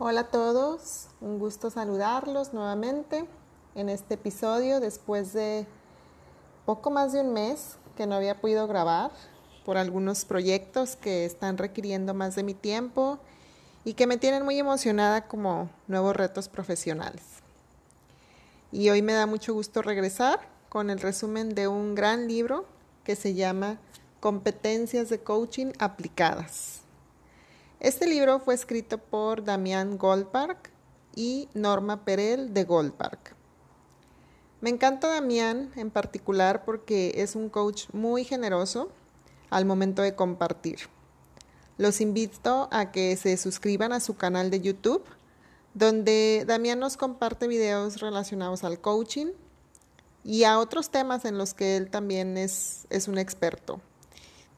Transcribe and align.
Hola 0.00 0.20
a 0.20 0.28
todos, 0.28 1.08
un 1.20 1.40
gusto 1.40 1.70
saludarlos 1.70 2.52
nuevamente 2.52 3.24
en 3.74 3.88
este 3.88 4.14
episodio 4.14 4.78
después 4.78 5.32
de 5.32 5.66
poco 6.64 6.92
más 6.92 7.12
de 7.12 7.20
un 7.20 7.32
mes 7.32 7.78
que 7.96 8.06
no 8.06 8.14
había 8.14 8.40
podido 8.40 8.68
grabar 8.68 9.10
por 9.64 9.76
algunos 9.76 10.24
proyectos 10.24 10.94
que 10.94 11.24
están 11.24 11.58
requiriendo 11.58 12.14
más 12.14 12.36
de 12.36 12.44
mi 12.44 12.54
tiempo 12.54 13.18
y 13.84 13.94
que 13.94 14.06
me 14.06 14.18
tienen 14.18 14.44
muy 14.44 14.56
emocionada 14.60 15.26
como 15.26 15.68
nuevos 15.88 16.14
retos 16.14 16.48
profesionales. 16.48 17.24
Y 18.70 18.90
hoy 18.90 19.02
me 19.02 19.14
da 19.14 19.26
mucho 19.26 19.52
gusto 19.52 19.82
regresar 19.82 20.38
con 20.68 20.90
el 20.90 21.00
resumen 21.00 21.56
de 21.56 21.66
un 21.66 21.96
gran 21.96 22.28
libro 22.28 22.66
que 23.02 23.16
se 23.16 23.34
llama 23.34 23.80
Competencias 24.20 25.08
de 25.08 25.18
Coaching 25.18 25.72
Aplicadas. 25.80 26.82
Este 27.80 28.08
libro 28.08 28.40
fue 28.40 28.54
escrito 28.54 28.98
por 28.98 29.44
Damián 29.44 29.98
Goldpark 29.98 30.72
y 31.14 31.48
Norma 31.54 32.04
Perel 32.04 32.52
de 32.52 32.64
Goldpark. 32.64 33.36
Me 34.60 34.68
encanta 34.68 35.06
Damián 35.06 35.70
en 35.76 35.92
particular 35.92 36.64
porque 36.64 37.12
es 37.22 37.36
un 37.36 37.48
coach 37.48 37.84
muy 37.92 38.24
generoso 38.24 38.90
al 39.50 39.64
momento 39.64 40.02
de 40.02 40.16
compartir. 40.16 40.80
Los 41.76 42.00
invito 42.00 42.68
a 42.72 42.90
que 42.90 43.16
se 43.16 43.36
suscriban 43.36 43.92
a 43.92 44.00
su 44.00 44.16
canal 44.16 44.50
de 44.50 44.60
YouTube, 44.60 45.04
donde 45.72 46.42
Damián 46.48 46.80
nos 46.80 46.96
comparte 46.96 47.46
videos 47.46 48.00
relacionados 48.00 48.64
al 48.64 48.80
coaching 48.80 49.28
y 50.24 50.42
a 50.42 50.58
otros 50.58 50.90
temas 50.90 51.24
en 51.24 51.38
los 51.38 51.54
que 51.54 51.76
él 51.76 51.90
también 51.90 52.38
es, 52.38 52.88
es 52.90 53.06
un 53.06 53.18
experto. 53.18 53.80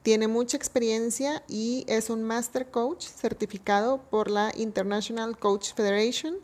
Tiene 0.03 0.29
mucha 0.29 0.57
experiencia 0.57 1.43
y 1.47 1.85
es 1.87 2.09
un 2.09 2.23
Master 2.23 2.71
Coach 2.71 3.05
certificado 3.07 3.99
por 3.99 4.31
la 4.31 4.51
International 4.57 5.39
Coach 5.39 5.75
Federation, 5.75 6.37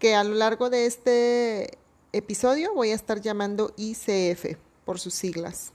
que 0.00 0.16
a 0.16 0.24
lo 0.24 0.34
largo 0.34 0.70
de 0.70 0.86
este 0.86 1.78
episodio 2.12 2.74
voy 2.74 2.90
a 2.90 2.96
estar 2.96 3.20
llamando 3.20 3.72
ICF 3.76 4.56
por 4.84 4.98
sus 4.98 5.14
siglas. 5.14 5.72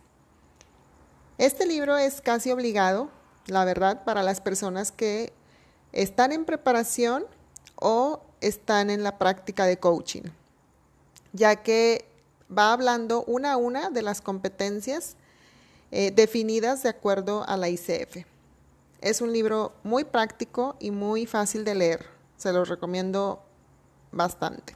Este 1.38 1.66
libro 1.66 1.97
es 1.97 2.19
casi 2.19 2.52
obligado, 2.52 3.09
la 3.47 3.63
verdad, 3.63 4.03
para 4.03 4.22
las 4.22 4.41
personas 4.41 4.91
que 4.91 5.31
están 5.94 6.33
en 6.33 6.44
preparación 6.44 7.25
o 7.75 8.22
están 8.41 8.89
en 8.89 9.03
la 9.03 9.17
práctica 9.17 9.66
de 9.66 9.77
coaching, 9.77 10.23
ya 11.31 11.63
que 11.63 12.05
va 12.55 12.73
hablando 12.73 13.23
una 13.23 13.53
a 13.53 13.57
una 13.57 13.89
de 13.89 14.02
las 14.02 14.19
competencias 14.19 15.16
eh, 15.97 16.11
definidas 16.11 16.83
de 16.83 16.89
acuerdo 16.89 17.47
a 17.47 17.55
la 17.55 17.69
ICF. 17.69 18.25
Es 18.99 19.21
un 19.21 19.31
libro 19.31 19.71
muy 19.83 20.03
práctico 20.03 20.75
y 20.77 20.91
muy 20.91 21.25
fácil 21.25 21.63
de 21.63 21.73
leer. 21.73 22.05
Se 22.35 22.51
lo 22.51 22.65
recomiendo 22.65 23.41
bastante. 24.11 24.75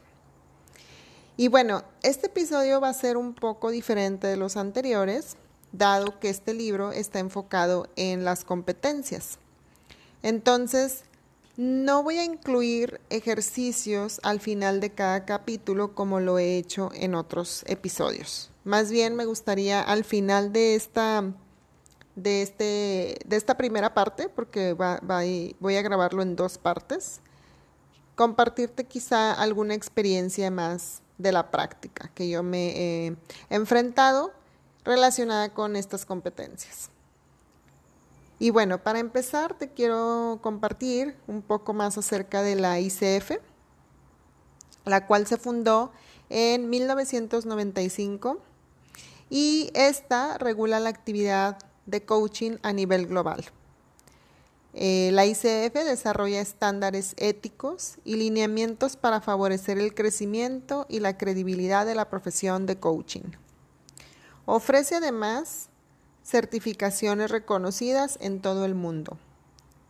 Y 1.36 1.48
bueno, 1.48 1.84
este 2.02 2.28
episodio 2.28 2.80
va 2.80 2.88
a 2.88 2.94
ser 2.94 3.18
un 3.18 3.34
poco 3.34 3.70
diferente 3.70 4.28
de 4.28 4.38
los 4.38 4.56
anteriores, 4.56 5.36
dado 5.72 6.18
que 6.20 6.30
este 6.30 6.54
libro 6.54 6.90
está 6.90 7.18
enfocado 7.18 7.86
en 7.96 8.24
las 8.24 8.46
competencias. 8.46 9.38
Entonces, 10.22 11.02
no 11.58 12.02
voy 12.02 12.16
a 12.16 12.24
incluir 12.24 12.98
ejercicios 13.10 14.20
al 14.22 14.40
final 14.40 14.80
de 14.80 14.94
cada 14.94 15.26
capítulo 15.26 15.94
como 15.94 16.18
lo 16.18 16.38
he 16.38 16.56
hecho 16.56 16.90
en 16.94 17.14
otros 17.14 17.62
episodios. 17.66 18.49
Más 18.70 18.92
bien 18.92 19.16
me 19.16 19.24
gustaría 19.24 19.82
al 19.82 20.04
final 20.04 20.52
de 20.52 20.76
esta, 20.76 21.24
de 22.14 22.42
este, 22.42 23.18
de 23.26 23.36
esta 23.36 23.56
primera 23.56 23.94
parte, 23.94 24.28
porque 24.28 24.74
voy 25.58 25.76
a 25.76 25.82
grabarlo 25.82 26.22
en 26.22 26.36
dos 26.36 26.56
partes, 26.56 27.20
compartirte 28.14 28.84
quizá 28.84 29.32
alguna 29.32 29.74
experiencia 29.74 30.52
más 30.52 31.02
de 31.18 31.32
la 31.32 31.50
práctica 31.50 32.12
que 32.14 32.30
yo 32.30 32.44
me 32.44 33.08
he 33.08 33.16
enfrentado 33.48 34.30
relacionada 34.84 35.52
con 35.52 35.74
estas 35.74 36.06
competencias. 36.06 36.90
Y 38.38 38.50
bueno, 38.50 38.84
para 38.84 39.00
empezar 39.00 39.58
te 39.58 39.70
quiero 39.72 40.38
compartir 40.42 41.16
un 41.26 41.42
poco 41.42 41.72
más 41.72 41.98
acerca 41.98 42.42
de 42.42 42.54
la 42.54 42.78
ICF, 42.78 43.32
la 44.84 45.08
cual 45.08 45.26
se 45.26 45.38
fundó 45.38 45.90
en 46.28 46.70
1995 46.70 48.40
y 49.30 49.70
esta 49.74 50.36
regula 50.36 50.80
la 50.80 50.90
actividad 50.90 51.58
de 51.86 52.04
coaching 52.04 52.58
a 52.62 52.72
nivel 52.72 53.06
global. 53.06 53.44
Eh, 54.72 55.10
la 55.12 55.26
ICF 55.26 55.74
desarrolla 55.74 56.40
estándares 56.40 57.14
éticos 57.16 57.96
y 58.04 58.16
lineamientos 58.16 58.96
para 58.96 59.20
favorecer 59.20 59.78
el 59.78 59.94
crecimiento 59.94 60.86
y 60.88 61.00
la 61.00 61.16
credibilidad 61.16 61.86
de 61.86 61.94
la 61.94 62.08
profesión 62.08 62.66
de 62.66 62.78
coaching. 62.78 63.32
Ofrece 64.46 64.96
además 64.96 65.68
certificaciones 66.24 67.30
reconocidas 67.30 68.18
en 68.20 68.40
todo 68.40 68.64
el 68.64 68.74
mundo 68.74 69.18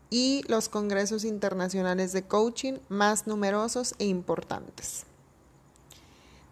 y 0.09 0.43
los 0.49 0.69
congresos 0.69 1.25
internacionales 1.25 2.13
de 2.13 2.23
coaching 2.23 2.79
más 2.89 3.27
numerosos 3.27 3.95
e 3.99 4.07
importantes. 4.07 5.05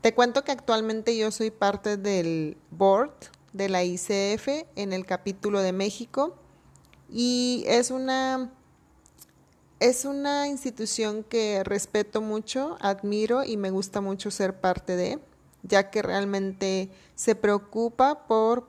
Te 0.00 0.14
cuento 0.14 0.44
que 0.44 0.53
actualmente 0.53 1.16
yo 1.16 1.32
soy 1.32 1.50
parte 1.50 1.97
del 1.97 2.56
board 2.70 3.10
de 3.53 3.69
la 3.69 3.82
ICF 3.82 4.48
en 4.76 4.92
el 4.92 5.04
capítulo 5.04 5.60
de 5.60 5.72
México 5.72 6.36
y 7.10 7.64
es 7.66 7.91
una 7.91 8.53
es 9.81 10.04
una 10.04 10.48
institución 10.48 11.25
que 11.25 11.62
respeto 11.64 12.20
mucho, 12.20 12.76
admiro 12.81 13.44
y 13.44 13.56
me 13.56 13.70
gusta 13.70 14.00
mucho 14.00 14.31
ser 14.31 14.60
parte 14.60 14.97
de, 14.97 15.20
ya 15.62 15.91
que 15.91 16.03
realmente 16.03 16.91
se 17.15 17.36
preocupa 17.36 18.26
por 18.26 18.69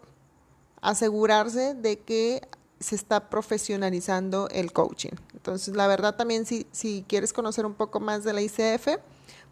asegurarse 0.82 1.74
de 1.74 2.00
que 2.00 2.48
se 2.80 2.96
está 2.96 3.30
profesionalizando 3.30 4.50
el 4.50 4.72
coaching. 4.72 5.14
Entonces, 5.34 5.76
la 5.76 5.88
verdad 5.88 6.16
también 6.16 6.46
si, 6.46 6.68
si 6.72 7.04
quieres 7.08 7.34
conocer 7.34 7.66
un 7.66 7.74
poco 7.74 8.00
más 8.00 8.24
de 8.24 8.34
la 8.34 8.42
ICF, 8.42 9.00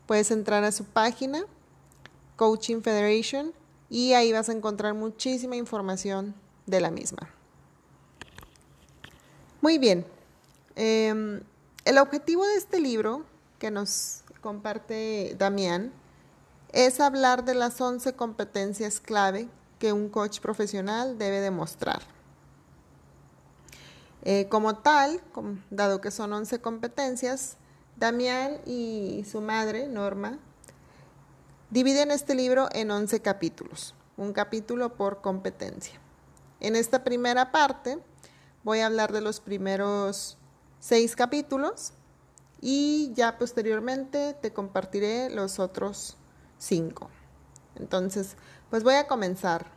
puedes 0.06 0.30
entrar 0.30 0.64
a 0.64 0.72
su 0.72 0.86
página 0.86 1.44
Coaching 2.38 2.82
Federation 2.82 3.52
y 3.90 4.14
ahí 4.14 4.32
vas 4.32 4.48
a 4.48 4.54
encontrar 4.54 4.94
muchísima 4.94 5.58
información 5.58 6.34
de 6.66 6.80
la 6.80 6.92
misma. 6.92 7.30
Muy 9.62 9.78
bien, 9.78 10.06
em, 10.76 11.42
el 11.84 11.98
objetivo 11.98 12.46
de 12.46 12.56
este 12.56 12.80
libro 12.80 13.26
que 13.60 13.72
nos 13.72 14.22
comparte 14.40 15.36
Damián 15.38 15.92
es 16.72 17.00
hablar 17.00 17.44
de 17.44 17.56
las 17.56 17.82
11 17.82 18.14
competencias 18.14 19.00
clave 19.00 19.50
que 19.80 19.94
un 19.94 20.10
coach 20.10 20.40
profesional 20.40 21.18
debe 21.18 21.42
demostrar. 21.42 22.02
Eh, 24.24 24.48
como 24.50 24.78
tal, 24.78 25.22
dado 25.70 26.02
que 26.02 26.12
son 26.12 26.34
11 26.34 26.60
competencias, 26.60 27.58
Damián 27.96 28.58
y 28.66 29.26
su 29.30 29.42
madre, 29.42 29.88
Norma, 29.88 30.38
Dividen 31.70 32.12
este 32.12 32.34
libro 32.34 32.70
en 32.72 32.90
11 32.92 33.22
capítulos, 33.22 33.94
un 34.16 34.32
capítulo 34.32 34.96
por 34.96 35.20
competencia. 35.20 36.00
En 36.62 36.78
esta 36.78 37.04
primera 37.04 37.52
parte 37.52 38.00
voy 38.64 38.80
a 38.80 38.86
hablar 38.86 39.12
de 39.12 39.20
los 39.20 39.42
primeros 39.42 40.38
seis 40.80 41.14
capítulos 41.18 41.92
y 42.62 43.12
ya 43.16 43.38
posteriormente 43.38 44.34
te 44.42 44.54
compartiré 44.54 45.30
los 45.30 45.60
otros 45.60 46.16
cinco. 46.58 47.10
Entonces, 47.76 48.38
pues 48.70 48.84
voy 48.84 48.96
a 48.96 49.08
comenzar 49.08 49.70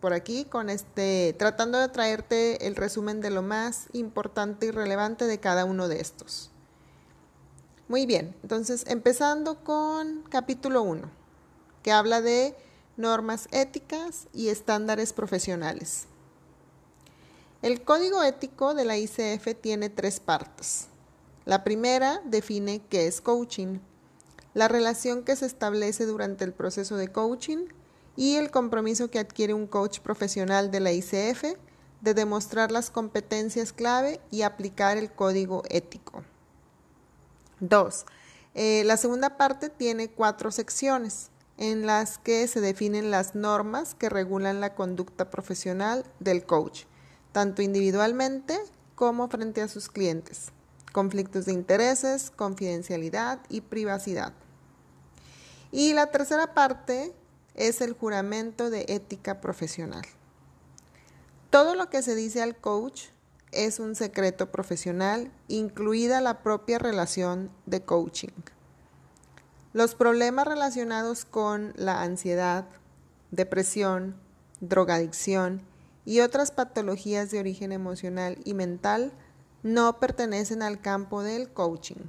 por 0.00 0.14
aquí 0.14 0.46
con 0.46 0.70
este, 0.70 1.34
tratando 1.38 1.78
de 1.78 1.90
traerte 1.90 2.66
el 2.66 2.76
resumen 2.76 3.20
de 3.20 3.28
lo 3.28 3.42
más 3.42 3.88
importante 3.92 4.64
y 4.64 4.70
relevante 4.70 5.26
de 5.26 5.38
cada 5.38 5.66
uno 5.66 5.86
de 5.86 6.00
estos. 6.00 6.50
Muy 7.90 8.06
bien, 8.06 8.36
entonces 8.44 8.84
empezando 8.86 9.64
con 9.64 10.22
capítulo 10.30 10.82
1, 10.82 11.10
que 11.82 11.90
habla 11.90 12.20
de 12.20 12.54
normas 12.96 13.48
éticas 13.50 14.28
y 14.32 14.46
estándares 14.46 15.12
profesionales. 15.12 16.04
El 17.62 17.82
código 17.82 18.22
ético 18.22 18.74
de 18.74 18.84
la 18.84 18.96
ICF 18.96 19.56
tiene 19.60 19.90
tres 19.90 20.20
partes. 20.20 20.86
La 21.46 21.64
primera 21.64 22.22
define 22.24 22.80
qué 22.88 23.08
es 23.08 23.20
coaching, 23.20 23.80
la 24.54 24.68
relación 24.68 25.24
que 25.24 25.34
se 25.34 25.46
establece 25.46 26.06
durante 26.06 26.44
el 26.44 26.52
proceso 26.52 26.96
de 26.96 27.08
coaching 27.08 27.66
y 28.14 28.36
el 28.36 28.52
compromiso 28.52 29.10
que 29.10 29.18
adquiere 29.18 29.52
un 29.52 29.66
coach 29.66 29.98
profesional 29.98 30.70
de 30.70 30.78
la 30.78 30.92
ICF 30.92 31.42
de 32.02 32.14
demostrar 32.14 32.70
las 32.70 32.88
competencias 32.88 33.72
clave 33.72 34.20
y 34.30 34.42
aplicar 34.42 34.96
el 34.96 35.10
código 35.10 35.64
ético. 35.68 36.22
Dos, 37.60 38.06
eh, 38.54 38.82
la 38.84 38.96
segunda 38.96 39.36
parte 39.36 39.68
tiene 39.68 40.10
cuatro 40.10 40.50
secciones 40.50 41.30
en 41.58 41.86
las 41.86 42.18
que 42.18 42.48
se 42.48 42.60
definen 42.60 43.10
las 43.10 43.34
normas 43.34 43.94
que 43.94 44.08
regulan 44.08 44.60
la 44.60 44.74
conducta 44.74 45.30
profesional 45.30 46.04
del 46.18 46.44
coach, 46.44 46.84
tanto 47.32 47.60
individualmente 47.60 48.58
como 48.94 49.28
frente 49.28 49.62
a 49.62 49.68
sus 49.68 49.88
clientes. 49.88 50.52
conflictos 50.92 51.46
de 51.46 51.52
intereses, 51.52 52.32
confidencialidad 52.32 53.38
y 53.48 53.60
privacidad. 53.60 54.32
Y 55.70 55.92
la 55.92 56.10
tercera 56.10 56.52
parte 56.52 57.14
es 57.54 57.80
el 57.80 57.92
juramento 57.92 58.70
de 58.70 58.86
ética 58.88 59.40
profesional. 59.40 60.04
Todo 61.50 61.76
lo 61.76 61.90
que 61.90 62.02
se 62.02 62.16
dice 62.16 62.42
al 62.42 62.56
coach 62.56 63.04
es 63.52 63.80
un 63.80 63.94
secreto 63.94 64.50
profesional, 64.50 65.30
incluida 65.48 66.20
la 66.20 66.42
propia 66.42 66.78
relación 66.78 67.50
de 67.66 67.82
coaching. 67.82 68.32
Los 69.72 69.94
problemas 69.94 70.46
relacionados 70.46 71.24
con 71.24 71.72
la 71.76 72.02
ansiedad, 72.02 72.66
depresión, 73.30 74.16
drogadicción 74.60 75.62
y 76.04 76.20
otras 76.20 76.50
patologías 76.50 77.30
de 77.30 77.38
origen 77.38 77.72
emocional 77.72 78.38
y 78.44 78.54
mental 78.54 79.12
no 79.62 79.98
pertenecen 80.00 80.62
al 80.62 80.80
campo 80.80 81.22
del 81.22 81.50
coaching. 81.52 82.08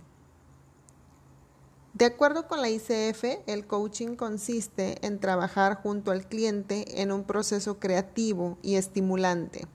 De 1.93 2.05
acuerdo 2.05 2.47
con 2.47 2.61
la 2.61 2.69
ICF, 2.69 3.23
el 3.47 3.67
coaching 3.67 4.15
consiste 4.15 5.05
en 5.05 5.19
trabajar 5.19 5.75
junto 5.75 6.11
al 6.11 6.25
cliente 6.25 7.01
en 7.01 7.11
un 7.11 7.25
proceso 7.25 7.79
creativo 7.79 8.57
y 8.61 8.75
estimulante 8.75 9.67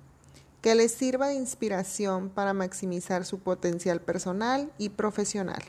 que 0.61 0.75
les 0.75 0.93
sirva 0.93 1.29
de 1.29 1.35
inspiración 1.35 2.31
para 2.31 2.53
maximizar 2.53 3.25
su 3.25 3.39
potencial 3.39 4.01
personal 4.01 4.73
y 4.79 4.91
profesional. 4.91 5.63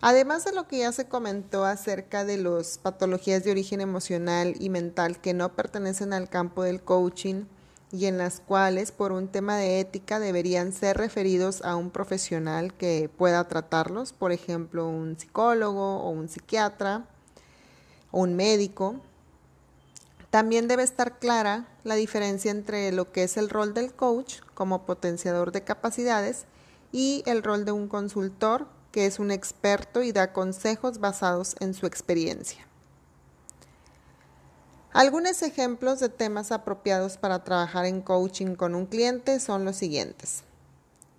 Además 0.00 0.44
de 0.44 0.52
lo 0.52 0.66
que 0.66 0.78
ya 0.78 0.92
se 0.92 1.08
comentó 1.08 1.64
acerca 1.64 2.24
de 2.24 2.38
las 2.38 2.78
patologías 2.78 3.44
de 3.44 3.50
origen 3.50 3.80
emocional 3.80 4.54
y 4.58 4.70
mental 4.70 5.20
que 5.20 5.34
no 5.34 5.54
pertenecen 5.54 6.12
al 6.12 6.28
campo 6.28 6.62
del 6.62 6.82
coaching 6.82 7.44
y 7.92 8.06
en 8.06 8.16
las 8.16 8.40
cuales 8.40 8.92
por 8.92 9.12
un 9.12 9.28
tema 9.28 9.56
de 9.56 9.80
ética 9.80 10.18
deberían 10.20 10.72
ser 10.72 10.96
referidos 10.96 11.62
a 11.62 11.76
un 11.76 11.90
profesional 11.90 12.72
que 12.72 13.10
pueda 13.14 13.46
tratarlos, 13.48 14.12
por 14.12 14.32
ejemplo, 14.32 14.88
un 14.88 15.18
psicólogo 15.18 15.98
o 15.98 16.10
un 16.10 16.28
psiquiatra 16.28 17.04
un 18.12 18.36
médico. 18.36 18.96
También 20.30 20.68
debe 20.68 20.84
estar 20.84 21.18
clara 21.18 21.66
la 21.82 21.96
diferencia 21.96 22.52
entre 22.52 22.92
lo 22.92 23.10
que 23.10 23.24
es 23.24 23.36
el 23.36 23.50
rol 23.50 23.74
del 23.74 23.92
coach 23.92 24.36
como 24.54 24.86
potenciador 24.86 25.50
de 25.50 25.64
capacidades 25.64 26.46
y 26.92 27.24
el 27.26 27.42
rol 27.42 27.64
de 27.64 27.72
un 27.72 27.88
consultor 27.88 28.68
que 28.92 29.06
es 29.06 29.18
un 29.18 29.30
experto 29.30 30.02
y 30.02 30.12
da 30.12 30.32
consejos 30.32 30.98
basados 30.98 31.56
en 31.60 31.74
su 31.74 31.86
experiencia. 31.86 32.66
Algunos 34.92 35.42
ejemplos 35.42 36.00
de 36.00 36.08
temas 36.08 36.50
apropiados 36.50 37.16
para 37.16 37.44
trabajar 37.44 37.86
en 37.86 38.00
coaching 38.00 38.56
con 38.56 38.74
un 38.74 38.86
cliente 38.86 39.38
son 39.38 39.64
los 39.64 39.76
siguientes. 39.76 40.42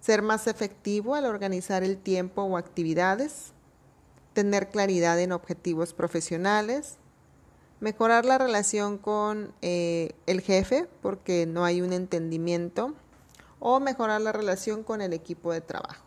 Ser 0.02 0.22
más 0.22 0.48
efectivo 0.48 1.16
al 1.16 1.26
organizar 1.26 1.84
el 1.84 1.98
tiempo 1.98 2.44
o 2.44 2.58
actividades, 2.58 3.54
tener 4.34 4.70
claridad 4.70 5.20
en 5.20 5.32
objetivos 5.32 5.94
profesionales, 5.94 6.98
mejorar 7.82 8.26
la 8.26 8.38
relación 8.38 8.98
con 8.98 9.54
eh, 9.62 10.14
el 10.28 10.40
jefe 10.40 10.88
porque 11.02 11.46
no 11.46 11.66
hay 11.66 11.82
un 11.82 11.92
entendimiento 11.92 12.94
o 13.60 13.80
mejorar 13.80 14.22
la 14.22 14.32
relación 14.32 14.84
con 14.84 15.02
el 15.02 15.12
equipo 15.14 15.52
de 15.52 15.62
trabajo. 15.62 16.06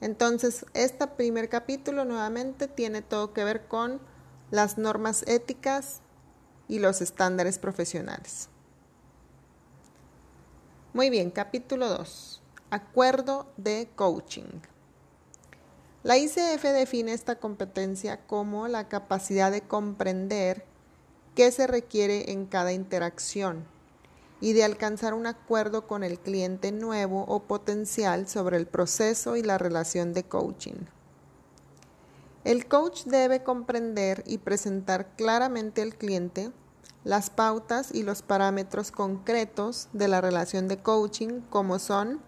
Entonces, 0.00 0.64
este 0.72 1.06
primer 1.08 1.48
capítulo 1.48 2.04
nuevamente 2.04 2.68
tiene 2.68 3.02
todo 3.02 3.32
que 3.32 3.44
ver 3.44 3.66
con 3.66 4.00
las 4.50 4.78
normas 4.78 5.24
éticas 5.26 6.00
y 6.68 6.78
los 6.78 7.02
estándares 7.02 7.58
profesionales. 7.58 8.48
Muy 10.92 11.10
bien, 11.10 11.30
capítulo 11.30 11.88
2. 11.88 12.42
Acuerdo 12.70 13.46
de 13.56 13.88
coaching. 13.96 14.60
La 16.04 16.18
ICF 16.18 16.62
define 16.62 17.14
esta 17.14 17.36
competencia 17.36 18.26
como 18.26 18.68
la 18.68 18.88
capacidad 18.90 19.50
de 19.50 19.62
comprender 19.62 20.66
qué 21.34 21.50
se 21.50 21.66
requiere 21.66 22.30
en 22.30 22.44
cada 22.44 22.74
interacción 22.74 23.64
y 24.38 24.52
de 24.52 24.64
alcanzar 24.64 25.14
un 25.14 25.26
acuerdo 25.26 25.86
con 25.86 26.04
el 26.04 26.18
cliente 26.18 26.72
nuevo 26.72 27.24
o 27.24 27.44
potencial 27.44 28.28
sobre 28.28 28.58
el 28.58 28.66
proceso 28.66 29.34
y 29.36 29.42
la 29.42 29.56
relación 29.56 30.12
de 30.12 30.24
coaching. 30.24 30.84
El 32.44 32.68
coach 32.68 33.04
debe 33.04 33.42
comprender 33.42 34.22
y 34.26 34.36
presentar 34.36 35.16
claramente 35.16 35.80
al 35.80 35.94
cliente 35.94 36.52
las 37.02 37.30
pautas 37.30 37.94
y 37.94 38.02
los 38.02 38.20
parámetros 38.20 38.90
concretos 38.90 39.88
de 39.94 40.08
la 40.08 40.20
relación 40.20 40.68
de 40.68 40.82
coaching 40.82 41.40
como 41.48 41.78
son 41.78 42.20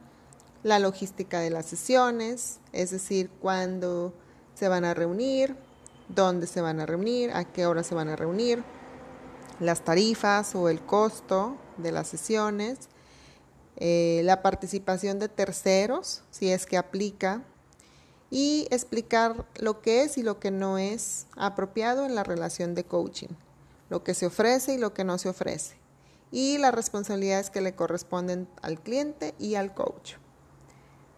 la 0.67 0.81
logística 0.81 1.39
de 1.39 1.51
las 1.51 1.67
sesiones, 1.67 2.59
es 2.73 2.91
decir, 2.91 3.31
cuándo 3.41 4.13
se 4.55 4.67
van 4.67 4.85
a 4.85 4.95
reunir, 4.95 5.55
dónde 6.09 6.49
se 6.49 6.61
van 6.61 6.81
a 6.81 6.87
reunir, 6.87 7.31
a 7.31 7.45
qué 7.45 7.67
hora 7.67 7.85
se 7.85 7.95
van 7.95 8.09
a 8.09 8.17
reunir, 8.17 8.65
las 9.61 9.85
tarifas 9.85 10.57
o 10.57 10.69
el 10.69 10.81
costo 10.81 11.57
de 11.77 11.93
las 11.93 12.09
sesiones, 12.09 12.89
eh, 13.77 14.23
la 14.25 14.43
participación 14.43 15.21
de 15.21 15.29
terceros, 15.29 16.25
si 16.33 16.51
es 16.51 16.67
que 16.67 16.77
aplica, 16.77 17.45
y 18.29 18.67
explicar 18.73 19.47
lo 19.61 19.81
que 19.81 20.03
es 20.03 20.19
y 20.19 20.25
lo 20.25 20.41
que 20.41 20.51
no 20.51 20.79
es 20.79 21.29
apropiado 21.37 22.07
en 22.07 22.17
la 22.17 22.25
relación 22.25 22.75
de 22.75 22.83
coaching, 22.83 23.37
lo 23.89 24.03
que 24.03 24.15
se 24.15 24.27
ofrece 24.27 24.75
y 24.75 24.79
lo 24.79 24.93
que 24.93 25.05
no 25.05 25.17
se 25.19 25.29
ofrece, 25.29 25.77
y 26.33 26.59
las 26.59 26.75
responsabilidades 26.75 27.51
que 27.51 27.61
le 27.61 27.77
corresponden 27.77 28.49
al 28.63 28.81
cliente 28.81 29.37
y 29.39 29.55
al 29.55 29.73
coach. 29.73 30.17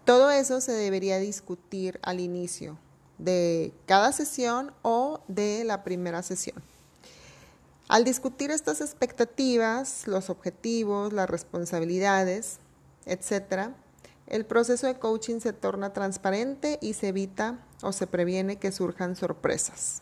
Todo 0.08 0.30
eso 0.30 0.62
se 0.62 0.72
debería 0.72 1.18
discutir 1.18 2.00
al 2.02 2.20
inicio 2.20 2.78
de 3.18 3.74
cada 3.84 4.10
sesión 4.10 4.72
o 4.80 5.20
de 5.28 5.64
la 5.64 5.84
primera 5.84 6.22
sesión. 6.22 6.62
Al 7.88 8.04
discutir 8.04 8.50
estas 8.50 8.80
expectativas, 8.80 10.06
los 10.06 10.30
objetivos, 10.30 11.12
las 11.12 11.28
responsabilidades, 11.28 12.56
etc., 13.04 13.74
el 14.26 14.46
proceso 14.46 14.86
de 14.86 14.98
coaching 14.98 15.40
se 15.40 15.52
torna 15.52 15.92
transparente 15.92 16.78
y 16.80 16.94
se 16.94 17.08
evita 17.08 17.58
o 17.82 17.92
se 17.92 18.06
previene 18.06 18.56
que 18.56 18.72
surjan 18.72 19.14
sorpresas. 19.14 20.00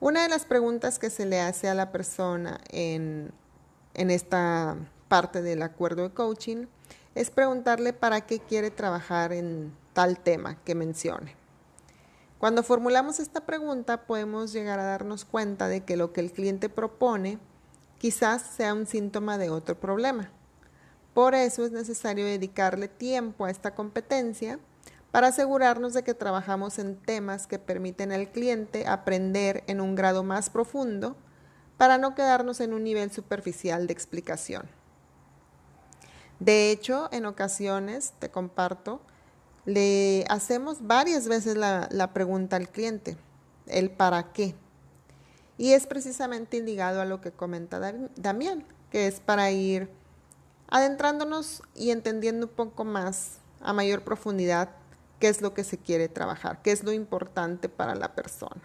Una 0.00 0.24
de 0.24 0.28
las 0.28 0.44
preguntas 0.44 0.98
que 0.98 1.08
se 1.08 1.24
le 1.24 1.40
hace 1.40 1.66
a 1.70 1.74
la 1.74 1.92
persona 1.92 2.60
en, 2.68 3.32
en 3.94 4.10
esta 4.10 4.76
parte 5.08 5.40
del 5.40 5.62
acuerdo 5.62 6.02
de 6.02 6.10
coaching 6.12 6.66
es 7.18 7.30
preguntarle 7.30 7.92
para 7.92 8.20
qué 8.20 8.38
quiere 8.38 8.70
trabajar 8.70 9.32
en 9.32 9.72
tal 9.92 10.20
tema 10.20 10.62
que 10.62 10.76
mencione. 10.76 11.34
Cuando 12.38 12.62
formulamos 12.62 13.18
esta 13.18 13.44
pregunta 13.44 14.06
podemos 14.06 14.52
llegar 14.52 14.78
a 14.78 14.84
darnos 14.84 15.24
cuenta 15.24 15.66
de 15.66 15.80
que 15.80 15.96
lo 15.96 16.12
que 16.12 16.20
el 16.20 16.30
cliente 16.30 16.68
propone 16.68 17.40
quizás 17.98 18.42
sea 18.42 18.72
un 18.72 18.86
síntoma 18.86 19.36
de 19.36 19.50
otro 19.50 19.80
problema. 19.80 20.30
Por 21.12 21.34
eso 21.34 21.64
es 21.64 21.72
necesario 21.72 22.24
dedicarle 22.24 22.86
tiempo 22.86 23.46
a 23.46 23.50
esta 23.50 23.74
competencia 23.74 24.60
para 25.10 25.26
asegurarnos 25.26 25.94
de 25.94 26.04
que 26.04 26.14
trabajamos 26.14 26.78
en 26.78 26.94
temas 26.94 27.48
que 27.48 27.58
permiten 27.58 28.12
al 28.12 28.30
cliente 28.30 28.86
aprender 28.86 29.64
en 29.66 29.80
un 29.80 29.96
grado 29.96 30.22
más 30.22 30.50
profundo 30.50 31.16
para 31.78 31.98
no 31.98 32.14
quedarnos 32.14 32.60
en 32.60 32.74
un 32.74 32.84
nivel 32.84 33.10
superficial 33.10 33.88
de 33.88 33.92
explicación. 33.92 34.77
De 36.40 36.70
hecho, 36.70 37.08
en 37.12 37.26
ocasiones, 37.26 38.12
te 38.18 38.30
comparto, 38.30 39.00
le 39.64 40.24
hacemos 40.28 40.86
varias 40.86 41.28
veces 41.28 41.56
la, 41.56 42.10
pregunta 42.14 42.56
al 42.56 42.68
cliente, 42.68 43.16
el 43.66 43.90
para 43.90 44.32
qué. 44.32 44.54
Y 45.56 45.72
es 45.72 45.86
precisamente 45.86 46.60
ligado 46.62 47.00
a 47.00 47.04
lo 47.04 47.20
que 47.20 47.32
comenta 47.32 47.80
Damián, 48.16 48.64
que 48.90 49.08
es 49.08 49.20
para 49.20 49.50
ir 49.50 49.90
adentrándonos 50.68 51.62
y 51.74 51.90
entendiendo 51.90 52.46
un 52.46 52.52
poco 52.52 52.84
más 52.84 53.38
a 53.60 53.72
mayor 53.72 54.02
profundidad 54.02 54.70
qué 55.18 55.28
es 55.28 55.42
lo 55.42 55.52
que 55.52 55.64
se 55.64 55.78
quiere 55.78 56.08
trabajar, 56.08 56.62
qué 56.62 56.70
es 56.70 56.84
lo 56.84 56.92
importante 56.92 57.68
para 57.68 57.96
la 57.96 58.14
persona. 58.14 58.62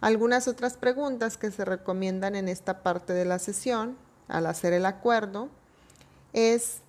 Algunas 0.00 0.48
otras 0.48 0.78
preguntas 0.78 1.36
que 1.36 1.50
se 1.50 1.66
recomiendan 1.66 2.34
en 2.34 2.48
esta 2.48 2.82
parte 2.82 3.12
de 3.12 3.26
la 3.26 3.38
sesión 3.38 3.98
al 4.28 4.46
hacer 4.46 4.72
el 4.72 4.86
acuerdo 4.86 5.50
es 6.32 6.82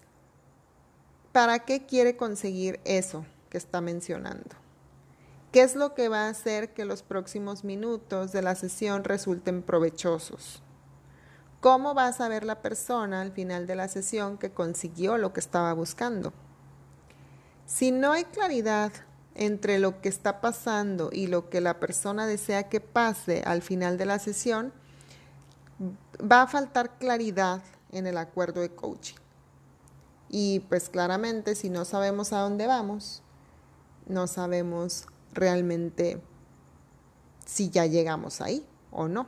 ¿para 1.31 1.59
qué 1.59 1.85
quiere 1.85 2.17
conseguir 2.17 2.79
eso 2.85 3.25
que 3.49 3.57
está 3.57 3.81
mencionando? 3.81 4.55
¿Qué 5.51 5.61
es 5.63 5.75
lo 5.75 5.93
que 5.93 6.07
va 6.07 6.27
a 6.27 6.29
hacer 6.29 6.73
que 6.73 6.85
los 6.85 7.03
próximos 7.03 7.63
minutos 7.63 8.31
de 8.31 8.41
la 8.41 8.55
sesión 8.55 9.03
resulten 9.03 9.63
provechosos? 9.63 10.63
¿Cómo 11.59 11.93
va 11.93 12.07
a 12.07 12.13
saber 12.13 12.43
la 12.43 12.61
persona 12.61 13.21
al 13.21 13.31
final 13.33 13.67
de 13.67 13.75
la 13.75 13.87
sesión 13.87 14.37
que 14.37 14.51
consiguió 14.51 15.17
lo 15.17 15.33
que 15.33 15.41
estaba 15.41 15.73
buscando? 15.73 16.33
Si 17.65 17.91
no 17.91 18.13
hay 18.13 18.23
claridad 18.23 18.91
entre 19.35 19.79
lo 19.79 20.01
que 20.01 20.09
está 20.09 20.41
pasando 20.41 21.09
y 21.11 21.27
lo 21.27 21.49
que 21.49 21.61
la 21.61 21.79
persona 21.79 22.25
desea 22.25 22.67
que 22.69 22.81
pase 22.81 23.43
al 23.45 23.61
final 23.61 23.97
de 23.97 24.05
la 24.05 24.19
sesión, 24.19 24.73
va 26.19 26.43
a 26.43 26.47
faltar 26.47 26.97
claridad 26.97 27.61
en 27.91 28.07
el 28.07 28.17
acuerdo 28.17 28.61
de 28.61 28.71
coaching. 28.71 29.20
Y 30.33 30.61
pues 30.61 30.89
claramente 30.89 31.55
si 31.55 31.69
no 31.69 31.83
sabemos 31.83 32.31
a 32.31 32.39
dónde 32.39 32.65
vamos, 32.65 33.21
no 34.07 34.27
sabemos 34.27 35.05
realmente 35.33 36.21
si 37.45 37.69
ya 37.69 37.85
llegamos 37.85 38.39
ahí 38.39 38.65
o 38.91 39.09
no. 39.09 39.27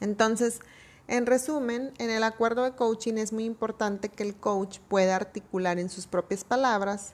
Entonces, 0.00 0.60
en 1.08 1.26
resumen, 1.26 1.92
en 1.98 2.08
el 2.08 2.24
acuerdo 2.24 2.64
de 2.64 2.72
coaching 2.72 3.14
es 3.14 3.34
muy 3.34 3.44
importante 3.44 4.08
que 4.08 4.22
el 4.22 4.34
coach 4.34 4.78
pueda 4.88 5.14
articular 5.16 5.78
en 5.78 5.90
sus 5.90 6.06
propias 6.06 6.42
palabras 6.44 7.12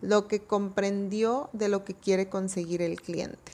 lo 0.00 0.26
que 0.26 0.42
comprendió 0.42 1.48
de 1.52 1.68
lo 1.68 1.84
que 1.84 1.94
quiere 1.94 2.28
conseguir 2.28 2.82
el 2.82 3.00
cliente. 3.00 3.52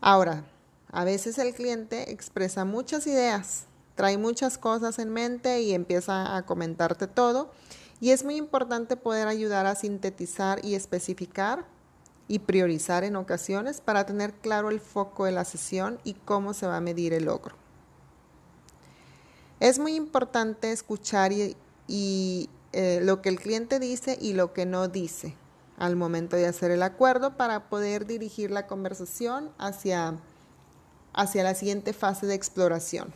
Ahora, 0.00 0.44
a 0.90 1.04
veces 1.04 1.36
el 1.36 1.52
cliente 1.54 2.10
expresa 2.10 2.64
muchas 2.64 3.06
ideas, 3.06 3.66
trae 3.94 4.18
muchas 4.18 4.58
cosas 4.58 4.98
en 4.98 5.10
mente 5.10 5.62
y 5.62 5.72
empieza 5.72 6.36
a 6.36 6.44
comentarte 6.44 7.06
todo. 7.06 7.50
Y 8.00 8.10
es 8.10 8.24
muy 8.24 8.36
importante 8.36 8.96
poder 8.96 9.28
ayudar 9.28 9.66
a 9.66 9.74
sintetizar 9.74 10.64
y 10.64 10.74
especificar 10.74 11.64
y 12.26 12.40
priorizar 12.40 13.04
en 13.04 13.16
ocasiones 13.16 13.80
para 13.80 14.06
tener 14.06 14.32
claro 14.32 14.70
el 14.70 14.80
foco 14.80 15.26
de 15.26 15.32
la 15.32 15.44
sesión 15.44 15.98
y 16.04 16.14
cómo 16.14 16.54
se 16.54 16.66
va 16.66 16.78
a 16.78 16.80
medir 16.80 17.12
el 17.12 17.26
logro. 17.26 17.54
Es 19.60 19.78
muy 19.78 19.94
importante 19.94 20.72
escuchar 20.72 21.32
y, 21.32 22.50
eh, 22.72 23.00
lo 23.02 23.22
que 23.22 23.28
el 23.28 23.38
cliente 23.38 23.78
dice 23.78 24.18
y 24.20 24.32
lo 24.32 24.52
que 24.52 24.66
no 24.66 24.88
dice 24.88 25.36
al 25.78 25.96
momento 25.96 26.36
de 26.36 26.46
hacer 26.46 26.70
el 26.70 26.82
acuerdo 26.82 27.36
para 27.36 27.68
poder 27.68 28.06
dirigir 28.06 28.50
la 28.50 28.66
conversación 28.66 29.50
hacia, 29.58 30.14
hacia 31.12 31.42
la 31.42 31.54
siguiente 31.54 31.92
fase 31.92 32.26
de 32.26 32.34
exploración. 32.34 33.12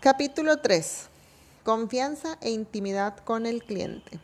Capítulo 0.00 0.58
3. 0.58 1.08
Confianza 1.64 2.36
e 2.42 2.50
intimidad 2.50 3.16
con 3.16 3.46
el 3.46 3.64
cliente. 3.64 4.20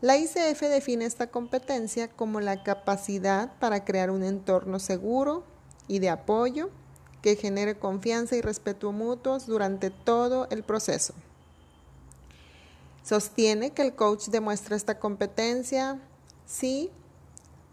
La 0.00 0.16
ICF 0.16 0.60
define 0.60 1.04
esta 1.04 1.26
competencia 1.26 2.08
como 2.08 2.40
la 2.40 2.62
capacidad 2.62 3.58
para 3.58 3.84
crear 3.84 4.10
un 4.10 4.22
entorno 4.22 4.78
seguro 4.78 5.42
y 5.88 5.98
de 5.98 6.10
apoyo 6.10 6.70
que 7.22 7.34
genere 7.34 7.76
confianza 7.76 8.36
y 8.36 8.40
respeto 8.40 8.92
mutuos 8.92 9.46
durante 9.46 9.90
todo 9.90 10.46
el 10.50 10.62
proceso. 10.62 11.12
Sostiene 13.02 13.72
que 13.72 13.82
el 13.82 13.96
coach 13.96 14.28
demuestra 14.28 14.76
esta 14.76 15.00
competencia 15.00 16.00
si 16.46 16.90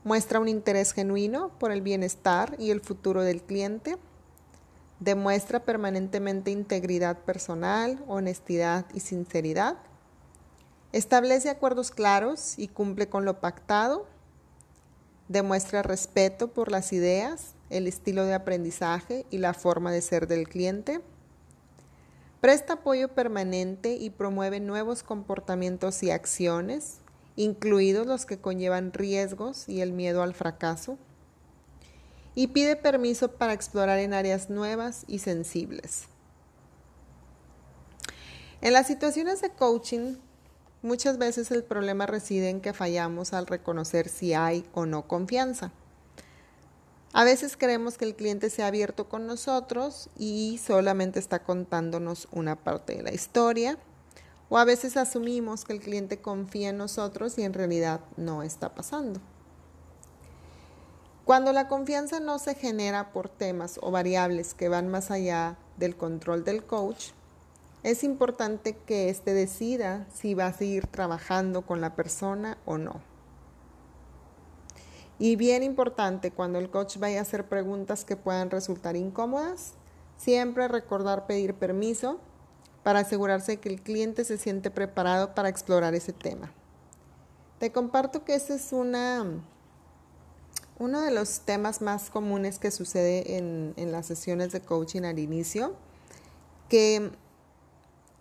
muestra 0.03 0.39
un 0.39 0.47
interés 0.47 0.91
genuino 0.91 1.49
por 1.59 1.71
el 1.71 1.83
bienestar 1.83 2.55
y 2.57 2.71
el 2.71 2.81
futuro 2.81 3.21
del 3.21 3.43
cliente, 3.43 3.97
demuestra 5.03 5.65
permanentemente 5.65 6.49
integridad 6.49 7.17
personal, 7.19 8.01
honestidad 8.07 8.85
y 8.93 9.01
sinceridad, 9.01 9.77
establece 10.93 11.49
acuerdos 11.49 11.91
claros 11.91 12.57
y 12.57 12.69
cumple 12.69 13.09
con 13.09 13.25
lo 13.25 13.41
pactado, 13.41 14.07
demuestra 15.27 15.81
respeto 15.81 16.49
por 16.49 16.71
las 16.71 16.93
ideas, 16.93 17.53
el 17.69 17.87
estilo 17.87 18.25
de 18.25 18.33
aprendizaje 18.33 19.25
y 19.29 19.39
la 19.39 19.53
forma 19.53 19.91
de 19.91 20.01
ser 20.01 20.27
del 20.27 20.47
cliente. 20.47 21.01
Presta 22.39 22.73
apoyo 22.73 23.09
permanente 23.09 23.95
y 23.95 24.09
promueve 24.09 24.59
nuevos 24.59 25.03
comportamientos 25.03 26.01
y 26.03 26.11
acciones, 26.11 26.99
incluidos 27.35 28.07
los 28.07 28.25
que 28.25 28.37
conllevan 28.37 28.93
riesgos 28.93 29.67
y 29.67 29.81
el 29.81 29.91
miedo 29.91 30.23
al 30.23 30.33
fracaso. 30.33 30.97
Y 32.35 32.47
pide 32.47 32.75
permiso 32.75 33.31
para 33.31 33.53
explorar 33.53 33.99
en 33.99 34.13
áreas 34.13 34.49
nuevas 34.49 35.03
y 35.07 35.19
sensibles. 35.19 36.05
En 38.61 38.73
las 38.73 38.87
situaciones 38.87 39.41
de 39.41 39.49
coaching, 39.49 40.15
muchas 40.81 41.17
veces 41.17 41.51
el 41.51 41.63
problema 41.63 42.05
reside 42.05 42.49
en 42.49 42.61
que 42.61 42.73
fallamos 42.73 43.33
al 43.33 43.45
reconocer 43.45 44.07
si 44.07 44.33
hay 44.33 44.65
o 44.73 44.85
no 44.85 45.07
confianza. 45.07 45.71
A 47.15 47.23
veces 47.25 47.57
creemos 47.57 47.97
que 47.97 48.05
el 48.05 48.15
cliente 48.15 48.49
se 48.49 48.63
ha 48.63 48.67
abierto 48.67 49.07
con 49.07 49.27
nosotros 49.27 50.09
y 50.17 50.59
solamente 50.65 51.19
está 51.19 51.43
contándonos 51.43 52.27
una 52.31 52.55
parte 52.55 52.95
de 52.95 53.03
la 53.03 53.13
historia. 53.13 53.77
O 54.49 54.57
a 54.57 54.65
veces 54.65 54.97
asumimos 54.97 55.63
que 55.63 55.73
el 55.73 55.79
cliente 55.79 56.21
confía 56.21 56.69
en 56.69 56.77
nosotros 56.77 57.37
y 57.37 57.43
en 57.43 57.53
realidad 57.53 58.01
no 58.17 58.41
está 58.43 58.73
pasando. 58.73 59.19
Cuando 61.25 61.53
la 61.53 61.69
confianza 61.69 62.19
no 62.19 62.37
se 62.37 62.53
genera 62.53 63.13
por 63.13 63.29
temas 63.29 63.79
o 63.81 63.91
variables 63.91 64.53
que 64.53 64.67
van 64.67 64.89
más 64.89 65.09
allá 65.09 65.57
del 65.77 65.95
control 65.95 66.43
del 66.43 66.65
coach, 66.65 67.11
es 67.83 68.03
importante 68.03 68.75
que 68.75 69.09
éste 69.09 69.33
decida 69.33 70.05
si 70.13 70.33
va 70.33 70.47
a 70.47 70.53
seguir 70.53 70.87
trabajando 70.87 71.61
con 71.61 71.79
la 71.79 71.95
persona 71.95 72.57
o 72.65 72.77
no. 72.77 73.01
Y 75.17 75.37
bien 75.37 75.63
importante, 75.63 76.31
cuando 76.31 76.59
el 76.59 76.69
coach 76.69 76.97
vaya 76.97 77.19
a 77.19 77.21
hacer 77.21 77.47
preguntas 77.47 78.03
que 78.03 78.17
puedan 78.17 78.49
resultar 78.49 78.97
incómodas, 78.97 79.75
siempre 80.17 80.67
recordar 80.67 81.25
pedir 81.25 81.53
permiso 81.53 82.19
para 82.83 82.99
asegurarse 82.99 83.57
que 83.57 83.69
el 83.69 83.81
cliente 83.81 84.25
se 84.25 84.37
siente 84.37 84.71
preparado 84.71 85.33
para 85.35 85.47
explorar 85.49 85.95
ese 85.95 86.11
tema. 86.11 86.51
Te 87.59 87.71
comparto 87.71 88.25
que 88.25 88.35
ese 88.35 88.55
es 88.55 88.73
una, 88.73 89.25
uno 90.79 91.01
de 91.01 91.11
los 91.11 91.41
temas 91.41 91.81
más 91.81 92.09
comunes 92.09 92.59
que 92.59 92.71
sucede 92.71 93.37
en, 93.37 93.73
en 93.77 93.91
las 93.91 94.07
sesiones 94.07 94.51
de 94.51 94.61
coaching 94.61 95.03
al 95.03 95.19
inicio, 95.19 95.75
que 96.69 97.11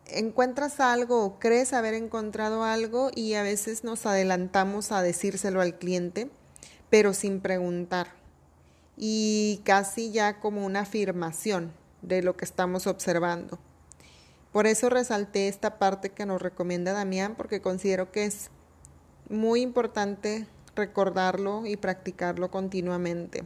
encuentras 0.07 0.81
algo 0.81 1.25
o 1.25 1.39
crees 1.39 1.73
haber 1.73 1.95
encontrado 1.95 2.65
algo 2.65 3.11
y 3.15 3.35
a 3.35 3.43
veces 3.43 3.85
nos 3.85 4.05
adelantamos 4.07 4.93
a 4.93 5.03
decírselo 5.03 5.61
al 5.61 5.79
cliente 5.79 6.31
pero 6.93 7.15
sin 7.15 7.41
preguntar 7.41 8.09
y 8.99 9.63
casi 9.65 10.13
ya 10.13 10.41
como 10.41 10.67
una 10.67 10.81
afirmación 10.81 11.73
de 12.03 12.21
lo 12.21 12.37
que 12.37 12.45
estamos 12.45 12.87
observando. 12.87 13.59
Por 14.53 14.67
eso 14.67 14.91
resalté 14.91 15.49
esta 15.49 15.79
parte 15.79 16.11
que 16.11 16.27
nos 16.27 16.43
recomienda 16.43 16.93
Damián 16.93 17.35
porque 17.35 17.63
considero 17.63 18.13
que 18.13 18.27
es 18.27 18.51
muy 19.31 19.63
importante 19.63 20.47
recordarlo 20.75 21.67
y 21.67 21.77
practicarlo 21.77 22.51
continuamente. 22.51 23.45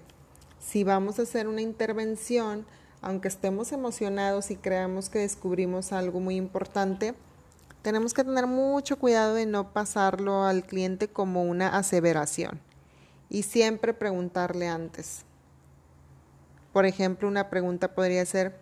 Si 0.60 0.84
vamos 0.84 1.18
a 1.18 1.22
hacer 1.22 1.48
una 1.48 1.62
intervención, 1.62 2.66
aunque 3.00 3.28
estemos 3.28 3.72
emocionados 3.72 4.50
y 4.50 4.56
creamos 4.56 5.10
que 5.10 5.20
descubrimos 5.20 5.92
algo 5.92 6.20
muy 6.20 6.36
importante, 6.36 7.14
tenemos 7.82 8.14
que 8.14 8.24
tener 8.24 8.46
mucho 8.46 8.98
cuidado 8.98 9.34
de 9.34 9.46
no 9.46 9.72
pasarlo 9.72 10.44
al 10.44 10.64
cliente 10.64 11.08
como 11.08 11.44
una 11.44 11.76
aseveración 11.76 12.60
y 13.28 13.44
siempre 13.44 13.94
preguntarle 13.94 14.66
antes. 14.66 15.24
Por 16.72 16.84
ejemplo, 16.84 17.28
una 17.28 17.48
pregunta 17.48 17.94
podría 17.94 18.24
ser, 18.26 18.58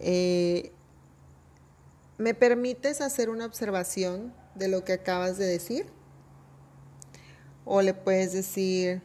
eh, 0.00 0.72
¿me 2.18 2.34
permites 2.34 3.00
hacer 3.00 3.30
una 3.30 3.46
observación 3.46 4.34
de 4.54 4.68
lo 4.68 4.84
que 4.84 4.92
acabas 4.92 5.38
de 5.38 5.46
decir? 5.46 5.86
O 7.64 7.82
le 7.82 7.94
puedes 7.94 8.32
decir, 8.32 9.02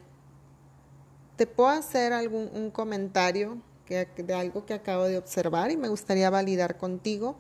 ¿te 1.36 1.46
puedo 1.48 1.70
hacer 1.70 2.14
algún 2.14 2.50
un 2.54 2.72
comentario 2.72 3.62
de 3.88 4.34
algo 4.34 4.66
que 4.66 4.74
acabo 4.74 5.04
de 5.04 5.18
observar 5.18 5.72
y 5.72 5.78
me 5.78 5.88
gustaría 5.88 6.30
validar 6.30 6.78
contigo? 6.78 7.36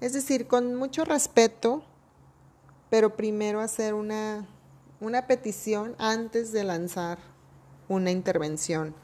Es 0.00 0.12
decir, 0.12 0.46
con 0.46 0.74
mucho 0.74 1.04
respeto, 1.04 1.82
pero 2.90 3.16
primero 3.16 3.60
hacer 3.60 3.94
una 3.94 4.46
una 5.00 5.26
petición 5.26 5.94
antes 5.98 6.52
de 6.52 6.64
lanzar 6.64 7.18
una 7.88 8.10
intervención, 8.10 8.94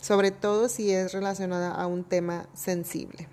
sobre 0.00 0.30
todo 0.30 0.68
si 0.68 0.92
es 0.92 1.12
relacionada 1.12 1.74
a 1.74 1.86
un 1.86 2.04
tema 2.04 2.48
sensible. 2.54 3.28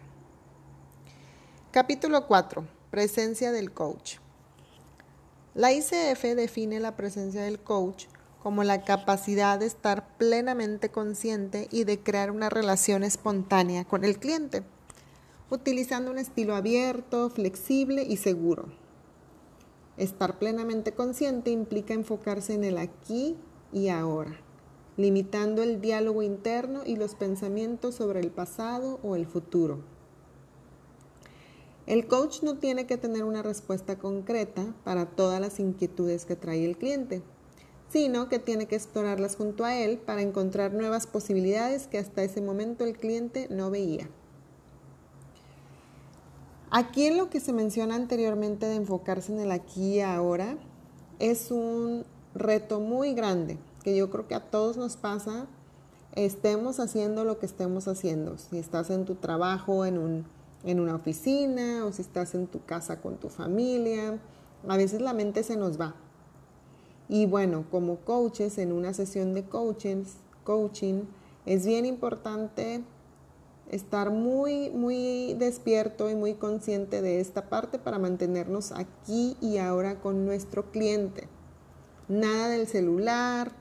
Capítulo 1.71 2.27
4. 2.27 2.65
Presencia 2.89 3.51
del 3.51 3.71
coach. 3.71 4.17
La 5.53 5.73
ICF 5.73 6.23
define 6.37 6.79
la 6.79 6.95
presencia 6.95 7.43
del 7.43 7.59
coach 7.59 8.05
como 8.41 8.63
la 8.63 8.85
capacidad 8.85 9.59
de 9.59 9.65
estar 9.65 10.15
plenamente 10.17 10.89
consciente 10.89 11.67
y 11.71 11.83
de 11.83 11.99
crear 11.99 12.31
una 12.31 12.49
relación 12.49 13.03
espontánea 13.03 13.83
con 13.83 14.05
el 14.05 14.17
cliente, 14.17 14.63
utilizando 15.49 16.09
un 16.09 16.19
estilo 16.19 16.55
abierto, 16.55 17.29
flexible 17.29 18.03
y 18.03 18.15
seguro. 18.15 18.69
Estar 19.97 20.39
plenamente 20.39 20.93
consciente 20.93 21.51
implica 21.51 21.93
enfocarse 21.93 22.53
en 22.53 22.63
el 22.63 22.77
aquí 22.77 23.35
y 23.73 23.89
ahora, 23.89 24.39
limitando 24.95 25.63
el 25.63 25.81
diálogo 25.81 26.23
interno 26.23 26.83
y 26.85 26.95
los 26.95 27.13
pensamientos 27.13 27.95
sobre 27.95 28.21
el 28.21 28.31
pasado 28.31 29.01
o 29.03 29.17
el 29.17 29.27
futuro. 29.27 29.79
El 31.87 32.07
coach 32.07 32.43
no 32.43 32.57
tiene 32.57 32.85
que 32.85 32.97
tener 32.97 33.23
una 33.23 33.41
respuesta 33.41 33.97
concreta 33.97 34.73
para 34.83 35.07
todas 35.07 35.41
las 35.41 35.59
inquietudes 35.59 36.25
que 36.25 36.35
trae 36.35 36.65
el 36.65 36.77
cliente, 36.77 37.21
sino 37.89 38.29
que 38.29 38.39
tiene 38.39 38.67
que 38.67 38.75
explorarlas 38.75 39.35
junto 39.35 39.65
a 39.65 39.75
él 39.75 39.97
para 39.97 40.21
encontrar 40.21 40.73
nuevas 40.73 41.07
posibilidades 41.07 41.87
que 41.87 41.97
hasta 41.97 42.23
ese 42.23 42.41
momento 42.41 42.83
el 42.85 42.97
cliente 42.97 43.47
no 43.49 43.69
veía. 43.69 44.09
Aquí 46.69 47.05
en 47.05 47.17
lo 47.17 47.29
que 47.29 47.41
se 47.41 47.51
menciona 47.51 47.95
anteriormente 47.95 48.65
de 48.65 48.75
enfocarse 48.75 49.33
en 49.33 49.39
el 49.39 49.51
aquí 49.51 49.95
y 49.95 50.01
ahora 50.01 50.57
es 51.19 51.51
un 51.51 52.05
reto 52.33 52.79
muy 52.79 53.13
grande 53.13 53.57
que 53.83 53.95
yo 53.95 54.09
creo 54.09 54.27
que 54.27 54.35
a 54.35 54.49
todos 54.49 54.77
nos 54.77 54.95
pasa, 54.95 55.47
estemos 56.15 56.79
haciendo 56.79 57.25
lo 57.25 57.39
que 57.39 57.45
estemos 57.45 57.87
haciendo. 57.87 58.37
Si 58.37 58.57
estás 58.57 58.89
en 58.89 59.05
tu 59.05 59.15
trabajo, 59.15 59.85
en, 59.85 59.97
un, 59.97 60.25
en 60.63 60.79
una 60.79 60.95
oficina 60.95 61.85
o 61.85 61.91
si 61.91 62.01
estás 62.01 62.35
en 62.35 62.47
tu 62.47 62.63
casa 62.65 63.01
con 63.01 63.17
tu 63.17 63.29
familia, 63.29 64.19
a 64.67 64.77
veces 64.77 65.01
la 65.01 65.13
mente 65.13 65.43
se 65.43 65.57
nos 65.57 65.79
va. 65.79 65.95
Y 67.09 67.25
bueno, 67.25 67.65
como 67.69 67.97
coaches, 67.97 68.57
en 68.57 68.71
una 68.71 68.93
sesión 68.93 69.33
de 69.33 69.43
coaching, 69.43 70.03
coaching 70.43 71.03
es 71.45 71.65
bien 71.65 71.85
importante 71.85 72.83
estar 73.69 74.11
muy, 74.11 74.69
muy 74.69 75.33
despierto 75.33 76.09
y 76.09 76.15
muy 76.15 76.35
consciente 76.35 77.01
de 77.01 77.19
esta 77.19 77.49
parte 77.49 77.79
para 77.79 77.99
mantenernos 77.99 78.71
aquí 78.71 79.37
y 79.41 79.57
ahora 79.57 79.99
con 79.99 80.25
nuestro 80.25 80.71
cliente. 80.71 81.27
Nada 82.07 82.49
del 82.49 82.67
celular, 82.67 83.51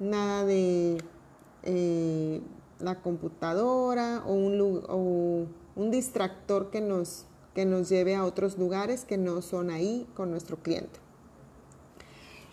nada 0.00 0.44
de 0.44 0.98
eh, 1.62 2.40
la 2.80 3.02
computadora 3.02 4.22
o 4.26 4.32
un, 4.32 5.48
un 5.78 5.90
distractor 5.92 6.70
que 6.70 6.80
nos, 6.82 7.24
que 7.54 7.64
nos 7.64 7.88
lleve 7.88 8.16
a 8.16 8.24
otros 8.24 8.58
lugares 8.58 9.04
que 9.04 9.16
no 9.16 9.40
son 9.40 9.70
ahí 9.70 10.06
con 10.14 10.30
nuestro 10.30 10.58
cliente. 10.58 10.98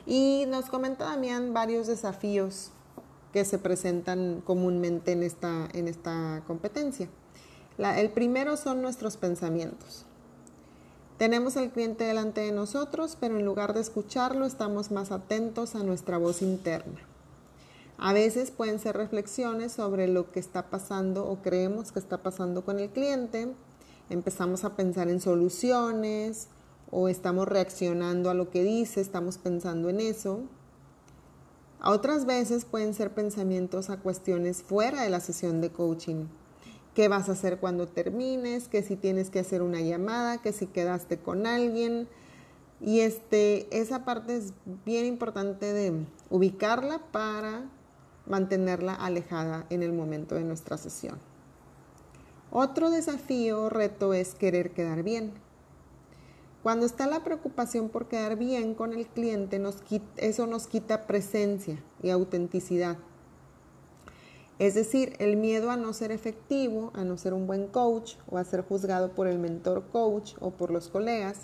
Y 0.05 0.46
nos 0.48 0.65
comenta 0.65 1.05
Damián 1.05 1.51
varios 1.53 1.88
desafíos 1.88 2.70
que 3.34 3.44
se 3.44 3.58
presentan 3.58 4.41
comúnmente 4.46 5.12
en 5.12 5.24
esta, 5.24 5.67
en 5.74 5.88
esta 5.88 6.44
competencia. 6.46 7.10
el 7.77 8.12
primero 8.12 8.55
son 8.55 8.82
nuestros 8.84 9.17
pensamientos. 9.17 10.05
Tenemos 11.17 11.58
al 11.58 11.72
cliente 11.72 12.03
delante 12.03 12.41
de 12.41 12.51
nosotros, 12.51 13.17
pero 13.20 13.39
en 13.39 13.46
lugar 13.46 13.74
de 13.74 13.82
escucharlo 13.82 14.46
estamos 14.46 14.91
más 14.91 15.12
atentos 15.12 15.74
a 15.74 15.84
nuestra 15.84 16.17
voz 16.17 16.41
interna. 16.41 17.00
A 17.97 18.11
veces 18.13 18.51
pueden 18.51 18.79
ser 18.79 18.97
reflexiones 18.97 19.71
sobre 19.71 20.07
lo 20.07 20.31
que 20.31 20.39
está 20.39 20.69
pasando 20.69 21.25
o 21.25 21.41
creemos 21.41 21.91
que 21.91 21.99
está 21.99 22.21
pasando 22.21 22.65
con 22.65 22.79
el 22.79 22.89
cliente. 22.89 23.53
Empezamos 24.09 24.65
a 24.65 24.75
pensar 24.75 25.07
en 25.07 25.21
soluciones 25.21 26.49
o 26.91 27.07
estamos 27.07 27.47
reaccionando 27.47 28.29
a 28.29 28.33
lo 28.33 28.49
que 28.49 28.63
dice, 28.63 29.01
estamos 29.01 29.37
pensando 29.37 29.89
en 29.89 30.01
eso. 30.01 30.41
Otras 31.83 32.25
veces 32.25 32.65
pueden 32.65 32.93
ser 32.93 33.13
pensamientos 33.13 33.89
a 33.89 33.97
cuestiones 33.97 34.63
fuera 34.63 35.03
de 35.03 35.09
la 35.09 35.19
sesión 35.19 35.61
de 35.61 35.71
coaching. 35.71 36.25
¿Qué 36.93 37.07
vas 37.07 37.29
a 37.29 37.33
hacer 37.33 37.59
cuando 37.59 37.87
termines? 37.87 38.67
Que 38.67 38.83
si 38.83 38.95
tienes 38.95 39.29
que 39.29 39.39
hacer 39.39 39.61
una 39.61 39.81
llamada, 39.81 40.41
que 40.41 40.53
si 40.53 40.67
quedaste 40.67 41.19
con 41.19 41.45
alguien. 41.45 42.07
Y 42.81 43.01
este, 43.01 43.67
esa 43.77 44.05
parte 44.05 44.35
es 44.35 44.53
bien 44.85 45.05
importante 45.05 45.73
de 45.73 46.05
ubicarla 46.29 46.99
para 47.11 47.65
mantenerla 48.27 48.94
alejada 48.94 49.65
en 49.70 49.84
el 49.84 49.94
momento 49.94 50.36
de 50.36 50.44
nuestra 50.44 50.77
sesión. 50.77 51.20
Otro 52.51 52.89
desafío 52.89 53.63
o 53.63 53.70
reto 53.70 54.13
es 54.13 54.36
querer 54.36 54.72
quedar 54.72 55.03
bien. 55.03 55.34
Cuando 56.63 56.86
está 56.86 57.05
la 57.05 57.24
preocupación 57.24 57.89
por 57.89 58.08
quedar 58.08 58.38
bien 58.38 58.74
con 58.74 58.94
el 58.94 59.05
cliente, 59.08 59.62
eso 60.17 60.48
nos 60.48 60.67
quita 60.67 61.05
presencia 61.05 61.77
y 62.01 62.10
autenticidad. 62.10 62.98
Es 64.58 64.74
decir, 64.74 65.15
el 65.20 65.36
miedo 65.36 65.70
a 65.70 65.75
no 65.75 65.91
ser 65.94 66.12
efectivo, 66.12 66.91
a 66.96 67.03
no 67.03 67.17
ser 67.17 67.34
un 67.34 67.46
buen 67.46 67.67
coach 67.67 68.15
o 68.29 68.38
a 68.38 68.46
ser 68.46 68.62
juzgado 68.62 69.12
por 69.12 69.27
el 69.27 69.38
mentor 69.38 69.84
coach 69.91 70.34
o 70.39 70.51
por 70.51 70.72
los 70.72 70.88
colegas. 70.88 71.41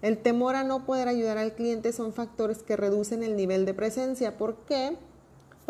El 0.00 0.16
temor 0.16 0.54
a 0.54 0.64
no 0.64 0.86
poder 0.86 1.08
ayudar 1.08 1.36
al 1.36 1.54
cliente 1.54 1.92
son 1.92 2.12
factores 2.12 2.62
que 2.62 2.76
reducen 2.76 3.22
el 3.22 3.36
nivel 3.36 3.66
de 3.66 3.74
presencia. 3.74 4.38
¿Por 4.38 4.56
qué? 4.64 4.96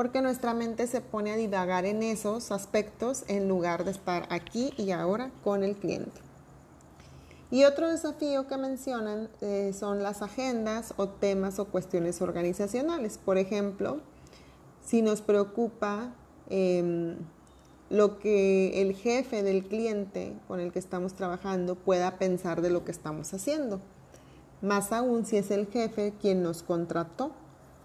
Porque 0.00 0.22
nuestra 0.22 0.54
mente 0.54 0.86
se 0.86 1.02
pone 1.02 1.30
a 1.30 1.36
divagar 1.36 1.84
en 1.84 2.02
esos 2.02 2.52
aspectos 2.52 3.24
en 3.28 3.48
lugar 3.50 3.84
de 3.84 3.90
estar 3.90 4.26
aquí 4.30 4.72
y 4.78 4.92
ahora 4.92 5.30
con 5.44 5.62
el 5.62 5.76
cliente. 5.76 6.22
Y 7.50 7.64
otro 7.64 7.86
desafío 7.86 8.46
que 8.46 8.56
mencionan 8.56 9.28
eh, 9.42 9.74
son 9.78 10.02
las 10.02 10.22
agendas 10.22 10.94
o 10.96 11.10
temas 11.10 11.58
o 11.58 11.66
cuestiones 11.66 12.22
organizacionales. 12.22 13.18
Por 13.18 13.36
ejemplo, 13.36 14.00
si 14.82 15.02
nos 15.02 15.20
preocupa 15.20 16.14
em, 16.48 17.16
lo 17.90 18.18
que 18.20 18.80
el 18.80 18.94
jefe 18.94 19.42
del 19.42 19.66
cliente 19.66 20.32
con 20.48 20.60
el 20.60 20.72
que 20.72 20.78
estamos 20.78 21.12
trabajando 21.12 21.74
pueda 21.74 22.16
pensar 22.16 22.62
de 22.62 22.70
lo 22.70 22.86
que 22.86 22.92
estamos 22.92 23.34
haciendo. 23.34 23.82
Más 24.62 24.92
aún 24.92 25.26
si 25.26 25.36
es 25.36 25.50
el 25.50 25.66
jefe 25.66 26.14
quien 26.18 26.42
nos 26.42 26.62
contrató 26.62 27.32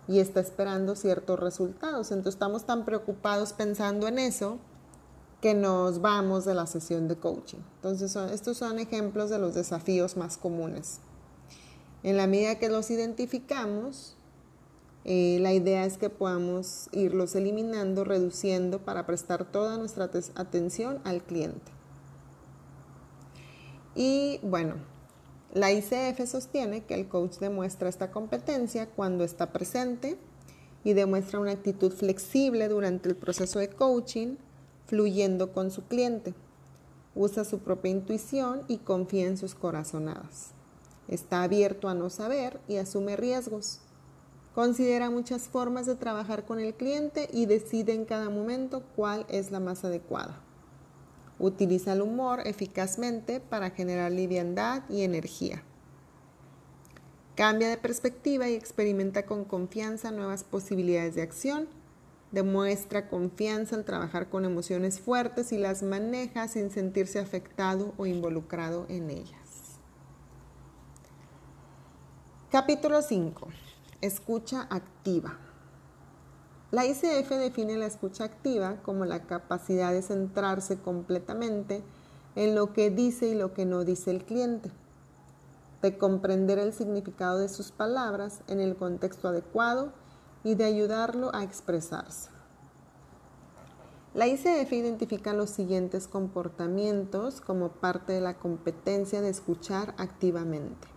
y 0.08 0.20
está 0.20 0.40
esperando 0.40 0.96
ciertos 0.96 1.40
resultados. 1.40 2.12
Entonces 2.12 2.36
estamos 2.36 2.66
tan 2.66 2.86
preocupados 2.86 3.54
pensando 3.54 4.08
en 4.08 4.20
eso 4.20 4.60
que 5.42 5.54
nos 5.54 6.02
vamos 6.02 6.46
de 6.46 6.56
la 6.56 6.66
sesión 6.66 7.08
de 7.08 7.18
coaching. 7.18 7.60
Entonces, 7.76 8.16
estos 8.16 8.58
son 8.58 8.80
ejemplos 8.80 9.30
de 9.30 9.38
los 9.38 9.54
desafíos 9.54 10.18
más 10.18 10.38
comunes. 10.38 11.00
En 12.04 12.18
la 12.18 12.28
medida 12.28 12.58
que 12.58 12.70
los 12.70 12.90
identificamos, 12.90 14.16
eh, 15.04 15.38
la 15.42 15.54
idea 15.54 15.86
es 15.86 15.98
que 15.98 16.10
podamos 16.10 16.90
irlos 16.92 17.36
eliminando, 17.36 18.04
reduciendo 18.04 18.80
para 18.80 19.06
prestar 19.06 19.46
toda 19.46 19.78
nuestra 19.78 20.10
atención 20.36 21.00
al 21.04 21.22
cliente. 21.22 21.72
Y 23.94 24.40
bueno, 24.42 24.76
la 25.56 25.72
ICF 25.72 26.28
sostiene 26.28 26.84
que 26.84 26.96
el 26.96 27.08
coach 27.08 27.38
demuestra 27.38 27.88
esta 27.88 28.12
competencia 28.12 28.88
cuando 28.88 29.24
está 29.24 29.54
presente 29.54 30.18
y 30.84 30.92
demuestra 30.92 31.40
una 31.40 31.52
actitud 31.52 31.94
flexible 31.94 32.68
durante 32.68 33.08
el 33.08 33.16
proceso 33.16 33.60
de 33.60 33.70
coaching, 33.70 34.36
fluyendo 34.86 35.54
con 35.54 35.72
su 35.72 35.84
cliente. 35.86 36.34
Usa 37.16 37.46
su 37.46 37.60
propia 37.60 37.92
intuición 37.92 38.64
y 38.68 38.80
confía 38.80 39.28
en 39.28 39.38
sus 39.38 39.56
corazonadas. 39.56 40.52
Está 41.08 41.44
abierto 41.44 41.88
a 41.88 41.94
no 41.94 42.10
saber 42.10 42.60
y 42.68 42.76
asume 42.76 43.16
riesgos. 43.16 43.80
Considera 44.54 45.10
muchas 45.10 45.44
formas 45.44 45.86
de 45.86 45.96
trabajar 45.96 46.44
con 46.44 46.60
el 46.60 46.74
cliente 46.74 47.30
y 47.32 47.46
decide 47.46 47.94
en 47.94 48.04
cada 48.04 48.30
momento 48.30 48.84
cuál 48.98 49.26
es 49.30 49.52
la 49.52 49.62
más 49.62 49.86
adecuada. 49.86 50.45
Utiliza 51.40 51.94
el 51.94 52.02
humor 52.02 52.42
eficazmente 52.46 53.40
para 53.40 53.70
generar 53.70 54.12
liviandad 54.12 54.84
y 54.90 55.04
energía. 55.04 55.64
Cambia 57.36 57.70
de 57.70 57.78
perspectiva 57.78 58.48
y 58.48 58.54
experimenta 58.54 59.26
con 59.26 59.44
confianza 59.44 60.12
nuevas 60.12 60.44
posibilidades 60.44 61.16
de 61.16 61.22
acción 61.22 61.68
demuestra 62.36 63.08
confianza 63.08 63.78
al 63.78 63.86
trabajar 63.86 64.30
con 64.30 64.44
emociones 64.44 65.00
fuertes 65.00 65.54
y 65.54 65.58
las 65.58 65.84
maneja 65.84 66.50
sin 66.50 66.70
sentirse 66.70 67.18
afectado 67.18 67.94
o 67.98 68.06
involucrado 68.06 68.86
en 68.90 69.10
ellas. 69.10 69.80
Capítulo 72.52 73.02
5. 73.02 73.48
Escucha 74.02 74.68
activa. 74.70 75.45
La 76.72 76.86
ICF 76.86 77.30
define 77.30 77.78
la 77.78 77.86
escucha 77.86 78.24
activa 78.24 78.78
como 78.82 79.06
la 79.06 79.22
capacidad 79.22 79.92
de 79.92 80.02
centrarse 80.02 80.80
completamente 80.80 81.84
en 82.36 82.56
lo 82.56 82.74
que 82.74 82.90
dice 82.90 83.28
y 83.28 83.36
lo 83.36 83.54
que 83.54 83.66
no 83.66 83.84
dice 83.84 84.10
el 84.10 84.26
cliente, 84.26 84.72
de 85.84 85.98
comprender 85.98 86.58
el 86.58 86.74
significado 86.74 87.38
de 87.38 87.50
sus 87.50 87.72
palabras 87.72 88.42
en 88.48 88.60
el 88.60 88.76
contexto 88.76 89.28
adecuado 89.28 89.94
y 90.44 90.56
de 90.56 90.66
ayudarlo 90.66 91.34
a 91.36 91.44
expresarse. 91.44 92.30
La 94.16 94.28
ICF 94.28 94.72
identifica 94.74 95.34
los 95.34 95.52
siguientes 95.52 96.08
comportamientos 96.08 97.42
como 97.42 97.70
parte 97.70 98.14
de 98.14 98.22
la 98.22 98.40
competencia 98.40 99.22
de 99.22 99.30
escuchar 99.30 99.94
activamente. 99.98 100.88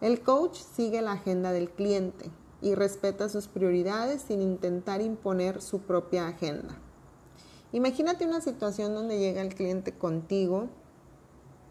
El 0.00 0.22
coach 0.22 0.56
sigue 0.56 1.02
la 1.02 1.12
agenda 1.12 1.52
del 1.52 1.70
cliente 1.70 2.30
y 2.62 2.74
respeta 2.74 3.28
sus 3.28 3.48
prioridades 3.48 4.22
sin 4.22 4.40
intentar 4.40 5.02
imponer 5.02 5.60
su 5.60 5.80
propia 5.80 6.28
agenda. 6.28 6.78
Imagínate 7.72 8.26
una 8.26 8.40
situación 8.40 8.94
donde 8.94 9.18
llega 9.18 9.42
el 9.42 9.54
cliente 9.54 9.92
contigo 9.92 10.68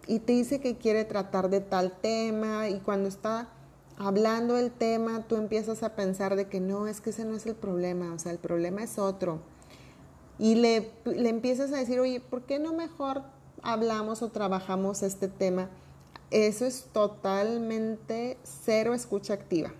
y 0.08 0.20
te 0.20 0.34
dice 0.34 0.60
que 0.60 0.78
quiere 0.78 1.06
tratar 1.06 1.50
de 1.50 1.62
tal 1.62 1.98
tema 2.02 2.70
y 2.70 2.80
cuando 2.80 3.08
está 3.08 3.50
hablando 3.98 4.56
del 4.56 4.72
tema, 4.72 5.28
tú 5.28 5.36
empiezas 5.36 5.84
a 5.84 5.96
pensar 5.96 6.36
de 6.36 6.48
que 6.48 6.60
no, 6.60 6.88
es 6.88 7.02
que 7.02 7.12
ese 7.12 7.24
no 7.24 7.36
es 7.36 7.46
el 7.46 7.56
problema, 7.56 8.14
o 8.14 8.20
sea, 8.20 8.32
el 8.32 8.40
problema 8.40 8.84
es 8.84 8.98
otro. 8.98 9.40
Y 10.40 10.56
le, 10.56 10.92
le 11.06 11.30
empiezas 11.30 11.72
a 11.72 11.78
decir, 11.78 12.00
oye, 12.00 12.20
¿por 12.20 12.44
qué 12.44 12.58
no 12.58 12.74
mejor 12.74 13.22
hablamos 13.62 14.24
o 14.24 14.30
trabajamos 14.30 15.04
este 15.04 15.28
tema? 15.28 15.70
Eso 16.32 16.66
es 16.66 16.86
totalmente 16.92 18.38
cero 18.44 18.96
escucha 18.96 19.34
activa. 19.34 19.72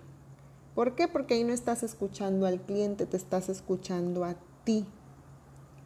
¿Por 0.74 0.94
qué? 0.94 1.06
Porque 1.06 1.34
ahí 1.34 1.44
no 1.44 1.52
estás 1.52 1.82
escuchando 1.82 2.46
al 2.46 2.60
cliente, 2.60 3.04
te 3.04 3.16
estás 3.18 3.50
escuchando 3.50 4.24
a 4.24 4.36
ti. 4.64 4.86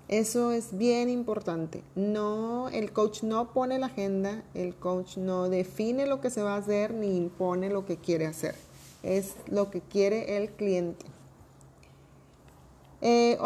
Eso 0.09 0.53
es 0.53 0.79
bien 0.79 1.09
importante. 1.09 1.83
No, 1.97 2.69
el 2.69 2.93
coach 2.93 3.25
no 3.25 3.53
pone 3.53 3.81
la 3.81 3.87
agenda, 3.87 4.45
el 4.55 4.77
coach 4.77 5.17
no 5.17 5.49
define 5.49 6.07
lo 6.07 6.21
que 6.21 6.31
se 6.31 6.43
va 6.43 6.55
a 6.55 6.59
hacer 6.59 6.95
ni 6.95 7.17
impone 7.17 7.69
lo 7.69 7.85
que 7.85 7.97
quiere 7.97 8.27
hacer. 8.27 8.55
Es 9.03 9.35
lo 9.49 9.71
que 9.71 9.81
quiere 9.81 10.37
el 10.37 10.51
cliente. 10.51 11.05
Eh, 13.01 13.37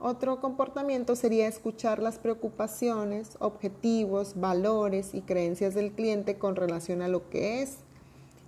otro 0.00 0.40
comportamiento 0.40 1.14
sería 1.14 1.46
escuchar 1.46 2.02
las 2.02 2.18
preocupaciones, 2.18 3.36
objetivos, 3.38 4.40
valores 4.40 5.14
y 5.14 5.20
creencias 5.20 5.74
del 5.74 5.92
cliente 5.92 6.38
con 6.38 6.56
relación 6.56 7.02
a 7.02 7.08
lo 7.08 7.28
que 7.28 7.60
es 7.60 7.76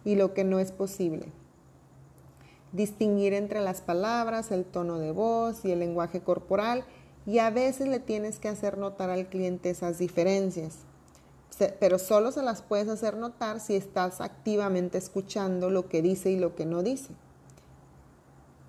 y 0.06 0.14
lo 0.14 0.32
que 0.32 0.44
no 0.44 0.58
es 0.58 0.72
posible 0.72 1.26
distinguir 2.72 3.32
entre 3.34 3.60
las 3.60 3.80
palabras, 3.80 4.50
el 4.50 4.64
tono 4.64 4.98
de 4.98 5.12
voz 5.12 5.64
y 5.64 5.72
el 5.72 5.78
lenguaje 5.80 6.20
corporal 6.20 6.84
y 7.26 7.38
a 7.40 7.50
veces 7.50 7.88
le 7.88 8.00
tienes 8.00 8.38
que 8.38 8.48
hacer 8.48 8.78
notar 8.78 9.10
al 9.10 9.28
cliente 9.28 9.70
esas 9.70 9.98
diferencias. 9.98 10.78
Pero 11.80 11.98
solo 11.98 12.30
se 12.30 12.42
las 12.42 12.62
puedes 12.62 12.88
hacer 12.88 13.16
notar 13.16 13.60
si 13.60 13.74
estás 13.74 14.20
activamente 14.20 14.96
escuchando 14.96 15.70
lo 15.70 15.88
que 15.88 16.02
dice 16.02 16.30
y 16.30 16.38
lo 16.38 16.54
que 16.54 16.66
no 16.66 16.82
dice. 16.82 17.10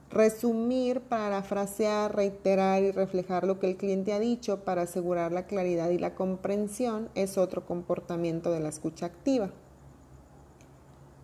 Resumir, 0.09 1.01
parafrasear, 1.01 2.15
reiterar 2.15 2.81
y 2.81 2.91
reflejar 2.91 3.45
lo 3.45 3.59
que 3.59 3.67
el 3.67 3.77
cliente 3.77 4.11
ha 4.11 4.19
dicho 4.19 4.65
para 4.65 4.81
asegurar 4.81 5.31
la 5.31 5.45
claridad 5.45 5.91
y 5.91 5.99
la 5.99 6.15
comprensión 6.15 7.09
es 7.13 7.37
otro 7.37 7.65
comportamiento 7.65 8.51
de 8.51 8.59
la 8.59 8.69
escucha 8.69 9.05
activa. 9.05 9.51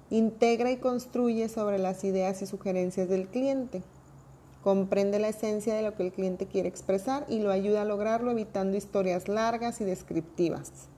Integra 0.10 0.72
y 0.72 0.78
construye 0.78 1.50
sobre 1.50 1.80
las 1.80 2.04
ideas 2.04 2.42
y 2.42 2.46
sugerencias 2.46 3.10
del 3.10 3.28
cliente. 3.28 3.82
Comprende 4.64 5.20
la 5.20 5.30
esencia 5.30 5.76
de 5.76 5.82
lo 5.82 5.96
que 5.96 6.04
el 6.04 6.12
cliente 6.12 6.48
quiere 6.48 6.70
expresar 6.70 7.26
y 7.28 7.40
lo 7.40 7.52
ayuda 7.52 7.82
a 7.82 7.86
lograrlo 7.86 8.32
evitando 8.32 8.78
historias 8.78 9.28
largas 9.28 9.82
y 9.82 9.84
descriptivas. 9.84 10.90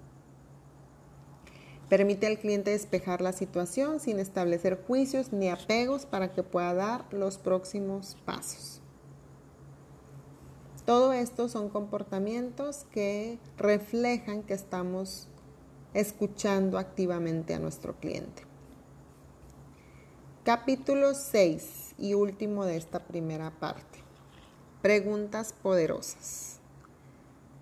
Permite 1.89 2.28
al 2.28 2.38
cliente 2.38 2.72
despejar 2.72 3.22
la 3.22 3.32
situación 3.32 4.02
sin 4.02 4.20
establecer 4.20 4.84
juicios 4.86 5.32
ni 5.32 5.50
apegos 5.50 6.06
para 6.06 6.34
que 6.34 6.43
pueda 6.43 6.74
dar 6.74 7.06
los 7.13 7.38
próximos 7.38 8.17
pasos. 8.26 8.82
Todo 10.86 11.13
esto 11.13 11.48
son 11.48 11.70
comportamientos 11.70 12.86
que 12.91 13.39
reflejan 13.58 14.43
que 14.43 14.54
estamos 14.54 15.28
escuchando 15.93 16.78
activamente 16.78 17.54
a 17.54 17.60
nuestro 17.60 17.96
cliente. 17.96 18.47
Capítulo 20.48 21.14
6 21.14 21.96
y 21.98 22.14
último 22.14 22.64
de 22.64 22.78
esta 22.78 23.06
primera 23.06 23.52
parte. 23.52 24.00
Preguntas 24.82 25.54
poderosas. 25.62 26.60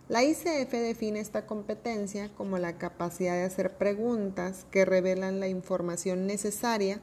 La 0.07 0.23
ICF 0.23 0.69
define 0.69 1.19
esta 1.19 1.47
competencia 1.47 2.29
como 2.35 2.59
la 2.59 2.77
capacidad 2.77 3.33
de 3.33 3.45
hacer 3.45 3.75
preguntas 3.77 4.67
que 4.69 4.85
revelan 4.85 5.39
la 5.39 5.47
información 5.47 6.27
necesaria 6.27 7.01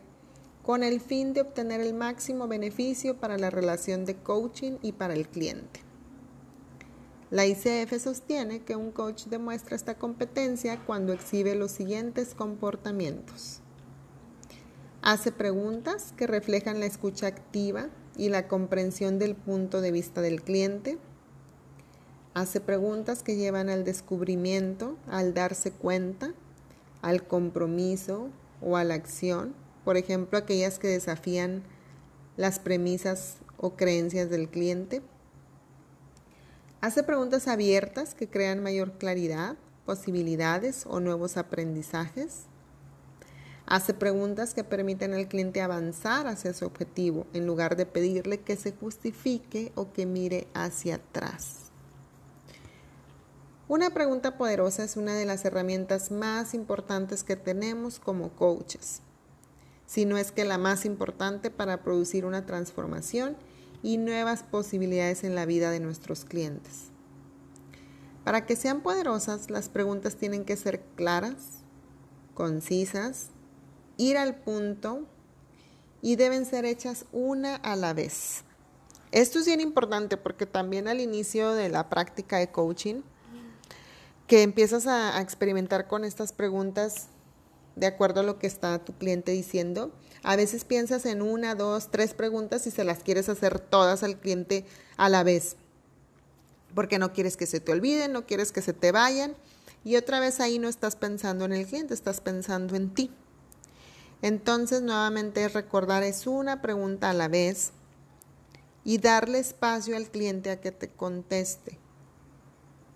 con 0.62 0.84
el 0.84 1.00
fin 1.00 1.32
de 1.32 1.40
obtener 1.40 1.80
el 1.80 1.94
máximo 1.94 2.46
beneficio 2.46 3.16
para 3.16 3.36
la 3.36 3.50
relación 3.50 4.04
de 4.04 4.14
coaching 4.14 4.74
y 4.82 4.92
para 4.92 5.14
el 5.14 5.26
cliente. 5.26 5.80
La 7.30 7.44
ICF 7.44 8.00
sostiene 8.00 8.62
que 8.62 8.76
un 8.76 8.92
coach 8.92 9.24
demuestra 9.24 9.74
esta 9.74 9.98
competencia 9.98 10.78
cuando 10.86 11.12
exhibe 11.12 11.56
los 11.56 11.72
siguientes 11.72 12.36
comportamientos. 12.36 13.61
Hace 15.02 15.32
preguntas 15.32 16.14
que 16.16 16.28
reflejan 16.28 16.78
la 16.78 16.86
escucha 16.86 17.26
activa 17.26 17.88
y 18.16 18.28
la 18.28 18.46
comprensión 18.46 19.18
del 19.18 19.34
punto 19.34 19.80
de 19.80 19.90
vista 19.90 20.20
del 20.20 20.42
cliente. 20.42 20.96
Hace 22.34 22.60
preguntas 22.60 23.24
que 23.24 23.34
llevan 23.34 23.68
al 23.68 23.82
descubrimiento, 23.82 24.96
al 25.08 25.34
darse 25.34 25.72
cuenta, 25.72 26.34
al 27.02 27.26
compromiso 27.26 28.28
o 28.60 28.76
a 28.76 28.84
la 28.84 28.94
acción. 28.94 29.54
Por 29.84 29.96
ejemplo, 29.96 30.38
aquellas 30.38 30.78
que 30.78 30.86
desafían 30.86 31.64
las 32.36 32.60
premisas 32.60 33.38
o 33.56 33.74
creencias 33.74 34.30
del 34.30 34.48
cliente. 34.48 35.02
Hace 36.80 37.02
preguntas 37.02 37.48
abiertas 37.48 38.14
que 38.14 38.28
crean 38.28 38.62
mayor 38.62 38.92
claridad, 38.98 39.56
posibilidades 39.84 40.86
o 40.86 41.00
nuevos 41.00 41.36
aprendizajes. 41.36 42.46
Hace 43.72 43.94
preguntas 43.94 44.52
que 44.52 44.64
permiten 44.64 45.14
al 45.14 45.28
cliente 45.28 45.62
avanzar 45.62 46.26
hacia 46.26 46.52
su 46.52 46.66
objetivo 46.66 47.26
en 47.32 47.46
lugar 47.46 47.74
de 47.74 47.86
pedirle 47.86 48.38
que 48.38 48.54
se 48.54 48.72
justifique 48.72 49.72
o 49.76 49.94
que 49.94 50.04
mire 50.04 50.46
hacia 50.52 50.96
atrás. 50.96 51.70
Una 53.68 53.88
pregunta 53.88 54.36
poderosa 54.36 54.84
es 54.84 54.98
una 54.98 55.14
de 55.14 55.24
las 55.24 55.46
herramientas 55.46 56.10
más 56.10 56.52
importantes 56.52 57.24
que 57.24 57.34
tenemos 57.34 57.98
como 57.98 58.36
coaches, 58.36 59.00
si 59.86 60.04
no 60.04 60.18
es 60.18 60.32
que 60.32 60.44
la 60.44 60.58
más 60.58 60.84
importante 60.84 61.50
para 61.50 61.82
producir 61.82 62.26
una 62.26 62.44
transformación 62.44 63.38
y 63.82 63.96
nuevas 63.96 64.42
posibilidades 64.42 65.24
en 65.24 65.34
la 65.34 65.46
vida 65.46 65.70
de 65.70 65.80
nuestros 65.80 66.26
clientes. 66.26 66.90
Para 68.22 68.44
que 68.44 68.54
sean 68.54 68.82
poderosas, 68.82 69.48
las 69.48 69.70
preguntas 69.70 70.16
tienen 70.16 70.44
que 70.44 70.58
ser 70.58 70.82
claras, 70.94 71.62
concisas, 72.34 73.30
ir 73.96 74.16
al 74.16 74.36
punto 74.36 75.06
y 76.00 76.16
deben 76.16 76.44
ser 76.44 76.64
hechas 76.64 77.06
una 77.12 77.56
a 77.56 77.76
la 77.76 77.92
vez. 77.92 78.44
Esto 79.12 79.38
es 79.38 79.46
bien 79.46 79.60
importante 79.60 80.16
porque 80.16 80.46
también 80.46 80.88
al 80.88 81.00
inicio 81.00 81.52
de 81.52 81.68
la 81.68 81.88
práctica 81.88 82.38
de 82.38 82.50
coaching, 82.50 83.02
que 84.26 84.42
empiezas 84.42 84.86
a, 84.86 85.20
experimentar 85.20 85.86
con 85.86 86.04
estas 86.04 86.32
preguntas 86.32 87.08
de 87.76 87.86
acuerdo 87.86 88.20
a 88.20 88.22
lo 88.22 88.38
que 88.38 88.46
está 88.46 88.78
tu 88.78 88.94
cliente 88.94 89.32
diciendo, 89.32 89.92
a 90.22 90.36
veces 90.36 90.64
piensas 90.64 91.04
en 91.04 91.20
una, 91.20 91.54
dos, 91.54 91.90
tres 91.90 92.14
preguntas 92.14 92.66
y 92.66 92.70
se 92.70 92.84
las 92.84 93.02
quieres 93.02 93.28
hacer 93.28 93.58
todas 93.58 94.02
al 94.02 94.18
cliente 94.18 94.64
a 94.96 95.08
la 95.08 95.22
vez, 95.22 95.56
porque 96.74 96.98
no 96.98 97.12
quieres 97.12 97.36
que 97.36 97.46
se 97.46 97.60
te 97.60 97.72
olviden, 97.72 98.12
no 98.12 98.26
quieres 98.26 98.52
que 98.52 98.62
se 98.62 98.72
te 98.72 98.92
vayan, 98.92 99.34
y 99.84 99.96
otra 99.96 100.20
vez 100.20 100.40
ahí 100.40 100.58
no 100.58 100.68
estás 100.68 100.96
pensando 100.96 101.44
en 101.44 101.52
el 101.52 101.66
cliente, 101.66 101.92
estás 101.92 102.20
pensando 102.20 102.76
en 102.76 102.94
ti. 102.94 103.10
Entonces, 104.22 104.82
nuevamente 104.82 105.48
recordar 105.48 106.04
es 106.04 106.26
una 106.26 106.62
pregunta 106.62 107.10
a 107.10 107.12
la 107.12 107.28
vez 107.28 107.72
y 108.84 108.98
darle 108.98 109.38
espacio 109.38 109.96
al 109.96 110.10
cliente 110.10 110.50
a 110.50 110.60
que 110.60 110.72
te 110.72 110.88
conteste. 110.88 111.78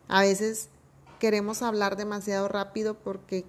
A 0.08 0.22
veces 0.22 0.68
queremos 1.18 1.62
hablar 1.62 1.96
demasiado 1.96 2.48
rápido 2.48 2.94
porque 2.94 3.44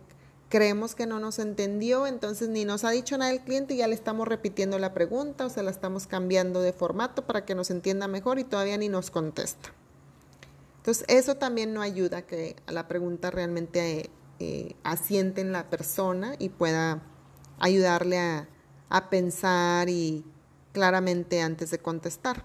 creemos 0.50 0.96
que 0.96 1.06
no 1.06 1.20
nos 1.20 1.40
entendió, 1.40 2.08
entonces 2.08 2.50
ni 2.50 2.66
nos 2.66 2.84
ha 2.84 2.92
dicho 2.92 3.18
nada 3.18 3.32
el 3.32 3.42
cliente 3.42 3.74
y 3.74 3.78
ya 3.78 3.88
le 3.88 3.96
estamos 3.96 4.28
repitiendo 4.28 4.80
la 4.80 4.94
pregunta 4.94 5.46
o 5.46 5.50
se 5.50 5.62
la 5.62 5.72
estamos 5.72 6.08
cambiando 6.08 6.62
de 6.62 6.74
formato 6.74 7.26
para 7.26 7.46
que 7.46 7.56
nos 7.56 7.70
entienda 7.70 8.08
mejor 8.08 8.40
y 8.40 8.44
todavía 8.44 8.78
ni 8.78 8.90
nos 8.90 9.12
contesta. 9.12 9.74
Entonces 10.78 11.06
eso 11.10 11.36
también 11.36 11.74
no 11.74 11.82
ayuda 11.82 12.20
a 12.20 12.22
que 12.22 12.56
la 12.68 12.88
pregunta 12.88 13.30
realmente 13.30 14.10
eh, 14.40 14.76
asiente 14.84 15.42
en 15.42 15.52
la 15.52 15.70
persona 15.70 16.36
y 16.40 16.50
pueda 16.50 17.02
ayudarle 17.60 18.20
a, 18.20 18.48
a 18.90 19.10
pensar 19.10 19.90
y 19.90 20.24
claramente 20.74 21.42
antes 21.42 21.72
de 21.72 21.80
contestar. 21.80 22.44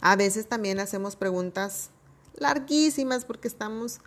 A 0.00 0.16
veces 0.16 0.48
también 0.48 0.80
hacemos 0.80 1.16
preguntas 1.16 1.90
larguísimas 2.34 3.24
porque 3.24 3.48
estamos 3.48 4.00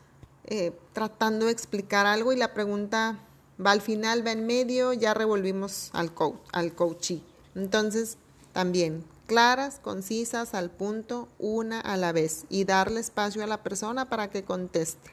eh, 0.45 0.77
tratando 0.91 1.45
de 1.45 1.51
explicar 1.51 2.05
algo 2.05 2.33
y 2.33 2.35
la 2.35 2.53
pregunta 2.53 3.19
va 3.63 3.71
al 3.71 3.81
final, 3.81 4.25
va 4.25 4.31
en 4.31 4.45
medio, 4.45 4.93
ya 4.93 5.13
revolvimos 5.13 5.89
al, 5.93 6.13
coach, 6.13 6.39
al 6.51 6.73
coachee. 6.73 7.21
Entonces, 7.55 8.17
también 8.51 9.05
claras, 9.27 9.79
concisas, 9.79 10.53
al 10.53 10.69
punto, 10.69 11.27
una 11.39 11.79
a 11.79 11.97
la 11.97 12.11
vez 12.11 12.45
y 12.49 12.65
darle 12.65 12.99
espacio 12.99 13.43
a 13.43 13.47
la 13.47 13.63
persona 13.63 14.09
para 14.09 14.29
que 14.29 14.43
conteste. 14.43 15.11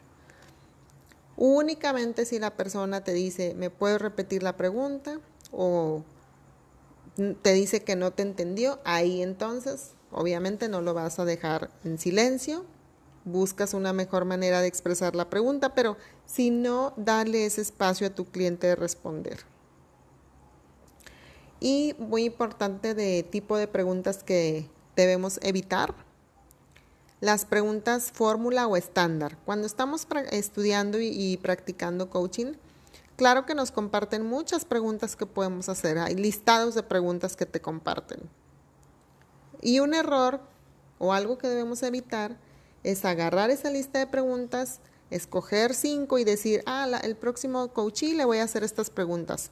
Únicamente 1.43 2.27
si 2.27 2.39
la 2.39 2.55
persona 2.55 3.03
te 3.03 3.15
dice, 3.15 3.55
¿me 3.55 3.71
puedes 3.71 3.99
repetir 3.99 4.43
la 4.43 4.59
pregunta? 4.59 5.21
O 5.51 6.05
te 7.41 7.55
dice 7.55 7.83
que 7.83 7.97
no 7.97 8.11
te 8.13 8.21
entendió, 8.21 8.79
ahí 8.85 9.23
entonces 9.23 9.93
obviamente 10.13 10.69
no 10.69 10.83
lo 10.83 10.93
vas 10.93 11.19
a 11.19 11.25
dejar 11.25 11.71
en 11.83 11.97
silencio, 11.97 12.67
buscas 13.25 13.73
una 13.73 13.95
mejor 13.95 14.27
manera 14.27 14.61
de 14.61 14.69
expresar 14.69 15.17
la 15.17 15.31
pregunta, 15.31 15.75
pero 15.75 15.97
si 16.27 16.51
no, 16.51 16.93
dale 16.99 17.47
ese 17.47 17.63
espacio 17.63 18.09
a 18.09 18.11
tu 18.11 18.27
cliente 18.27 18.67
de 18.67 18.77
responder. 18.77 19.39
Y 21.59 21.95
muy 21.99 22.25
importante 22.25 22.93
de 22.95 23.23
tipo 23.23 23.57
de 23.57 23.67
preguntas 23.67 24.23
que 24.23 24.69
debemos 24.95 25.41
evitar 25.43 25.95
las 27.21 27.45
preguntas 27.45 28.11
fórmula 28.13 28.67
o 28.67 28.77
estándar. 28.77 29.37
Cuando 29.45 29.67
estamos 29.67 30.07
estudiando 30.31 30.99
y, 31.01 31.39
practicando 31.43 32.09
coaching, 32.09 32.55
claro 33.17 33.45
que 33.45 33.55
nos 33.55 33.71
comparten 33.71 34.27
muchas 34.27 34.65
preguntas 34.65 35.17
que 35.17 35.27
podemos 35.27 35.69
hacer. 35.69 35.99
Hay 35.99 36.15
listados 36.15 36.75
de 36.75 36.83
preguntas 36.83 37.37
que 37.37 37.47
te 37.47 37.61
comparten. 37.61 38.21
Y 39.61 39.81
un 39.81 39.93
error 39.93 40.41
o 40.99 41.13
algo 41.13 41.37
que 41.37 41.49
debemos 41.49 41.83
evitar 41.83 42.37
es 42.83 43.05
agarrar 43.05 43.51
esa 43.51 43.71
lista 43.71 43.99
de 43.99 44.07
preguntas, 44.07 44.81
escoger 45.11 45.75
cinco 45.75 46.19
y 46.19 46.25
decir, 46.25 46.63
ah, 46.65 46.89
el 47.03 47.17
próximo 47.17 47.69
coachee 47.75 48.15
le 48.15 48.25
voy 48.25 48.39
a 48.39 48.45
hacer 48.45 48.65
estas 48.65 48.89
preguntas. 48.89 49.51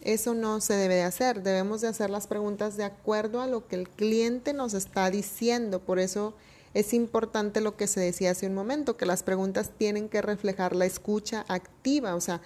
Eso 0.00 0.34
no 0.34 0.60
se 0.60 0.74
debe 0.74 0.96
de 0.96 1.02
hacer. 1.02 1.42
Debemos 1.42 1.80
de 1.80 1.88
hacer 1.88 2.10
las 2.10 2.26
preguntas 2.26 2.76
de 2.76 2.84
acuerdo 2.84 3.40
a 3.40 3.46
lo 3.46 3.66
que 3.66 3.76
el 3.76 3.88
cliente 3.88 4.52
nos 4.52 4.74
está 4.74 5.10
diciendo. 5.10 5.80
Por 5.80 6.00
eso 6.00 6.34
es 6.74 6.94
importante 6.94 7.60
lo 7.60 7.76
que 7.76 7.86
se 7.86 8.00
decía 8.00 8.30
hace 8.30 8.46
un 8.46 8.54
momento, 8.54 8.96
que 8.96 9.06
las 9.06 9.22
preguntas 9.22 9.70
tienen 9.76 10.08
que 10.08 10.22
reflejar 10.22 10.74
la 10.74 10.86
escucha 10.86 11.44
activa. 11.48 12.14
O 12.14 12.20
sea, 12.20 12.40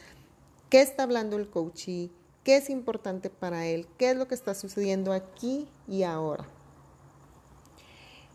¿qué 0.68 0.82
está 0.82 1.04
hablando 1.04 1.36
el 1.36 1.48
coachee? 1.48 2.10
¿Qué 2.42 2.56
es 2.56 2.70
importante 2.70 3.30
para 3.30 3.66
él? 3.66 3.86
¿Qué 3.98 4.10
es 4.10 4.16
lo 4.16 4.28
que 4.28 4.34
está 4.34 4.54
sucediendo 4.54 5.12
aquí 5.12 5.68
y 5.88 6.02
ahora? 6.02 6.46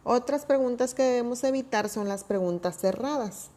Otras 0.04 0.46
preguntas 0.46 0.94
que 0.94 1.04
debemos 1.04 1.44
evitar 1.44 1.88
son 1.88 2.08
las 2.08 2.24
preguntas 2.24 2.78
cerradas, 2.78 3.50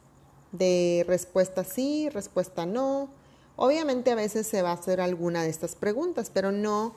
de 0.53 1.05
respuesta 1.09 1.65
sí, 1.65 2.09
respuesta 2.11 2.67
no. 2.67 3.09
Obviamente 3.57 4.11
a 4.11 4.15
veces 4.15 4.47
se 4.47 4.61
va 4.61 4.71
a 4.71 4.75
hacer 4.75 5.01
alguna 5.01 5.43
de 5.43 5.49
estas 5.49 5.75
preguntas, 5.75 6.31
pero 6.33 6.53
no, 6.53 6.95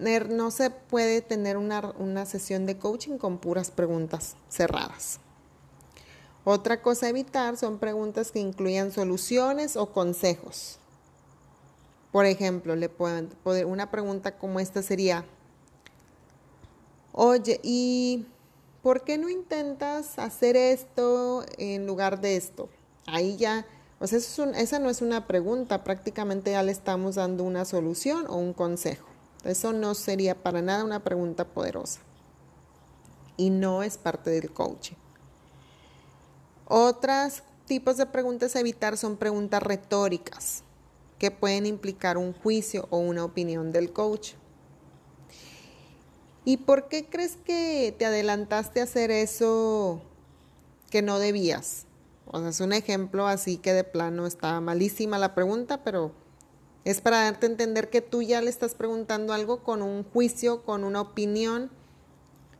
no 0.00 0.50
se 0.50 0.70
puede 0.70 1.20
tener 1.20 1.56
una, 1.56 1.92
una 1.98 2.26
sesión 2.26 2.66
de 2.66 2.78
coaching 2.78 3.18
con 3.18 3.38
puras 3.38 3.70
preguntas 3.70 4.36
cerradas. 4.48 5.20
Otra 6.44 6.80
cosa 6.80 7.06
a 7.06 7.10
evitar 7.10 7.56
son 7.58 7.78
preguntas 7.78 8.32
que 8.32 8.40
incluyan 8.40 8.92
soluciones 8.92 9.76
o 9.76 9.92
consejos. 9.92 10.78
Por 12.12 12.24
ejemplo, 12.24 12.74
le 12.76 12.88
pueden, 12.88 13.30
una 13.66 13.90
pregunta 13.90 14.38
como 14.38 14.58
esta 14.58 14.82
sería, 14.82 15.24
oye, 17.12 17.60
¿y 17.62 18.26
¿por 18.82 19.04
qué 19.04 19.18
no 19.18 19.28
intentas 19.28 20.18
hacer 20.18 20.56
esto 20.56 21.44
en 21.58 21.86
lugar 21.86 22.20
de 22.20 22.36
esto? 22.36 22.70
Ahí 23.06 23.36
ya, 23.36 23.66
o 24.00 24.06
sea, 24.06 24.18
esa 24.18 24.78
no 24.78 24.88
es 24.88 25.02
una 25.02 25.26
pregunta, 25.26 25.84
prácticamente 25.84 26.52
ya 26.52 26.62
le 26.62 26.72
estamos 26.72 27.16
dando 27.16 27.44
una 27.44 27.66
solución 27.66 28.26
o 28.28 28.36
un 28.36 28.54
consejo. 28.54 29.09
Eso 29.44 29.72
no 29.72 29.94
sería 29.94 30.42
para 30.42 30.60
nada 30.62 30.84
una 30.84 31.02
pregunta 31.02 31.44
poderosa. 31.44 32.00
Y 33.36 33.50
no 33.50 33.82
es 33.82 33.96
parte 33.96 34.30
del 34.30 34.52
coaching. 34.52 34.96
Otros 36.66 37.42
tipos 37.66 37.96
de 37.96 38.06
preguntas 38.06 38.54
a 38.54 38.60
evitar 38.60 38.96
son 38.96 39.16
preguntas 39.16 39.62
retóricas, 39.62 40.62
que 41.18 41.30
pueden 41.30 41.66
implicar 41.66 42.18
un 42.18 42.32
juicio 42.32 42.86
o 42.90 42.98
una 42.98 43.24
opinión 43.24 43.72
del 43.72 43.92
coach. 43.92 44.32
¿Y 46.44 46.58
por 46.58 46.88
qué 46.88 47.06
crees 47.06 47.36
que 47.36 47.94
te 47.98 48.06
adelantaste 48.06 48.80
a 48.80 48.84
hacer 48.84 49.10
eso 49.10 50.02
que 50.90 51.02
no 51.02 51.18
debías? 51.18 51.86
O 52.26 52.38
sea, 52.40 52.48
es 52.48 52.60
un 52.60 52.72
ejemplo 52.72 53.26
así 53.26 53.56
que 53.56 53.72
de 53.72 53.84
plano 53.84 54.26
está 54.26 54.60
malísima 54.60 55.18
la 55.18 55.34
pregunta, 55.34 55.82
pero 55.82 56.12
es 56.84 57.00
para 57.00 57.24
darte 57.24 57.46
a 57.46 57.50
entender 57.50 57.90
que 57.90 58.00
tú 58.00 58.22
ya 58.22 58.40
le 58.40 58.50
estás 58.50 58.74
preguntando 58.74 59.32
algo 59.32 59.62
con 59.62 59.82
un 59.82 60.04
juicio, 60.04 60.62
con 60.64 60.84
una 60.84 61.00
opinión, 61.00 61.70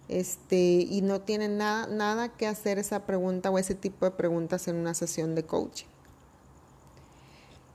este, 0.09 0.57
y 0.57 1.03
no 1.03 1.21
tiene 1.21 1.49
nada, 1.49 1.87
nada 1.87 2.29
que 2.31 2.47
hacer 2.47 2.79
esa 2.79 3.07
pregunta 3.07 3.51
o 3.51 3.59
ese 3.59 3.75
tipo 3.75 4.05
de 4.05 4.11
preguntas 4.11 4.69
en 4.69 4.77
una 4.77 4.93
sesión 4.93 5.35
de 5.35 5.45
coaching. 5.45 5.87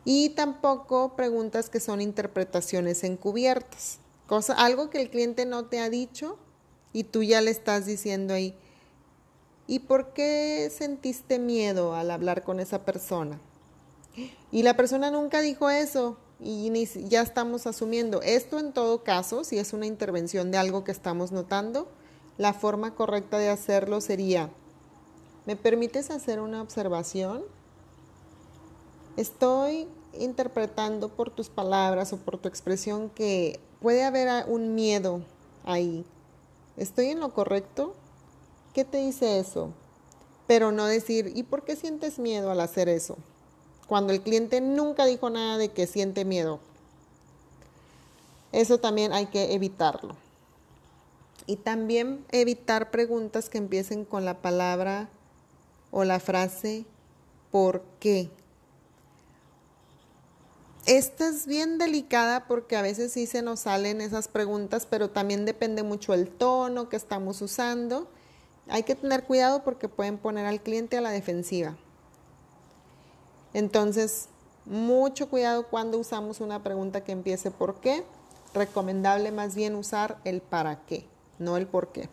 Y 0.03 0.29
tampoco 0.31 1.15
preguntas 1.15 1.69
que 1.69 1.79
son 1.79 1.99
interpretaciones 1.99 3.03
encubiertas. 3.03 3.97
Cosa, 4.27 4.53
algo 4.53 4.89
que 4.89 5.01
el 5.01 5.09
cliente 5.09 5.45
no 5.45 5.65
te 5.65 5.79
ha 5.79 5.89
dicho 5.89 6.37
y 6.93 7.05
tú 7.05 7.23
ya 7.23 7.41
le 7.41 7.49
estás 7.49 7.87
diciendo 7.87 8.33
ahí. 8.35 8.55
¿Y 9.65 9.79
por 9.79 10.13
qué 10.13 10.71
sentiste 10.75 11.39
miedo 11.39 11.95
al 11.95 12.11
hablar 12.11 12.43
con 12.43 12.59
esa 12.59 12.85
persona? 12.85 13.39
Y 14.51 14.61
la 14.61 14.75
persona 14.75 15.09
nunca 15.09 15.41
dijo 15.41 15.71
eso 15.71 16.17
y 16.39 16.85
ya 17.07 17.21
estamos 17.21 17.65
asumiendo. 17.67 18.21
Esto 18.21 18.59
en 18.59 18.73
todo 18.73 19.03
caso, 19.03 19.43
si 19.43 19.57
es 19.57 19.73
una 19.73 19.85
intervención 19.85 20.51
de 20.51 20.57
algo 20.57 20.83
que 20.83 20.91
estamos 20.91 21.31
notando, 21.31 21.87
la 22.37 22.53
forma 22.53 22.95
correcta 22.95 23.37
de 23.37 23.49
hacerlo 23.49 24.01
sería, 24.01 24.49
¿me 25.45 25.55
permites 25.55 26.11
hacer 26.11 26.39
una 26.39 26.61
observación? 26.61 27.43
Estoy 29.15 29.87
interpretando 30.19 31.09
por 31.09 31.29
tus 31.29 31.49
palabras 31.49 32.11
o 32.11 32.17
por 32.17 32.37
tu 32.37 32.49
expresión 32.49 33.09
que 33.09 33.59
puede 33.79 34.03
haber 34.03 34.45
un 34.47 34.75
miedo 34.75 35.21
ahí. 35.63 36.05
¿Estoy 36.75 37.07
en 37.07 37.21
lo 37.21 37.33
correcto? 37.33 37.95
¿Qué 38.73 38.83
te 38.83 38.97
dice 38.97 39.39
eso? 39.39 39.71
Pero 40.47 40.73
no 40.73 40.85
decir, 40.85 41.31
¿y 41.33 41.43
por 41.43 41.63
qué 41.63 41.77
sientes 41.77 42.19
miedo 42.19 42.51
al 42.51 42.59
hacer 42.59 42.89
eso? 42.89 43.17
Cuando 43.87 44.13
el 44.13 44.21
cliente 44.21 44.61
nunca 44.61 45.05
dijo 45.05 45.29
nada 45.29 45.57
de 45.57 45.69
que 45.69 45.87
siente 45.87 46.25
miedo. 46.25 46.59
Eso 48.51 48.79
también 48.79 49.13
hay 49.13 49.27
que 49.27 49.53
evitarlo. 49.53 50.15
Y 51.45 51.57
también 51.57 52.25
evitar 52.31 52.89
preguntas 52.89 53.49
que 53.49 53.57
empiecen 53.57 54.05
con 54.05 54.25
la 54.25 54.41
palabra 54.41 55.09
o 55.91 56.03
la 56.03 56.19
frase 56.19 56.85
¿por 57.51 57.83
qué? 58.01 58.29
Esta 60.85 61.29
es 61.29 61.47
bien 61.47 61.77
delicada 61.77 62.47
porque 62.47 62.75
a 62.75 62.81
veces 62.81 63.13
sí 63.13 63.27
se 63.27 63.41
nos 63.41 63.61
salen 63.61 64.01
esas 64.01 64.27
preguntas, 64.27 64.85
pero 64.85 65.09
también 65.09 65.45
depende 65.45 65.81
mucho 65.81 66.13
el 66.13 66.27
tono 66.27 66.89
que 66.89 66.97
estamos 66.97 67.41
usando. 67.41 68.09
Hay 68.67 68.83
que 68.83 68.95
tener 68.95 69.23
cuidado 69.23 69.63
porque 69.63 69.87
pueden 69.87 70.17
poner 70.17 70.45
al 70.45 70.61
cliente 70.61 70.97
a 70.97 71.01
la 71.01 71.11
defensiva. 71.11 71.77
Entonces, 73.55 74.27
mucho 74.65 75.29
cuidado 75.29 75.67
cuando 75.67 75.97
usamos 75.97 76.41
una 76.41 76.61
pregunta 76.61 77.05
que 77.05 77.13
empiece 77.13 77.51
por 77.51 77.75
qué. 77.75 78.03
Recomendable 78.53 79.31
más 79.31 79.55
bien 79.55 79.75
usar 79.75 80.17
el 80.25 80.41
para 80.41 80.85
qué, 80.85 81.07
no 81.39 81.55
el 81.55 81.65
por 81.65 81.93
qué. 81.93 82.09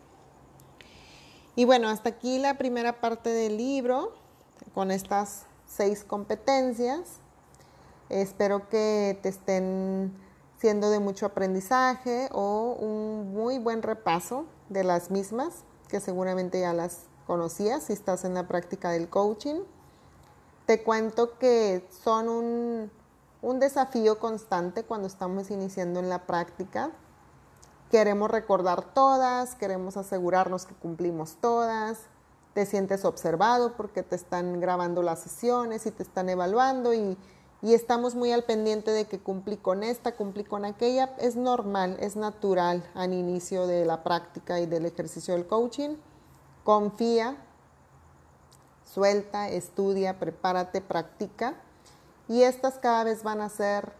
Y 1.57 1.65
bueno, 1.65 1.89
hasta 1.89 2.11
aquí 2.11 2.39
la 2.39 2.57
primera 2.57 3.01
parte 3.01 3.29
del 3.29 3.57
libro 3.57 4.13
con 4.73 4.89
estas 4.89 5.43
seis 5.67 6.05
competencias. 6.05 7.19
Espero 8.07 8.69
que 8.69 9.19
te 9.21 9.27
estén 9.27 10.13
siendo 10.59 10.89
de 10.91 10.99
mucho 10.99 11.25
aprendizaje 11.25 12.29
o 12.31 12.77
un 12.79 13.33
muy 13.33 13.59
buen 13.59 13.81
repaso 13.81 14.45
de 14.69 14.85
las 14.85 15.11
mismas, 15.11 15.65
que 15.89 15.99
seguramente 15.99 16.61
ya 16.61 16.71
las 16.71 17.01
conocías 17.27 17.83
si 17.83 17.91
estás 17.91 18.23
en 18.23 18.33
la 18.33 18.47
práctica 18.47 18.91
del 18.91 19.09
coaching. 19.09 19.63
Te 20.65 20.83
cuento 20.83 21.37
que 21.37 21.87
son 22.03 22.29
un, 22.29 22.91
un 23.41 23.59
desafío 23.59 24.19
constante 24.19 24.83
cuando 24.83 25.07
estamos 25.07 25.51
iniciando 25.51 25.99
en 25.99 26.09
la 26.09 26.25
práctica. 26.25 26.91
Queremos 27.91 28.31
recordar 28.31 28.93
todas, 28.93 29.55
queremos 29.55 29.97
asegurarnos 29.97 30.65
que 30.65 30.73
cumplimos 30.73 31.35
todas, 31.41 31.99
te 32.53 32.65
sientes 32.65 33.05
observado 33.05 33.73
porque 33.73 34.03
te 34.03 34.15
están 34.15 34.59
grabando 34.59 35.03
las 35.03 35.19
sesiones 35.19 35.85
y 35.85 35.91
te 35.91 36.03
están 36.03 36.29
evaluando 36.29 36.93
y 36.93 37.17
y 37.63 37.73
estamos 37.73 38.13
muy 38.13 38.33
al 38.33 38.43
pendiente 38.43 38.91
de 38.91 39.05
que 39.05 39.19
cumplí 39.19 39.55
con 39.55 39.83
esta, 39.83 40.17
cumplí 40.17 40.43
con 40.43 40.65
aquella, 40.65 41.15
es 41.17 41.37
normal, 41.37 41.95
es 42.01 42.17
natural 42.17 42.83
al 42.93 43.13
inicio 43.13 43.67
de 43.67 43.85
la 43.85 44.03
práctica 44.03 44.59
y 44.59 44.65
del 44.65 44.85
ejercicio 44.85 45.33
del 45.33 45.47
coaching. 45.47 45.95
Confía, 46.65 47.37
suelta, 48.93 49.49
estudia, 49.49 50.19
prepárate, 50.19 50.81
practica 50.81 51.55
y 52.27 52.43
estas 52.43 52.75
cada 52.75 53.03
vez 53.03 53.23
van 53.23 53.41
a 53.41 53.49
ser 53.49 53.91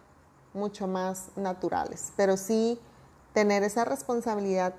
mucho 0.52 0.86
más 0.86 1.30
naturales, 1.36 2.12
pero 2.16 2.36
sí 2.36 2.78
tener 3.32 3.64
esa 3.64 3.84
responsabilidad 3.84 4.74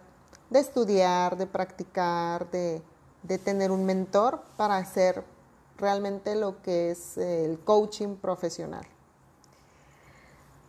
de 0.50 0.60
estudiar, 0.60 1.38
de 1.38 1.48
practicar, 1.48 2.50
de, 2.50 2.82
de 3.24 3.38
tener 3.38 3.72
un 3.72 3.86
mentor 3.86 4.42
para 4.56 4.78
hacer 4.78 5.24
realmente 5.78 6.36
lo 6.36 6.62
que 6.62 6.92
es 6.92 7.18
el 7.18 7.60
coaching 7.60 8.16
profesional. 8.16 8.86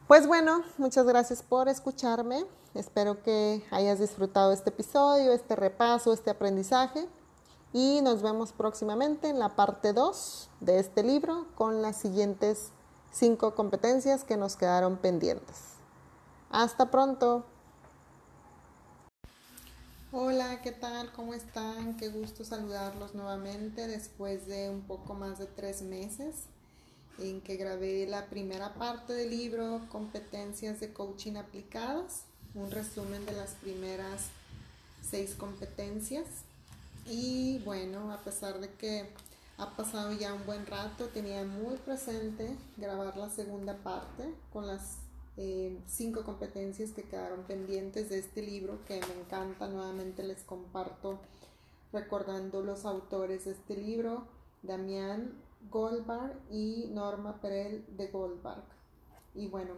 Pues 0.09 0.27
bueno, 0.27 0.63
muchas 0.79 1.07
gracias 1.07 1.43
por 1.43 1.69
escucharme. 1.69 2.45
Espero 2.75 3.23
que 3.23 3.65
hayas 3.71 4.01
disfrutado 4.01 4.53
este 4.53 4.71
episodio, 4.71 5.33
este 5.33 5.55
repaso, 5.57 6.13
este 6.13 6.31
aprendizaje. 6.31 7.09
Y 7.73 8.01
nos 8.03 8.23
vemos 8.23 8.53
próximamente 8.53 9.29
en 9.29 9.39
la 9.39 9.57
parte 9.57 9.93
2 9.93 10.49
de 10.61 10.79
este 10.79 11.03
libro 11.03 11.47
con 11.55 11.83
las 11.83 11.97
siguientes 11.97 12.71
cinco 13.13 13.55
competencias 13.55 14.25
que 14.25 14.37
nos 14.37 14.57
quedaron 14.57 14.97
pendientes. 14.97 15.57
Hasta 16.51 16.91
pronto. 16.91 17.45
Hola, 20.13 20.63
¿qué 20.63 20.73
tal? 20.73 21.13
¿Cómo 21.13 21.35
están? 21.35 21.97
Qué 21.97 22.09
gusto 22.09 22.45
saludarlos 22.45 23.15
nuevamente 23.15 23.87
después 23.87 24.47
de 24.47 24.71
un 24.71 24.83
poco 24.83 25.15
más 25.15 25.39
de 25.39 25.47
tres 25.47 25.83
meses 25.83 26.47
en 27.19 27.41
que 27.41 27.57
grabé 27.57 28.07
la 28.07 28.27
primera 28.27 28.75
parte 28.75 29.13
del 29.13 29.31
libro 29.31 29.81
Competencias 29.91 30.81
de 30.81 30.93
Coaching 30.93 31.37
Aplicadas, 31.37 32.23
un 32.55 32.71
resumen 32.71 33.25
de 33.27 33.33
las 33.33 33.53
primeras 33.55 34.29
seis 35.03 35.35
competencias. 35.35 36.27
Y 37.09 37.61
bueno, 37.61 38.13
a 38.13 38.19
pesar 38.19 38.59
de 38.59 38.69
que 38.75 39.09
ha 39.59 39.77
pasado 39.77 40.13
ya 40.13 40.35
un 40.35 40.45
buen 40.45 40.67
rato, 40.67 41.07
tenía 41.07 41.45
muy 41.45 41.77
presente 41.77 42.57
grabar 42.77 43.17
la 43.17 43.31
segunda 43.31 43.77
parte 43.77 44.35
con 44.53 44.67
las 44.67 44.99
eh, 45.37 45.79
cinco 45.87 46.25
competencias 46.25 46.91
que 46.91 47.05
quedaron 47.05 47.45
pendientes 47.45 48.09
de 48.09 48.19
este 48.19 48.43
libro 48.43 48.85
que 48.87 49.01
me 49.01 49.21
encanta. 49.21 49.69
Nuevamente 49.69 50.25
les 50.25 50.43
comparto 50.43 51.21
recordando 51.93 52.63
los 52.63 52.85
autores 52.85 53.45
de 53.45 53.53
este 53.53 53.77
libro, 53.77 54.27
Damián 54.63 55.33
Goldberg 55.71 56.37
y 56.51 56.89
Norma 56.93 57.41
Perel 57.41 57.85
de 57.97 58.09
Goldberg. 58.09 58.65
Y 59.35 59.47
bueno, 59.47 59.75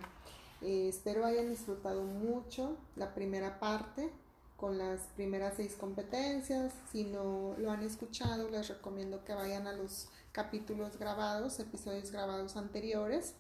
eh, 0.63 0.89
espero 0.89 1.27
hayan 1.27 1.51
disfrutado 1.51 2.03
mucho 2.03 2.77
la 2.97 3.15
primera 3.15 3.61
parte 3.61 4.11
con 4.59 4.77
las 4.77 5.01
primeras 5.15 5.55
seis 5.57 5.77
competencias. 5.79 6.73
Si 6.91 7.05
no 7.05 7.55
lo 7.59 7.71
han 7.71 7.83
escuchado, 7.83 8.51
les 8.51 8.69
recomiendo 8.69 9.25
que 9.25 9.33
vayan 9.33 9.67
a 9.67 9.73
los 9.73 10.09
capítulos 10.33 10.99
grabados, 10.99 11.61
episodios 11.61 12.11
grabados 12.11 12.57
anteriores 12.57 13.35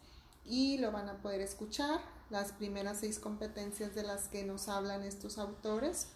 y 0.47 0.79
lo 0.79 0.93
van 0.93 1.09
a 1.09 1.21
poder 1.21 1.41
escuchar. 1.41 2.01
Las 2.31 2.53
primeras 2.53 3.01
seis 3.01 3.19
competencias 3.19 3.95
de 3.95 4.05
las 4.05 4.29
que 4.29 4.45
nos 4.45 4.69
hablan 4.69 5.03
estos 5.03 5.39
autores 5.39 6.07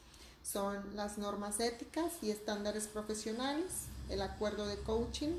son 0.44 0.96
las 0.96 1.18
normas 1.18 1.58
éticas 1.58 2.12
y 2.22 2.30
estándares 2.30 2.86
profesionales, 2.86 3.86
el 4.08 4.22
acuerdo 4.22 4.66
de 4.66 4.76
coaching, 4.76 5.34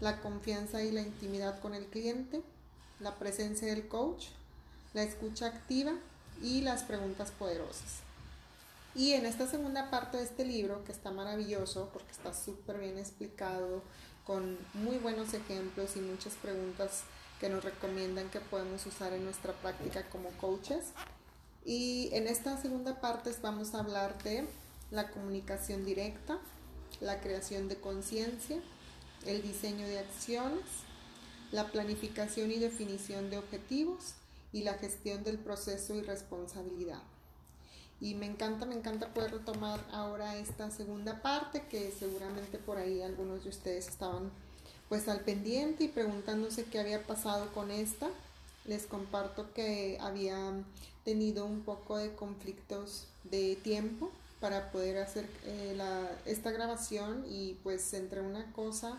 la 0.00 0.20
confianza 0.20 0.82
y 0.82 0.90
la 0.90 1.02
intimidad 1.02 1.60
con 1.60 1.74
el 1.74 1.86
cliente, 1.86 2.42
la 2.98 3.14
presencia 3.16 3.68
del 3.68 3.86
coach, 3.86 4.26
la 4.94 5.02
escucha 5.04 5.46
activa 5.46 5.92
y 6.42 6.62
las 6.62 6.82
preguntas 6.82 7.30
poderosas. 7.30 8.09
Y 8.94 9.12
en 9.12 9.24
esta 9.24 9.46
segunda 9.46 9.90
parte 9.90 10.16
de 10.16 10.24
este 10.24 10.44
libro, 10.44 10.84
que 10.84 10.92
está 10.92 11.10
maravilloso 11.10 11.90
porque 11.92 12.10
está 12.10 12.34
súper 12.34 12.78
bien 12.78 12.98
explicado, 12.98 13.82
con 14.24 14.58
muy 14.74 14.98
buenos 14.98 15.32
ejemplos 15.34 15.96
y 15.96 16.00
muchas 16.00 16.34
preguntas 16.34 17.02
que 17.40 17.48
nos 17.48 17.64
recomiendan 17.64 18.28
que 18.30 18.40
podemos 18.40 18.84
usar 18.86 19.12
en 19.12 19.24
nuestra 19.24 19.52
práctica 19.54 20.08
como 20.10 20.28
coaches. 20.38 20.92
Y 21.64 22.10
en 22.12 22.26
esta 22.26 22.60
segunda 22.60 23.00
parte 23.00 23.34
vamos 23.42 23.74
a 23.74 23.80
hablar 23.80 24.22
de 24.22 24.46
la 24.90 25.10
comunicación 25.10 25.84
directa, 25.84 26.38
la 27.00 27.20
creación 27.20 27.68
de 27.68 27.76
conciencia, 27.76 28.60
el 29.26 29.42
diseño 29.42 29.86
de 29.86 29.98
acciones, 29.98 30.64
la 31.52 31.66
planificación 31.68 32.50
y 32.50 32.58
definición 32.58 33.30
de 33.30 33.38
objetivos 33.38 34.14
y 34.52 34.62
la 34.62 34.74
gestión 34.74 35.24
del 35.24 35.38
proceso 35.38 35.94
y 35.94 36.02
responsabilidad. 36.02 37.02
Y 38.00 38.14
me 38.14 38.26
encanta, 38.26 38.64
me 38.64 38.74
encanta 38.74 39.08
poder 39.08 39.32
retomar 39.32 39.84
ahora 39.92 40.36
esta 40.36 40.70
segunda 40.70 41.20
parte 41.20 41.62
que 41.68 41.92
seguramente 41.92 42.58
por 42.58 42.78
ahí 42.78 43.02
algunos 43.02 43.44
de 43.44 43.50
ustedes 43.50 43.88
estaban 43.88 44.30
pues 44.88 45.08
al 45.08 45.20
pendiente 45.20 45.84
y 45.84 45.88
preguntándose 45.88 46.64
qué 46.64 46.80
había 46.80 47.02
pasado 47.02 47.52
con 47.52 47.70
esta. 47.70 48.08
Les 48.64 48.86
comparto 48.86 49.52
que 49.52 49.98
había 50.00 50.36
tenido 51.04 51.44
un 51.44 51.60
poco 51.62 51.98
de 51.98 52.14
conflictos 52.14 53.06
de 53.24 53.56
tiempo 53.56 54.10
para 54.40 54.70
poder 54.72 54.98
hacer 54.98 55.26
eh, 55.44 55.78
esta 56.24 56.50
grabación 56.50 57.24
y 57.28 57.54
pues 57.62 57.92
entre 57.92 58.22
una 58.22 58.50
cosa 58.52 58.98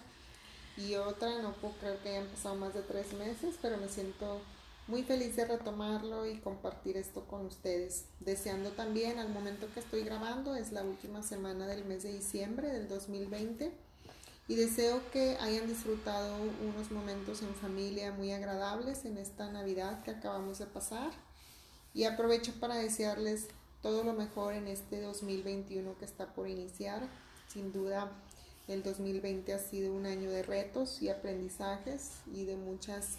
y 0.78 0.96
otra 0.96 1.42
no 1.42 1.54
puedo 1.54 1.74
creer 1.76 1.98
que 1.98 2.10
hayan 2.10 2.28
pasado 2.28 2.56
más 2.56 2.74
de 2.74 2.82
tres 2.82 3.14
meses, 3.14 3.56
pero 3.62 3.78
me 3.78 3.90
siento 3.90 4.40
muy 4.88 5.04
feliz 5.04 5.36
de 5.36 5.46
retomarlo 5.46 6.26
y 6.26 6.39
compartir 6.39 6.98
esto 6.98 7.26
con 7.26 7.46
ustedes. 7.46 8.06
Deseando 8.20 8.72
también 8.72 9.20
al 9.20 9.30
momento 9.30 9.67
que 9.74 9.80
estoy 9.80 10.04
grabando, 10.04 10.56
es 10.56 10.72
la 10.72 10.84
última 10.84 11.24
semana 11.24 11.67
del 11.67 11.86
mes 11.86 12.04
de 12.04 12.13
diciembre 12.13 12.70
del 12.70 12.88
2020 12.88 13.72
y 14.48 14.56
deseo 14.56 15.02
que 15.12 15.38
hayan 15.39 15.67
disfrutado 15.67 16.36
unos 16.67 16.91
momentos 16.91 17.41
en 17.41 17.54
familia 17.56 18.12
muy 18.12 18.32
agradables 18.32 19.06
en 19.06 19.17
esta 19.17 19.50
Navidad 19.52 20.04
que 20.04 20.12
acabamos 20.12 20.60
de 20.60 20.65
pasar 20.65 21.12
y 21.94 22.04
aprovecho 22.04 22.54
para 22.60 22.76
desearles 22.76 23.48
todo 23.82 24.04
lo 24.04 24.13
mejor 24.13 24.54
en 24.54 24.67
este 24.67 25.02
2021 25.02 25.98
que 25.98 26.06
está 26.06 26.34
por 26.34 26.48
iniciar. 26.48 27.08
Sin 27.48 27.72
duda 27.72 28.12
el 28.67 28.84
2020 28.84 29.54
ha 29.54 29.60
sido 29.60 29.94
un 29.94 30.06
año 30.06 30.30
de 30.30 30.44
retos 30.44 31.02
y 31.02 31.10
aprendizajes 31.10 32.12
y 32.34 32.46
de 32.46 32.56
muchas 32.56 33.17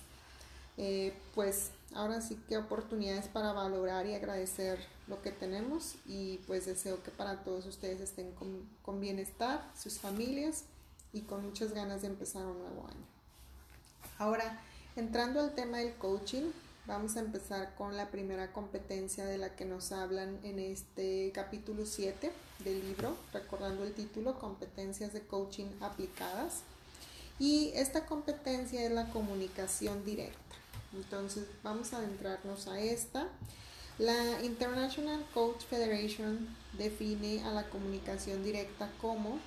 eh, 0.77 1.13
pues 1.35 1.71
ahora 1.95 2.21
sí 2.21 2.41
que 2.49 2.57
oportunidades 2.57 3.29
para 3.29 3.53
valorar 3.53 4.07
y 4.07 4.15
agradecer 4.15 4.79
lo 5.07 5.21
que 5.21 5.31
tenemos 5.31 5.97
y 6.07 6.39
pues 6.47 6.67
deseo 6.67 7.03
que 7.03 7.11
para 7.11 7.43
todos 7.43 7.67
ustedes 7.67 8.01
estén 8.01 8.33
con, 8.33 8.69
con 8.83 9.01
bienestar, 9.01 9.71
sus 9.79 9.99
familias 9.99 10.65
y 11.13 11.23
con 11.23 11.45
muchas 11.45 11.73
ganas 11.73 12.03
de 12.03 12.09
empezar 12.09 12.45
un 12.47 12.59
nuevo 12.59 12.87
año. 12.87 13.07
Ahora, 14.19 14.61
entrando 14.97 15.41
al 15.41 15.55
tema 15.55 15.79
del 15.79 15.95
coaching, 15.95 16.51
vamos 16.87 17.17
a 17.17 17.21
empezar 17.21 17.75
con 17.77 17.97
la 17.97 18.11
primera 18.11 18.53
competencia 18.53 19.25
de 19.25 19.39
la 19.39 19.55
que 19.55 19.65
nos 19.65 19.93
hablan 19.93 20.39
en 20.43 20.59
este 20.59 21.31
capítulo 21.35 21.87
7 21.87 22.33
del 22.65 22.81
libro, 22.87 23.17
recordando 23.33 23.85
el 23.85 23.93
título, 23.93 24.39
competencias 24.39 25.13
de 25.13 25.23
coaching 25.23 25.67
aplicadas. 25.81 26.63
Y 27.39 27.73
esta 27.75 28.07
competencia 28.07 28.85
es 28.85 28.93
la 28.93 29.09
comunicación 29.11 30.05
directa. 30.05 30.42
Entonces 30.95 31.47
vamos 31.63 31.93
a 31.93 31.99
adentrarnos 31.99 32.67
a 32.69 32.81
esta. 32.81 33.29
La 33.99 34.43
International 34.43 35.25
Coach 35.35 35.65
Federation 35.65 36.49
define 36.79 37.45
a 37.45 37.53
la 37.53 37.69
comunicación 37.69 38.43
directa 38.43 38.91
como 39.01 39.39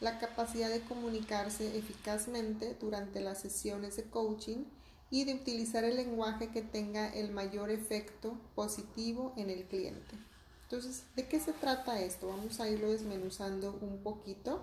la 0.00 0.18
capacidad 0.18 0.70
de 0.70 0.80
comunicarse 0.80 1.76
eficazmente 1.76 2.76
durante 2.80 3.20
las 3.20 3.40
sesiones 3.40 3.96
de 3.96 4.04
coaching 4.04 4.64
y 5.10 5.24
de 5.24 5.34
utilizar 5.34 5.84
el 5.84 5.96
lenguaje 5.96 6.48
que 6.48 6.62
tenga 6.62 7.08
el 7.08 7.32
mayor 7.32 7.70
efecto 7.70 8.38
positivo 8.54 9.32
en 9.36 9.50
el 9.50 9.64
cliente. 9.64 10.16
Entonces, 10.62 11.02
¿de 11.16 11.26
qué 11.26 11.40
se 11.40 11.52
trata 11.52 12.00
esto? 12.00 12.28
Vamos 12.28 12.60
a 12.60 12.68
irlo 12.68 12.92
desmenuzando 12.92 13.76
un 13.80 13.98
poquito. 14.04 14.62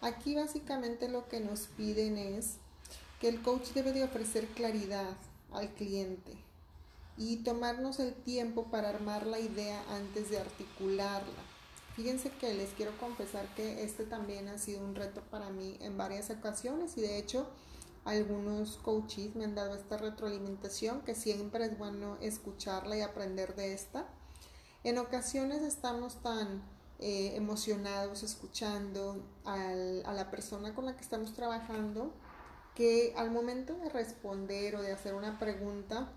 Aquí 0.00 0.36
básicamente 0.36 1.08
lo 1.08 1.28
que 1.28 1.40
nos 1.40 1.66
piden 1.66 2.16
es 2.16 2.58
que 3.20 3.28
el 3.28 3.42
coach 3.42 3.70
debe 3.74 3.92
de 3.92 4.04
ofrecer 4.04 4.46
claridad, 4.48 5.16
al 5.56 5.72
cliente 5.74 6.32
y 7.16 7.38
tomarnos 7.38 7.98
el 7.98 8.14
tiempo 8.14 8.64
para 8.64 8.90
armar 8.90 9.26
la 9.26 9.38
idea 9.38 9.82
antes 9.90 10.30
de 10.30 10.38
articularla. 10.38 11.42
Fíjense 11.94 12.30
que 12.30 12.52
les 12.52 12.70
quiero 12.70 12.96
confesar 12.98 13.46
que 13.54 13.82
este 13.82 14.04
también 14.04 14.48
ha 14.48 14.58
sido 14.58 14.84
un 14.84 14.94
reto 14.94 15.22
para 15.30 15.48
mí 15.48 15.78
en 15.80 15.96
varias 15.96 16.28
ocasiones 16.30 16.96
y 16.98 17.00
de 17.00 17.18
hecho 17.18 17.46
algunos 18.04 18.76
coaches 18.76 19.34
me 19.34 19.44
han 19.44 19.54
dado 19.54 19.74
esta 19.74 19.96
retroalimentación 19.96 21.00
que 21.00 21.14
siempre 21.14 21.64
es 21.64 21.78
bueno 21.78 22.18
escucharla 22.20 22.98
y 22.98 23.00
aprender 23.00 23.56
de 23.56 23.72
esta. 23.72 24.06
En 24.84 24.98
ocasiones 24.98 25.62
estamos 25.62 26.22
tan 26.22 26.62
eh, 27.00 27.32
emocionados 27.34 28.22
escuchando 28.22 29.22
a 29.44 30.12
la 30.12 30.30
persona 30.30 30.74
con 30.74 30.84
la 30.84 30.94
que 30.96 31.02
estamos 31.02 31.32
trabajando 31.32 32.12
que 32.76 33.14
al 33.16 33.30
momento 33.30 33.74
de 33.74 33.88
responder 33.88 34.76
o 34.76 34.82
de 34.82 34.92
hacer 34.92 35.14
una 35.14 35.38
pregunta, 35.38 36.08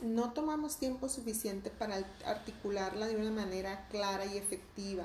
no 0.00 0.32
tomamos 0.32 0.76
tiempo 0.78 1.08
suficiente 1.08 1.70
para 1.70 2.04
articularla 2.24 3.06
de 3.06 3.16
una 3.16 3.30
manera 3.30 3.86
clara 3.90 4.26
y 4.26 4.36
efectiva. 4.36 5.04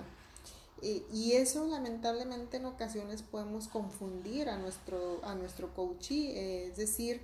Eh, 0.81 1.03
y 1.13 1.33
eso 1.33 1.67
lamentablemente 1.67 2.57
en 2.57 2.65
ocasiones 2.65 3.21
podemos 3.21 3.67
confundir 3.67 4.49
a 4.49 4.57
nuestro, 4.57 5.23
a 5.23 5.35
nuestro 5.35 5.73
coachee, 5.75 6.31
eh, 6.31 6.67
es 6.67 6.77
decir, 6.77 7.21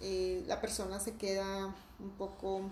eh, 0.00 0.42
la 0.46 0.60
persona 0.60 0.98
se 0.98 1.14
queda 1.14 1.74
un 2.00 2.10
poco, 2.16 2.62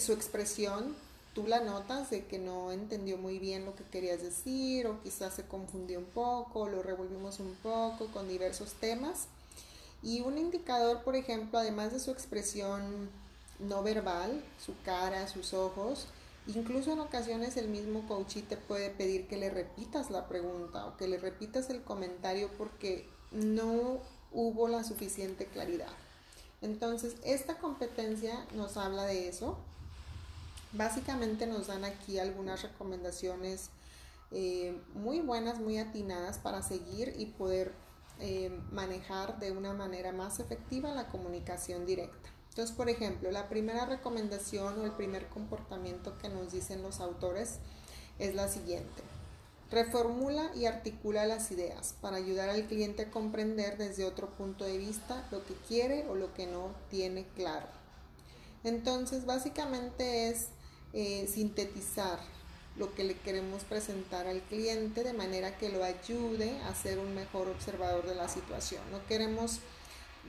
su 0.00 0.12
expresión 0.12 0.96
tú 1.34 1.46
la 1.46 1.60
notas 1.60 2.10
de 2.10 2.26
que 2.26 2.38
no 2.38 2.72
entendió 2.72 3.16
muy 3.16 3.38
bien 3.38 3.64
lo 3.64 3.74
que 3.74 3.84
querías 3.84 4.22
decir 4.22 4.86
o 4.86 5.00
quizás 5.02 5.34
se 5.34 5.44
confundió 5.44 5.98
un 5.98 6.04
poco, 6.06 6.68
lo 6.68 6.82
revolvimos 6.82 7.40
un 7.40 7.54
poco 7.62 8.06
con 8.06 8.28
diversos 8.28 8.74
temas. 8.74 9.28
Y 10.02 10.20
un 10.20 10.36
indicador, 10.36 11.02
por 11.02 11.16
ejemplo, 11.16 11.58
además 11.58 11.92
de 11.92 12.00
su 12.00 12.10
expresión 12.10 13.08
no 13.60 13.82
verbal, 13.82 14.42
su 14.64 14.74
cara, 14.84 15.28
sus 15.28 15.54
ojos, 15.54 16.06
incluso 16.48 16.92
en 16.92 17.00
ocasiones 17.00 17.56
el 17.56 17.68
mismo 17.68 18.06
coach 18.08 18.38
te 18.48 18.56
puede 18.56 18.90
pedir 18.90 19.28
que 19.28 19.36
le 19.36 19.50
repitas 19.50 20.10
la 20.10 20.28
pregunta 20.28 20.86
o 20.86 20.96
que 20.96 21.06
le 21.06 21.18
repitas 21.18 21.70
el 21.70 21.82
comentario 21.82 22.50
porque 22.58 23.08
no 23.30 24.00
hubo 24.32 24.68
la 24.68 24.82
suficiente 24.82 25.46
claridad. 25.46 25.92
Entonces, 26.60 27.16
esta 27.24 27.58
competencia 27.58 28.46
nos 28.54 28.76
habla 28.76 29.04
de 29.04 29.28
eso, 29.28 29.56
Básicamente 30.72 31.46
nos 31.46 31.66
dan 31.66 31.84
aquí 31.84 32.18
algunas 32.18 32.62
recomendaciones 32.62 33.70
eh, 34.30 34.80
muy 34.94 35.20
buenas, 35.20 35.60
muy 35.60 35.78
atinadas 35.78 36.38
para 36.38 36.62
seguir 36.62 37.14
y 37.18 37.26
poder 37.26 37.72
eh, 38.20 38.50
manejar 38.70 39.38
de 39.38 39.52
una 39.52 39.74
manera 39.74 40.12
más 40.12 40.40
efectiva 40.40 40.94
la 40.94 41.08
comunicación 41.08 41.84
directa. 41.84 42.30
Entonces, 42.48 42.74
por 42.74 42.88
ejemplo, 42.88 43.30
la 43.30 43.48
primera 43.48 43.84
recomendación 43.84 44.80
o 44.80 44.84
el 44.84 44.92
primer 44.92 45.26
comportamiento 45.28 46.16
que 46.18 46.28
nos 46.28 46.52
dicen 46.52 46.82
los 46.82 47.00
autores 47.00 47.58
es 48.18 48.34
la 48.34 48.48
siguiente. 48.48 49.02
Reformula 49.70 50.50
y 50.54 50.66
articula 50.66 51.26
las 51.26 51.50
ideas 51.50 51.94
para 52.00 52.16
ayudar 52.18 52.48
al 52.50 52.66
cliente 52.66 53.02
a 53.02 53.10
comprender 53.10 53.76
desde 53.76 54.04
otro 54.04 54.28
punto 54.30 54.64
de 54.64 54.78
vista 54.78 55.26
lo 55.30 55.44
que 55.44 55.54
quiere 55.66 56.06
o 56.08 56.14
lo 56.14 56.32
que 56.34 56.46
no 56.46 56.74
tiene 56.90 57.26
claro. 57.34 57.66
Entonces, 58.64 59.26
básicamente 59.26 60.28
es 60.28 60.48
eh, 60.92 61.26
sintetizar 61.32 62.18
lo 62.76 62.94
que 62.94 63.04
le 63.04 63.14
queremos 63.14 63.64
presentar 63.64 64.26
al 64.26 64.40
cliente 64.42 65.04
de 65.04 65.12
manera 65.12 65.58
que 65.58 65.68
lo 65.68 65.84
ayude 65.84 66.58
a 66.62 66.74
ser 66.74 66.98
un 66.98 67.14
mejor 67.14 67.48
observador 67.48 68.06
de 68.06 68.14
la 68.14 68.28
situación. 68.28 68.82
No 68.90 69.04
queremos 69.06 69.60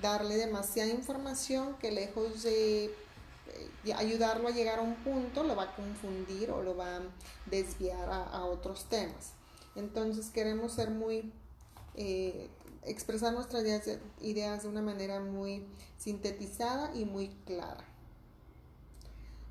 darle 0.02 0.36
demasiada 0.36 0.90
información 0.90 1.76
que 1.80 1.92
lejos 1.92 2.44
de 2.44 2.86
eh, 2.86 3.94
ayudarlo 3.96 4.48
a 4.48 4.52
llegar 4.52 4.80
a 4.80 4.82
un 4.82 4.96
punto 4.96 5.44
lo 5.44 5.56
va 5.56 5.64
a 5.64 5.76
confundir 5.76 6.52
o 6.52 6.64
lo 6.64 6.76
va 6.76 6.98
a 6.98 7.02
desviar 7.46 8.10
a, 8.10 8.46
otros 8.46 8.86
temas. 8.86 9.34
Entonces 9.76 10.30
queremos 10.30 10.74
ser 10.74 10.90
muy, 10.90 11.32
eh, 11.96 12.50
expresar 12.84 13.34
nuestras 13.34 13.64
ideas 14.22 14.64
de 14.64 14.68
una 14.68 14.82
manera 14.82 15.20
muy 15.20 15.66
sintetizada 15.98 16.92
y 16.96 17.06
muy 17.06 17.30
clara. 17.46 17.93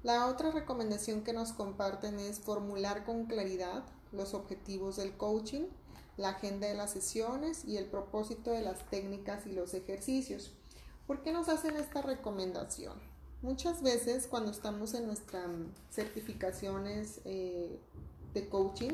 La 0.03 0.27
otra 0.27 0.51
recomendación 0.51 1.23
que 1.23 1.33
nos 1.33 1.53
comparten 1.53 2.19
es 2.19 2.41
formular 2.41 3.05
con 3.05 3.27
claridad 3.27 3.85
los 4.11 4.35
objetivos 4.35 4.97
del 4.97 5.17
coaching, 5.17 5.67
la 6.17 6.31
agenda 6.31 6.67
de 6.67 6.75
las 6.75 6.91
sesiones 6.91 7.65
y 7.65 7.77
el 7.77 7.87
propósito 7.87 8.51
de 8.51 8.63
las 8.63 8.91
técnicas 8.91 9.47
y 9.47 9.53
los 9.53 9.75
ejercicios. 9.75 10.53
¿Por 11.07 11.23
qué 11.23 11.33
nos 11.33 11.49
hacen 11.49 11.77
esta 11.77 12.03
recomendación? 12.03 12.95
Muchas 13.43 13.83
veces 13.83 14.27
cuando 14.27 14.51
estamos 14.51 14.95
en 14.95 15.07
nuestras 15.07 15.47
certificaciones 15.91 17.21
eh, 17.25 17.79
de 18.35 18.49
coaching, 18.49 18.93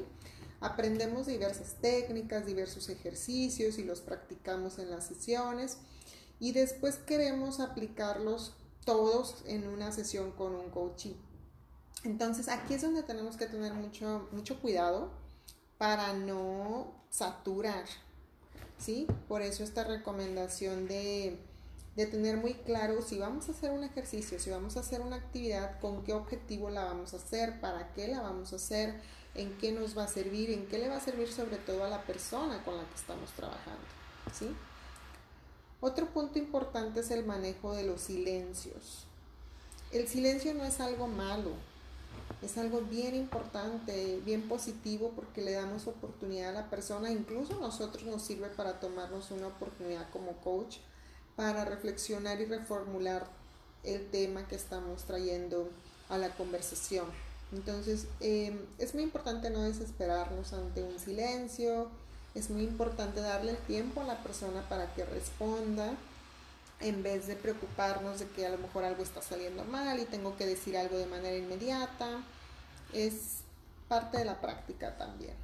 aprendemos 0.61 1.27
diversas 1.27 1.77
técnicas, 1.81 2.45
diversos 2.45 2.91
ejercicios 2.91 3.79
y 3.79 3.85
los 3.85 4.03
practicamos 4.03 4.79
en 4.79 4.91
las 4.91 5.07
sesiones 5.07 5.79
y 6.39 6.53
después 6.53 6.97
queremos 6.97 7.61
aplicarlos 7.61 8.55
todos 8.89 9.35
en 9.45 9.69
una 9.69 9.93
sesión 9.93 10.31
con 10.31 10.55
un 10.55 10.71
coaching. 10.71 11.13
Entonces 12.05 12.49
aquí 12.49 12.73
es 12.73 12.81
donde 12.81 13.03
tenemos 13.03 13.37
que 13.37 13.45
tener 13.45 13.75
mucho, 13.75 14.27
mucho 14.33 14.59
cuidado 14.63 15.11
para 15.77 16.15
no 16.15 16.91
saturar, 17.11 17.85
¿sí? 18.79 19.07
Por 19.29 19.43
eso 19.43 19.63
esta 19.63 19.85
recomendación 19.85 20.89
de, 20.89 21.39
de 21.97 22.07
tener 22.07 22.39
muy 22.39 22.55
claro 22.55 23.03
si 23.03 23.19
vamos 23.19 23.51
a 23.51 23.53
hacer 23.53 23.73
un 23.73 23.85
ejercicio, 23.85 24.41
si 24.41 24.49
vamos 24.49 24.79
a 24.79 24.81
hacer 24.81 25.03
una 25.03 25.17
actividad, 25.17 25.79
con 25.81 26.03
qué 26.03 26.15
objetivo 26.15 26.71
la 26.71 26.85
vamos 26.85 27.13
a 27.13 27.19
hacer, 27.19 27.61
para 27.61 27.93
qué 27.93 28.09
la 28.09 28.23
vamos 28.23 28.55
a 28.55 28.57
hacer, 28.57 29.03
en 29.35 29.59
qué 29.59 29.71
nos 29.73 29.99
va 29.99 30.05
a 30.05 30.09
servir, 30.09 30.51
en 30.51 30.67
qué 30.67 30.79
le 30.79 30.89
va 30.89 30.97
a 30.97 31.01
servir 31.01 31.31
sobre 31.31 31.59
todo 31.59 31.85
a 31.85 31.91
la 31.91 32.05
persona 32.05 32.65
con 32.65 32.79
la 32.79 32.89
que 32.89 32.95
estamos 32.95 33.31
trabajando, 33.33 33.85
¿sí? 34.33 34.49
Otro 35.81 36.07
punto 36.07 36.39
importante 36.39 37.01
es 37.01 37.11
el 37.11 37.25
manejo 37.25 37.75
de 37.75 37.85
los 37.85 38.01
silencios. 38.01 39.05
El 39.93 40.09
silencio 40.09 40.53
no 40.55 40.65
es 40.65 40.81
algo 40.81 41.07
malo, 41.07 41.53
es 42.43 42.59
algo 42.59 42.81
bien 42.81 43.15
importante, 43.15 44.21
bien 44.25 44.49
positivo 44.49 45.13
porque 45.15 45.43
le 45.43 45.53
damos 45.53 45.87
oportunidad 45.87 46.51
a 46.51 46.63
la 46.63 46.71
persona, 46.71 47.11
incluso 47.11 47.57
a 47.57 47.61
nosotros 47.61 48.05
nos 48.05 48.23
sirve 48.23 48.49
para 48.49 48.81
tomarnos 48.81 49.31
una 49.31 49.47
oportunidad 49.47 50.11
como 50.11 50.33
coach 50.39 50.79
para 51.37 51.65
reflexionar 51.65 52.41
y 52.41 52.47
reformular 52.47 53.27
el 53.85 54.11
tema 54.11 54.47
que 54.49 54.57
estamos 54.57 55.05
trayendo 55.05 55.71
a 56.09 56.19
la 56.19 56.31
conversación. 56.31 57.07
Entonces, 57.53 58.07
eh, 58.21 58.59
es 58.79 58.95
muy 58.95 59.05
importante 59.05 59.49
no 59.49 59.63
desesperarnos 59.63 60.53
ante 60.53 60.83
un 60.83 60.99
silencio, 60.99 61.89
es 62.39 62.51
muy 62.51 62.63
importante 62.63 63.21
darle 63.21 63.53
el 63.53 63.59
tiempo 63.59 64.01
a 64.01 64.05
la 64.05 64.23
persona 64.23 64.63
para 64.69 64.93
que 64.95 65.05
responda 65.05 65.95
en 66.81 67.03
vez 67.03 67.27
de 67.27 67.37
preocuparnos 67.37 68.21
de 68.21 68.29
que 68.29 68.47
a 68.47 68.51
lo 68.51 68.59
mejor 68.59 68.85
algo 68.85 69.03
está 69.03 69.21
saliendo 69.21 69.65
mal 69.65 69.99
y 69.99 70.05
tengo 70.05 70.37
que 70.37 70.47
decir 70.47 70.77
algo 70.77 70.97
de 70.97 71.07
manera 71.07 71.37
inmediata. 71.37 72.23
Es 72.93 73.39
parte 73.89 74.19
de 74.19 74.25
la 74.25 74.41
práctica 74.41 74.97
también. 74.97 75.35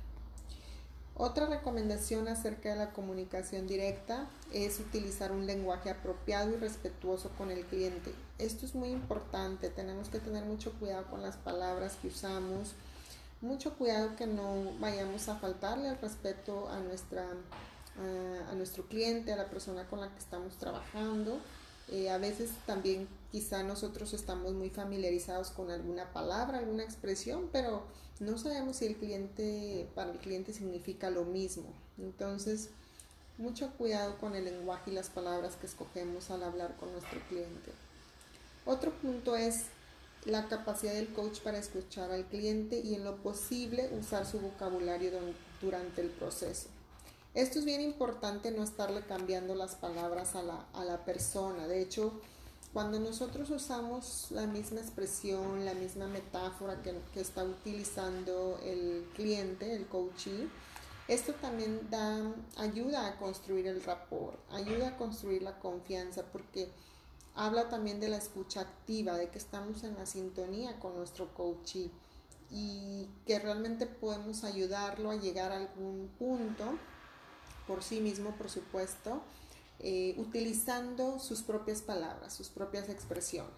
Otra 1.17 1.47
recomendación 1.47 2.27
acerca 2.27 2.71
de 2.71 2.77
la 2.77 2.91
comunicación 2.91 3.69
directa 3.69 4.27
es 4.53 4.81
utilizar 4.81 5.31
un 5.31 5.47
lenguaje 5.47 5.91
apropiado 5.91 6.51
y 6.51 6.57
respetuoso 6.57 7.31
con 7.39 7.53
el 7.53 7.65
cliente. 7.67 8.13
Esto 8.39 8.67
es 8.67 8.75
muy 8.75 8.89
importante, 8.89 9.71
tenemos 9.71 10.09
que 10.09 10.19
tener 10.19 10.45
mucho 10.45 10.73
cuidado 10.73 11.07
con 11.07 11.23
las 11.23 11.37
palabras 11.37 11.97
que 12.03 12.09
usamos, 12.09 12.73
mucho 13.45 13.75
cuidado 13.75 14.17
que 14.17 14.27
no 14.27 14.73
vayamos 14.81 15.29
a 15.29 15.37
faltarle 15.37 15.89
el 15.89 15.99
respeto 15.99 16.69
a, 16.69 16.81
nuestra, 16.81 17.27
a, 18.51 18.55
nuestro 18.55 18.89
cliente, 18.89 19.33
a 19.33 19.37
la 19.37 19.51
persona 19.51 19.87
con 19.87 20.01
la 20.01 20.11
que 20.11 20.19
estamos 20.19 20.57
trabajando. 20.57 21.39
Eh, 21.89 22.09
a 22.11 22.17
veces 22.17 22.51
también 22.67 23.07
quizá 23.31 23.63
nosotros 23.63 24.15
estamos 24.15 24.55
muy 24.55 24.71
familiarizados 24.71 25.51
con 25.51 25.71
alguna 25.71 26.11
palabra, 26.13 26.59
alguna 26.59 26.83
expresión, 26.83 27.51
pero 27.53 27.85
no 28.21 28.39
sabemos 28.39 28.77
si 28.77 28.87
el 28.87 28.97
cliente, 28.97 29.87
para 29.95 30.11
el 30.11 30.19
cliente 30.19 30.55
significa 30.55 31.11
lo 31.11 31.25
mismo. 31.25 31.67
Entonces, 31.99 32.71
mucho 33.37 33.71
cuidado 33.77 34.17
con 34.19 34.35
el 34.35 34.47
lenguaje 34.47 34.91
y 34.91 34.95
las 34.95 35.11
palabras 35.11 35.57
que 35.57 35.67
escogemos 35.67 36.31
al 36.31 36.43
hablar 36.43 36.77
con 36.79 36.91
nuestro 36.93 37.21
cliente. 37.29 37.73
Otro 38.65 38.93
punto 38.93 39.37
es 39.37 39.65
la 40.25 40.49
capacidad 40.49 40.95
del 40.95 41.13
coach 41.13 41.41
para 41.41 41.59
escuchar 41.59 42.11
al 42.11 42.25
cliente 42.27 42.81
y 42.81 42.95
en 42.95 43.05
lo 43.05 43.17
posible 43.17 43.91
usar 43.99 44.27
su 44.27 44.41
vocabulario 44.41 45.11
durante 45.61 46.01
el 46.01 46.11
proceso. 46.11 46.69
Esto 47.35 47.59
es 47.59 47.65
bien 47.65 47.81
importante 47.81 48.51
no 48.53 48.63
estarle 48.63 49.03
cambiando 49.03 49.55
las 49.55 49.75
palabras 49.75 50.35
a 50.37 50.43
la, 50.85 51.05
persona. 51.05 51.67
De 51.67 51.83
hecho, 51.83 52.13
cuando 52.73 53.01
nosotros 53.01 53.51
usamos 53.51 54.29
la 54.31 54.47
misma 54.47 54.81
expresión, 54.81 55.65
la 55.65 55.75
misma 55.75 56.07
metáfora 56.07 56.81
que, 56.83 56.95
que 57.13 57.21
está 57.21 57.45
utilizando 57.45 58.61
el 58.63 59.09
cliente, 59.15 59.75
el 59.75 59.87
coachee, 59.87 60.49
esto 61.09 61.35
también 61.35 61.91
da, 61.91 62.33
ayuda 62.57 63.09
a 63.09 63.19
construir 63.19 63.67
el 63.67 63.83
rapport, 63.83 64.39
ayuda 64.53 64.89
a 64.89 64.97
construir 64.97 65.43
la 65.43 65.59
confianza 65.59 66.23
porque 66.33 66.71
habla 67.35 67.69
también 67.69 68.01
de 68.01 68.09
la 68.09 68.17
escucha 68.17 68.61
activa, 68.61 69.15
de 69.17 69.29
que 69.29 69.39
estamos 69.39 69.83
en 69.85 69.97
la 69.97 70.07
sintonía 70.07 70.79
con 70.79 70.97
nuestro 70.97 71.33
coachee 71.35 71.91
y 72.51 73.09
que 73.27 73.39
realmente 73.39 73.87
podemos 73.87 74.45
ayudarlo 74.45 75.11
a 75.11 75.17
llegar 75.17 75.53
a 75.53 75.57
algún 75.57 76.09
punto 76.19 76.65
por 77.67 77.83
sí 77.83 78.01
mismo, 78.01 78.33
por 78.37 78.51
supuesto, 78.51 79.23
eh, 79.81 80.15
utilizando 80.19 81.19
sus 81.19 81.43
propias 81.43 81.83
palabras, 81.83 82.33
sus 82.33 82.49
propias 82.49 82.89
expresiones. 82.89 83.53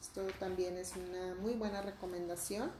Esto 0.00 0.22
también 0.38 0.76
es 0.76 0.92
una 0.96 1.34
muy 1.34 1.54
buena 1.54 1.82
recomendación 1.82 2.70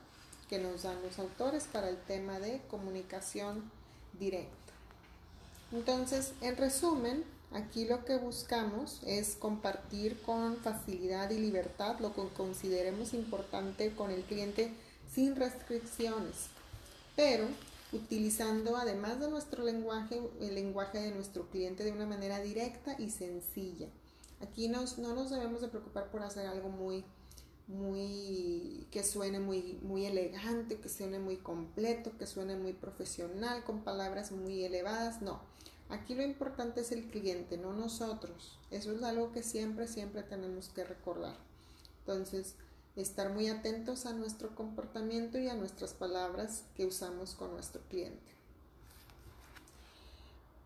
que 0.49 0.59
nos 0.59 0.85
dan 0.85 1.03
los 1.03 1.19
autores 1.19 1.65
para 1.65 1.89
el 1.89 1.99
tema 1.99 2.39
de 2.39 2.63
comunicación 2.69 3.71
directa. 4.19 4.53
Entonces, 5.73 6.33
en 6.41 6.57
resumen, 6.57 7.25
Aquí 7.53 7.87
lo 7.87 8.05
que 8.05 8.19
buscamos 8.19 9.01
es 9.07 9.35
compartir 9.35 10.21
con 10.21 10.57
facilidad 10.59 11.31
y 11.31 11.39
libertad 11.39 11.99
lo 11.99 12.15
que 12.15 12.29
consideremos 12.37 13.15
importante 13.15 13.95
con 13.95 14.11
el 14.11 14.23
cliente 14.25 14.71
sin 15.11 15.35
restricciones, 15.35 16.49
pero 17.17 17.47
utilizando 17.93 18.77
además 18.77 19.19
de 19.19 19.31
nuestro 19.31 19.65
lenguaje, 19.65 20.21
el 20.43 20.55
lenguaje 20.55 21.01
de 21.01 21.11
nuestro 21.11 21.49
cliente 21.49 21.85
de 21.85 21.93
una 21.93 22.05
manera 22.05 22.39
directa 22.41 22.95
y 22.99 23.09
sencilla. 23.09 23.89
Aquí 24.43 24.69
no 24.69 24.83
nos 24.83 25.31
debemos 25.31 25.63
de 25.63 25.69
preocupar 25.69 26.11
por 26.11 26.23
hacer 26.23 26.47
algo 26.47 26.69
muy, 26.69 27.03
muy, 27.67 28.87
que 28.91 29.03
suene 29.03 29.41
muy, 29.41 29.79
muy 29.83 30.05
elegante, 30.05 30.79
que 30.79 30.91
suene 30.91 31.19
muy 31.19 31.39
completo, 31.39 32.13
que 32.19 32.27
suene 32.27 32.57
muy 32.57 32.75
profesional, 32.75 33.65
con 33.65 33.85
palabras 33.85 34.33
muy 34.33 34.65
elevadas, 34.65 35.23
no 35.23 35.41
Aquí 35.89 36.15
lo 36.15 36.23
importante 36.23 36.83
es 36.83 36.93
el 36.93 37.09
cliente, 37.09 37.57
no 37.57 37.73
nosotros. 37.73 38.59
Eso 38.71 38.93
es 38.93 39.03
algo 39.03 39.33
que 39.33 39.43
siempre, 39.43 39.89
siempre 39.89 40.23
tenemos 40.23 40.69
que 40.69 40.85
recordar. 40.85 41.37
Entonces, 42.01 42.55
estar 42.97 43.33
muy 43.33 43.49
atentos 43.49 44.05
a 44.07 44.13
nuestro 44.13 44.55
comportamiento 44.55 45.39
y 45.39 45.49
a 45.49 45.55
nuestras 45.55 45.95
palabras 45.95 46.65
que 46.77 46.85
usamos 46.85 47.35
con 47.35 47.53
nuestro 47.53 47.81
cliente. 47.89 48.33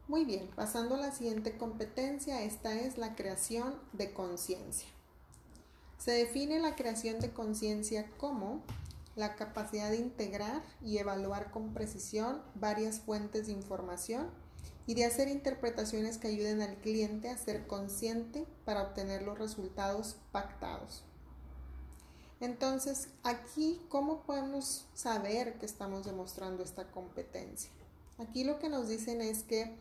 Muy 0.09 0.25
bien, 0.25 0.49
pasando 0.57 0.97
a 0.97 0.99
la 0.99 1.13
siguiente 1.13 1.57
competencia, 1.57 2.43
esta 2.43 2.75
es 2.75 2.99
la 2.99 3.15
creación 3.15 3.75
de 3.93 4.13
conciencia. 4.13 4.89
Se 5.99 6.11
define 6.11 6.59
la 6.59 6.75
creación 6.75 7.21
de 7.21 7.33
conciencia 7.33 8.11
como 8.17 8.63
la 9.15 9.37
capacidad 9.37 9.91
de 9.91 9.99
integrar 9.99 10.63
y 10.85 10.99
evaluar 10.99 11.51
con 11.53 11.73
precisión 11.73 12.43
varias 12.57 13.01
fuentes 13.01 13.47
de 13.47 13.53
información 13.53 14.29
y 14.87 14.95
de 14.95 15.05
hacer 15.05 15.29
interpretaciones 15.29 16.19
que 16.19 16.29
ayuden 16.29 16.61
al 16.63 16.77
cliente 16.77 17.29
a 17.29 17.39
ser 17.39 17.67
consciente 17.67 18.47
para 18.65 18.83
obtener 18.83 19.23
los 19.23 19.39
resultados 19.39 20.17
pactados. 20.33 21.05
Entonces, 22.41 23.09
aquí, 23.23 23.81
¿cómo 23.89 24.23
podemos 24.23 24.87
saber 24.95 25.59
que 25.59 25.67
estamos 25.67 26.05
demostrando 26.05 26.65
esta 26.65 26.91
competencia? 26.91 27.71
Aquí 28.19 28.43
lo 28.43 28.59
que 28.59 28.69
nos 28.69 28.89
dicen 28.89 29.21
es 29.21 29.45
que 29.45 29.77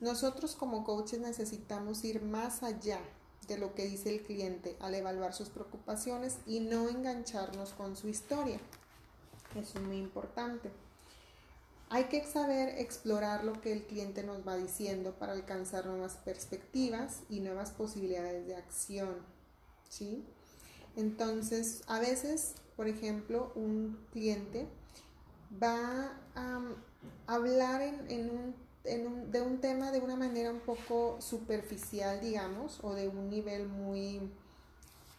nosotros 0.00 0.54
como 0.54 0.84
coaches 0.84 1.20
necesitamos 1.20 2.04
ir 2.04 2.22
más 2.22 2.62
allá 2.62 3.00
de 3.48 3.56
lo 3.56 3.74
que 3.74 3.86
dice 3.86 4.10
el 4.10 4.22
cliente 4.22 4.76
al 4.80 4.94
evaluar 4.94 5.32
sus 5.32 5.48
preocupaciones 5.48 6.38
y 6.46 6.60
no 6.60 6.88
engancharnos 6.88 7.72
con 7.72 7.96
su 7.96 8.08
historia. 8.08 8.58
Eso 9.56 9.78
es 9.78 9.84
muy 9.84 9.96
importante. 9.96 10.70
Hay 11.94 12.04
que 12.04 12.24
saber 12.24 12.78
explorar 12.78 13.44
lo 13.44 13.60
que 13.60 13.70
el 13.70 13.84
cliente 13.84 14.22
nos 14.22 14.48
va 14.48 14.56
diciendo 14.56 15.14
para 15.18 15.34
alcanzar 15.34 15.84
nuevas 15.84 16.16
perspectivas 16.24 17.20
y 17.28 17.40
nuevas 17.40 17.70
posibilidades 17.70 18.46
de 18.46 18.56
acción. 18.56 19.18
¿sí? 19.90 20.24
Entonces, 20.96 21.82
a 21.88 22.00
veces, 22.00 22.54
por 22.76 22.88
ejemplo, 22.88 23.52
un 23.56 24.06
cliente 24.10 24.66
va 25.62 26.18
a 26.34 26.62
hablar 27.26 27.82
en, 27.82 28.30
un, 28.30 29.30
de 29.30 29.42
un 29.42 29.60
tema 29.60 29.92
de 29.92 30.00
una 30.00 30.16
manera 30.16 30.50
un 30.50 30.60
poco 30.60 31.20
superficial, 31.20 32.22
digamos, 32.22 32.80
o 32.82 32.94
de 32.94 33.08
un 33.08 33.28
nivel 33.28 33.68
muy, 33.68 34.32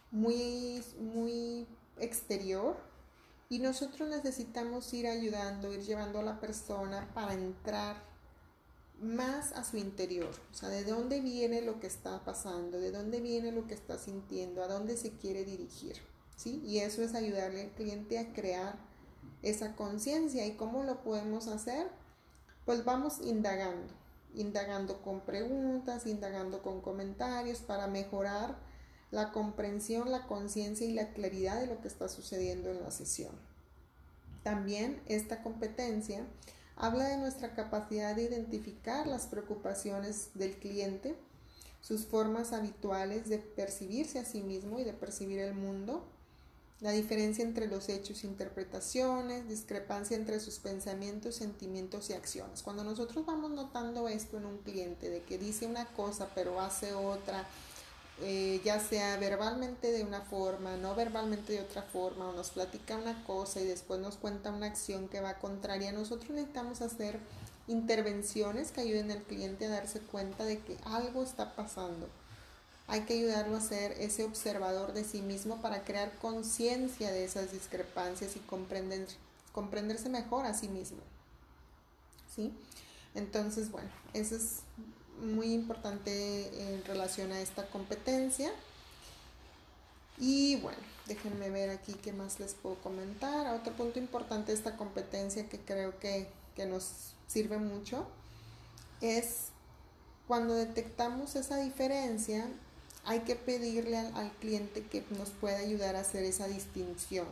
muy, 0.09 0.83
muy 0.99 1.67
exterior. 1.99 2.75
Y 3.53 3.59
nosotros 3.59 4.09
necesitamos 4.09 4.91
ir 4.95 5.05
ayudando, 5.05 5.71
ir 5.71 5.81
llevando 5.81 6.17
a 6.17 6.23
la 6.23 6.39
persona 6.39 7.07
para 7.13 7.35
entrar 7.35 7.97
más 8.99 9.51
a 9.51 9.63
su 9.63 9.77
interior, 9.77 10.31
o 10.51 10.55
sea, 10.55 10.69
de 10.69 10.83
dónde 10.83 11.21
viene 11.21 11.61
lo 11.61 11.79
que 11.79 11.85
está 11.85 12.25
pasando, 12.25 12.79
de 12.79 12.89
dónde 12.89 13.21
viene 13.21 13.51
lo 13.51 13.67
que 13.67 13.75
está 13.75 13.99
sintiendo, 13.99 14.63
a 14.63 14.67
dónde 14.67 14.97
se 14.97 15.11
quiere 15.17 15.45
dirigir, 15.45 15.97
¿sí? 16.35 16.63
Y 16.65 16.79
eso 16.79 17.03
es 17.03 17.13
ayudarle 17.13 17.61
al 17.61 17.71
cliente 17.73 18.17
a 18.17 18.33
crear 18.33 18.79
esa 19.43 19.75
conciencia. 19.75 20.47
¿Y 20.47 20.55
cómo 20.55 20.83
lo 20.83 21.03
podemos 21.03 21.47
hacer? 21.47 21.91
Pues 22.65 22.83
vamos 22.83 23.19
indagando, 23.21 23.93
indagando 24.33 25.03
con 25.03 25.21
preguntas, 25.21 26.07
indagando 26.07 26.63
con 26.63 26.81
comentarios 26.81 27.59
para 27.59 27.85
mejorar 27.85 28.57
la 29.13 29.31
comprensión, 29.31 30.11
la 30.11 30.25
conciencia 30.25 30.87
y 30.87 30.91
la 30.91 31.13
claridad 31.13 31.61
de 31.61 31.67
lo 31.67 31.79
que 31.81 31.87
está 31.87 32.09
sucediendo 32.09 32.71
en 32.71 32.81
la 32.81 32.89
sesión. 32.89 33.31
También 34.41 34.99
esta 35.05 35.43
competencia 35.43 36.25
habla 36.75 37.07
de 37.07 37.17
nuestra 37.17 37.53
capacidad 37.53 38.15
de 38.15 38.23
identificar 38.23 39.05
las 39.05 39.27
preocupaciones 39.27 40.29
del 40.33 40.57
cliente, 40.57 41.15
sus 41.79 42.07
formas 42.07 42.53
habituales 42.53 43.29
de 43.29 43.37
percibirse 43.37 44.17
a 44.17 44.25
sí 44.25 44.41
mismo 44.41 44.79
y 44.79 44.83
de 44.83 44.93
percibir 44.93 45.37
el 45.37 45.53
mundo, 45.53 46.03
la 46.81 46.89
diferencia 46.91 47.45
entre 47.45 47.67
los 47.67 47.89
hechos 47.89 48.23
e 48.23 48.27
interpretaciones, 48.27 49.47
discrepancia 49.47 50.17
entre 50.17 50.39
sus 50.39 50.57
pensamientos, 50.57 51.35
sentimientos 51.35 52.09
y 52.09 52.13
acciones. 52.13 52.63
Cuando 52.63 52.83
nosotros 52.83 53.27
vamos 53.27 53.51
notando 53.51 54.07
esto 54.07 54.37
en 54.37 54.47
un 54.47 54.57
cliente, 54.57 55.11
de 55.11 55.21
que 55.21 55.37
dice 55.37 55.67
una 55.67 55.85
cosa 55.85 56.29
pero 56.33 56.59
hace 56.59 56.93
otra, 56.93 57.45
eh, 58.21 58.61
ya 58.63 58.79
sea 58.79 59.17
verbalmente 59.17 59.91
de 59.91 60.03
una 60.03 60.21
forma, 60.21 60.77
no 60.77 60.95
verbalmente 60.95 61.53
de 61.53 61.61
otra 61.61 61.81
forma, 61.81 62.29
o 62.29 62.33
nos 62.33 62.51
platica 62.51 62.97
una 62.97 63.23
cosa 63.25 63.59
y 63.61 63.65
después 63.65 63.99
nos 63.99 64.15
cuenta 64.15 64.51
una 64.51 64.67
acción 64.67 65.07
que 65.09 65.21
va 65.21 65.39
contraria, 65.39 65.91
nosotros 65.91 66.31
necesitamos 66.31 66.81
hacer 66.81 67.19
intervenciones 67.67 68.71
que 68.71 68.81
ayuden 68.81 69.11
al 69.11 69.23
cliente 69.23 69.65
a 69.65 69.69
darse 69.69 69.99
cuenta 69.99 70.45
de 70.45 70.59
que 70.59 70.77
algo 70.85 71.23
está 71.23 71.55
pasando 71.55 72.07
hay 72.87 73.01
que 73.01 73.13
ayudarlo 73.13 73.57
a 73.57 73.61
ser 73.61 73.93
ese 73.93 74.23
observador 74.23 74.93
de 74.93 75.03
sí 75.03 75.21
mismo 75.21 75.61
para 75.61 75.83
crear 75.83 76.11
conciencia 76.19 77.11
de 77.11 77.23
esas 77.23 77.51
discrepancias 77.51 78.35
y 78.35 78.39
comprender, 78.39 79.07
comprenderse 79.51 80.09
mejor 80.09 80.45
a 80.45 80.53
sí 80.53 80.67
mismo. 80.67 80.99
¿Sí? 82.35 82.51
Entonces, 83.15 83.71
bueno, 83.71 83.89
eso 84.13 84.35
es 84.35 84.59
muy 85.23 85.53
importante 85.53 86.73
en 86.73 86.83
relación 86.85 87.31
a 87.31 87.41
esta 87.41 87.65
competencia. 87.67 88.51
Y 90.17 90.57
bueno, 90.57 90.77
déjenme 91.07 91.49
ver 91.49 91.69
aquí 91.69 91.93
qué 91.93 92.13
más 92.13 92.39
les 92.39 92.53
puedo 92.53 92.75
comentar. 92.75 93.55
Otro 93.55 93.73
punto 93.73 93.99
importante 93.99 94.51
de 94.51 94.57
esta 94.57 94.77
competencia 94.77 95.49
que 95.49 95.59
creo 95.59 95.99
que, 95.99 96.27
que 96.55 96.65
nos 96.65 97.13
sirve 97.27 97.57
mucho 97.57 98.05
es 99.01 99.47
cuando 100.27 100.55
detectamos 100.55 101.35
esa 101.35 101.57
diferencia, 101.57 102.47
hay 103.05 103.21
que 103.21 103.35
pedirle 103.35 103.97
al, 103.97 104.31
cliente 104.39 104.85
que 104.85 105.03
nos 105.17 105.29
pueda 105.29 105.59
ayudar 105.59 105.95
a 105.95 106.01
hacer 106.01 106.23
esa 106.23 106.47
distinción. 106.47 107.27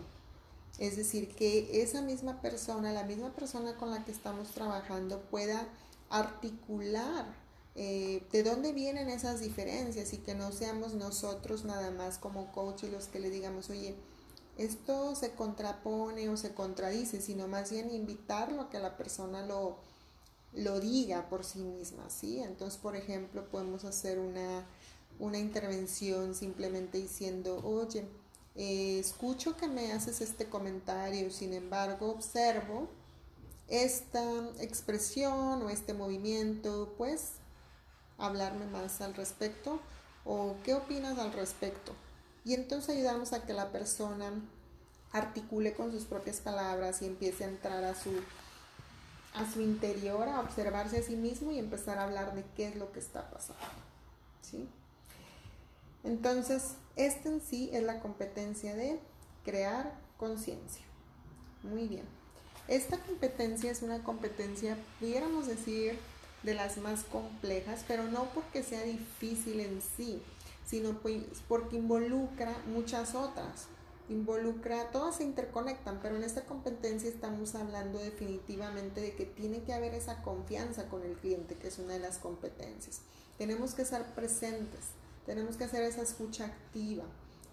Es 0.77 0.97
decir, 0.97 1.33
que 1.35 1.81
esa 1.81 2.01
misma 2.01 2.41
persona, 2.41 2.91
la 2.91 3.03
misma 3.03 3.29
persona 3.31 3.75
con 3.75 3.91
la 3.91 4.03
que 4.03 4.11
estamos 4.11 4.49
trabajando 4.49 5.21
pueda 5.21 5.65
articular 6.09 7.25
eh, 7.75 8.23
de 8.31 8.43
dónde 8.43 8.73
vienen 8.73 9.09
esas 9.09 9.39
diferencias 9.39 10.13
y 10.13 10.17
que 10.17 10.35
no 10.35 10.51
seamos 10.51 10.93
nosotros 10.93 11.63
nada 11.63 11.91
más 11.91 12.17
como 12.17 12.51
coaches 12.51 12.91
los 12.91 13.07
que 13.07 13.19
le 13.19 13.29
digamos, 13.29 13.69
oye, 13.69 13.95
esto 14.57 15.15
se 15.15 15.31
contrapone 15.31 16.29
o 16.29 16.37
se 16.37 16.53
contradice, 16.53 17.21
sino 17.21 17.47
más 17.47 17.71
bien 17.71 17.89
invitarlo 17.91 18.63
a 18.63 18.69
que 18.69 18.79
la 18.79 18.97
persona 18.97 19.45
lo, 19.45 19.77
lo 20.53 20.79
diga 20.79 21.29
por 21.29 21.45
sí 21.45 21.59
misma, 21.59 22.09
¿sí? 22.09 22.39
Entonces, 22.39 22.79
por 22.79 22.95
ejemplo, 22.95 23.49
podemos 23.49 23.85
hacer 23.85 24.19
una 24.19 24.65
una 25.21 25.37
intervención 25.37 26.35
simplemente 26.35 26.97
diciendo, 26.97 27.61
oye, 27.63 28.05
eh, 28.55 28.99
escucho 28.99 29.55
que 29.55 29.67
me 29.67 29.93
haces 29.93 30.19
este 30.19 30.49
comentario, 30.49 31.29
sin 31.31 31.53
embargo, 31.53 32.09
observo 32.09 32.89
esta 33.67 34.23
expresión 34.59 35.61
o 35.61 35.69
este 35.69 35.93
movimiento, 35.93 36.93
pues 36.97 37.33
hablarme 38.21 38.65
más 38.67 39.01
al 39.01 39.13
respecto 39.13 39.79
o 40.25 40.55
qué 40.63 40.73
opinas 40.73 41.17
al 41.17 41.33
respecto. 41.33 41.93
Y 42.43 42.53
entonces 42.53 42.95
ayudamos 42.95 43.33
a 43.33 43.45
que 43.45 43.53
la 43.53 43.71
persona 43.71 44.31
articule 45.11 45.73
con 45.73 45.91
sus 45.91 46.05
propias 46.05 46.39
palabras 46.39 47.01
y 47.01 47.05
empiece 47.05 47.43
a 47.43 47.49
entrar 47.49 47.83
a 47.83 47.95
su, 47.95 48.11
a 49.33 49.51
su 49.51 49.61
interior, 49.61 50.27
a 50.27 50.39
observarse 50.39 50.99
a 50.99 51.03
sí 51.03 51.15
mismo 51.15 51.51
y 51.51 51.59
empezar 51.59 51.97
a 51.97 52.03
hablar 52.03 52.33
de 52.33 52.43
qué 52.55 52.67
es 52.67 52.75
lo 52.75 52.91
que 52.91 52.99
está 52.99 53.29
pasando. 53.29 53.61
¿Sí? 54.41 54.67
Entonces, 56.03 56.75
este 56.95 57.29
en 57.29 57.41
sí 57.41 57.69
es 57.73 57.83
la 57.83 57.99
competencia 57.99 58.75
de 58.75 58.99
crear 59.43 59.93
conciencia. 60.17 60.83
Muy 61.63 61.87
bien. 61.87 62.05
Esta 62.67 62.97
competencia 62.97 63.71
es 63.71 63.81
una 63.81 64.03
competencia, 64.03 64.77
pudiéramos 64.99 65.47
decir, 65.47 65.97
de 66.43 66.53
las 66.53 66.77
más 66.77 67.03
complejas, 67.03 67.83
pero 67.87 68.03
no 68.03 68.25
porque 68.33 68.63
sea 68.63 68.83
difícil 68.83 69.59
en 69.59 69.81
sí, 69.81 70.21
sino 70.65 70.93
pues 70.99 71.23
porque 71.47 71.77
involucra 71.77 72.55
muchas 72.67 73.15
otras. 73.15 73.67
Involucra, 74.09 74.91
todas 74.91 75.17
se 75.17 75.23
interconectan, 75.23 75.99
pero 76.01 76.17
en 76.17 76.23
esta 76.23 76.43
competencia 76.43 77.09
estamos 77.09 77.55
hablando 77.55 77.99
definitivamente 77.99 78.99
de 78.99 79.15
que 79.15 79.25
tiene 79.25 79.63
que 79.63 79.73
haber 79.73 79.93
esa 79.93 80.21
confianza 80.21 80.89
con 80.89 81.03
el 81.03 81.15
cliente, 81.15 81.55
que 81.55 81.69
es 81.69 81.79
una 81.79 81.93
de 81.93 81.99
las 81.99 82.17
competencias. 82.17 83.01
Tenemos 83.37 83.73
que 83.73 83.83
estar 83.83 84.13
presentes, 84.13 84.81
tenemos 85.25 85.55
que 85.55 85.63
hacer 85.63 85.83
esa 85.83 86.01
escucha 86.01 86.45
activa, 86.45 87.05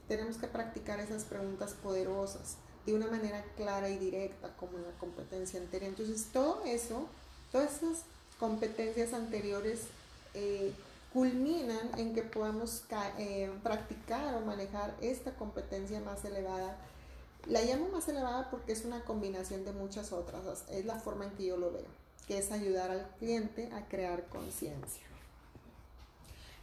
tenemos 0.09 0.37
que 0.37 0.49
practicar 0.49 0.99
esas 0.99 1.25
preguntas 1.25 1.75
poderosas 1.75 2.57
de 2.87 2.95
una 2.95 3.07
manera 3.07 3.45
clara 3.57 3.91
y 3.91 3.99
directa 3.99 4.57
como 4.57 4.79
en 4.79 4.85
la 4.85 4.99
competencia 4.99 5.61
anterior. 5.61 5.91
Entonces 5.91 6.29
todo 6.33 6.65
eso, 6.65 7.07
todas 7.53 7.77
esas 7.77 8.05
competencias 8.39 9.13
anteriores 9.13 9.81
eh, 10.35 10.73
culminan 11.13 11.91
en 11.97 12.15
que 12.15 12.23
podamos 12.23 12.85
eh, 13.19 13.51
practicar 13.63 14.35
o 14.35 14.41
manejar 14.41 14.95
esta 15.01 15.35
competencia 15.35 16.01
más 16.01 16.25
elevada. 16.25 16.77
La 17.47 17.63
llamo 17.63 17.89
más 17.89 18.09
elevada 18.09 18.51
porque 18.51 18.73
es 18.73 18.85
una 18.85 19.05
combinación 19.05 19.65
de 19.65 19.73
muchas 19.73 20.13
otras, 20.13 20.65
es 20.71 20.85
la 20.85 20.97
forma 20.97 21.25
en 21.25 21.31
que 21.33 21.47
yo 21.47 21.57
lo 21.57 21.73
veo, 21.73 21.87
que 22.27 22.39
es 22.39 22.51
ayudar 22.51 22.91
al 22.91 23.09
cliente 23.19 23.71
a 23.73 23.87
crear 23.89 24.27
conciencia. 24.27 25.03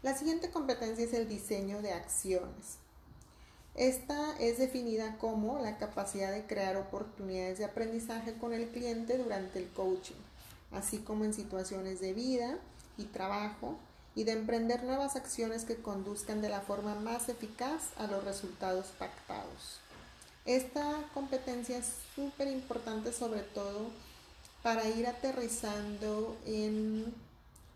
La 0.04 0.16
siguiente 0.16 0.52
competencia 0.52 1.04
es 1.04 1.14
el 1.14 1.28
diseño 1.28 1.82
de 1.82 1.94
acciones. 1.94 2.78
Esta 3.74 4.38
es 4.40 4.60
definida 4.60 5.18
como 5.18 5.60
la 5.60 5.78
capacidad 5.78 6.32
de 6.32 6.46
crear 6.46 6.78
oportunidades 6.78 7.58
de 7.58 7.66
aprendizaje 7.66 8.38
con 8.38 8.54
el 8.54 8.70
cliente 8.70 9.18
durante 9.18 9.60
el 9.60 9.68
coaching, 9.70 10.16
así 10.72 11.00
como 11.00 11.26
en 11.26 11.34
situaciones 11.34 12.00
de 12.00 12.14
vida 12.14 12.58
y 12.98 13.06
trabajo, 13.06 13.78
y 14.16 14.24
de 14.24 14.32
emprender 14.32 14.84
nuevas 14.84 15.18
acciones 15.18 15.66
que 15.66 15.76
conduzcan 15.76 16.42
de 16.42 16.50
la 16.50 16.62
forma 16.62 16.96
más 16.96 17.28
eficaz 17.28 17.92
a 17.98 18.08
los 18.08 18.24
resultados 18.24 18.88
pactados. 18.98 19.80
Esta 20.46 21.04
competencia 21.14 21.78
es 21.78 21.92
súper 22.16 22.48
importante 22.48 23.12
sobre 23.12 23.42
todo 23.42 23.90
para 24.64 24.88
ir 24.88 25.06
aterrizando 25.06 26.38
en 26.46 27.14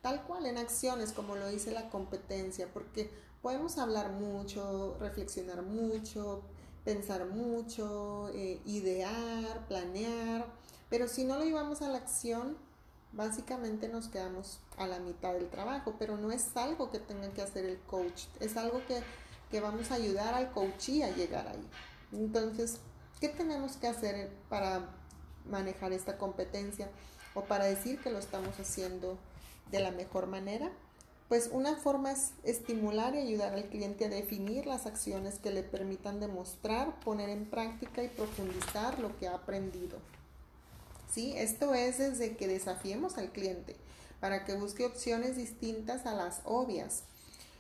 tal 0.02 0.22
cual 0.24 0.46
en 0.46 0.58
acciones, 0.58 1.12
como 1.12 1.36
lo 1.36 1.50
dice 1.50 1.72
la 1.72 1.90
competencia, 1.90 2.68
porque 2.74 3.10
podemos 3.42 3.78
hablar 3.78 4.12
mucho, 4.12 4.96
reflexionar 5.00 5.62
mucho, 5.62 6.42
pensar 6.86 7.26
mucho, 7.26 8.30
eh, 8.34 8.62
idear, 8.66 9.68
planear, 9.68 10.46
pero 10.90 11.08
si 11.08 11.26
no 11.26 11.38
lo 11.38 11.44
llevamos 11.44 11.82
a 11.82 11.90
la 11.90 11.98
acción, 11.98 12.58
Básicamente 13.12 13.90
nos 13.90 14.08
quedamos 14.08 14.60
a 14.78 14.86
la 14.86 15.00
mitad 15.00 15.34
del 15.34 15.50
trabajo, 15.50 15.96
pero 15.98 16.18
no 16.18 16.32
es 16.32 16.56
algo 16.56 16.92
que 16.92 17.00
tenga 17.00 17.32
que 17.34 17.42
hacer 17.42 17.66
el 17.66 17.80
coach, 17.80 18.26
es 18.40 18.56
algo 18.56 18.82
que, 18.88 19.02
que 19.50 19.62
vamos 19.62 19.90
a 19.92 19.96
ayudar 19.96 20.36
al 20.36 20.52
coachee 20.52 21.04
a 21.04 21.16
llegar 21.16 21.48
ahí. 21.48 21.68
Entonces, 22.12 22.78
¿qué 23.20 23.30
tenemos 23.30 23.78
que 23.78 23.88
hacer 23.88 24.30
para 24.48 24.90
manejar 25.46 25.92
esta 25.92 26.18
competencia 26.18 26.90
o 27.34 27.44
para 27.46 27.66
decir 27.66 28.00
que 28.00 28.12
lo 28.12 28.20
estamos 28.20 28.60
haciendo 28.60 29.18
de 29.72 29.80
la 29.80 29.92
mejor 29.92 30.28
manera? 30.28 30.72
Pues 31.30 31.50
una 31.52 31.76
forma 31.76 32.12
es 32.12 32.34
estimular 32.44 33.16
y 33.16 33.20
ayudar 33.20 33.54
al 33.54 33.66
cliente 33.70 34.06
a 34.06 34.10
definir 34.10 34.66
las 34.66 34.86
acciones 34.86 35.40
que 35.40 35.52
le 35.52 35.64
permitan 35.64 36.20
demostrar, 36.20 37.00
poner 37.02 37.30
en 37.30 37.48
práctica 37.48 38.04
y 38.04 38.08
profundizar 38.08 39.00
lo 39.00 39.18
que 39.18 39.28
ha 39.28 39.36
aprendido. 39.36 39.98
¿Sí? 41.10 41.34
Esto 41.36 41.74
es 41.74 41.98
desde 41.98 42.38
que 42.38 42.48
desafiemos 42.48 43.18
al 43.18 43.32
cliente 43.32 43.76
para 44.20 44.46
que 44.46 44.56
busque 44.56 44.86
opciones 44.86 45.36
distintas 45.36 46.06
a 46.06 46.14
las 46.14 46.42
obvias. 46.46 47.04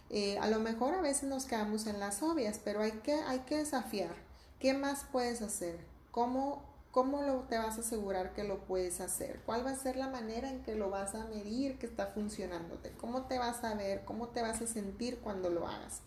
Eh, 0.09 0.37
a 0.39 0.47
lo 0.47 0.59
mejor 0.59 0.93
a 0.93 1.01
veces 1.01 1.29
nos 1.29 1.45
quedamos 1.45 1.87
en 1.87 1.99
las 1.99 2.21
obvias, 2.21 2.59
pero 2.63 2.81
hay 2.81 2.91
que, 2.91 3.13
hay 3.13 3.39
que 3.39 3.57
desafiar. 3.57 4.15
¿Qué 4.59 4.73
más 4.73 5.05
puedes 5.11 5.41
hacer? 5.41 5.79
¿Cómo 6.11 6.69
¿Cómo 6.91 7.21
lo, 7.21 7.41
te 7.41 7.57
vas 7.57 7.77
a 7.77 7.81
asegurar 7.81 8.33
que 8.33 8.43
lo 8.43 8.65
puedes 8.65 8.99
hacer? 8.99 9.41
¿Cuál 9.45 9.63
va 9.63 9.71
a 9.71 9.75
ser 9.75 9.95
la 9.95 10.07
manera 10.07 10.49
en 10.49 10.63
que 10.63 10.73
lo 10.73 10.89
vas 10.89 11.13
a 11.13 11.25
medir 11.25 11.77
que 11.77 11.85
está 11.85 12.07
funcionándote? 12.07 12.91
¿Cómo 12.93 13.23
te 13.27 13.37
vas 13.37 13.63
a 13.63 13.75
ver? 13.75 14.03
¿Cómo 14.05 14.29
te 14.29 14.41
vas 14.41 14.59
a 14.61 14.67
sentir 14.67 15.19
cuando 15.19 15.51
lo 15.51 15.67
hagas? 15.67 16.01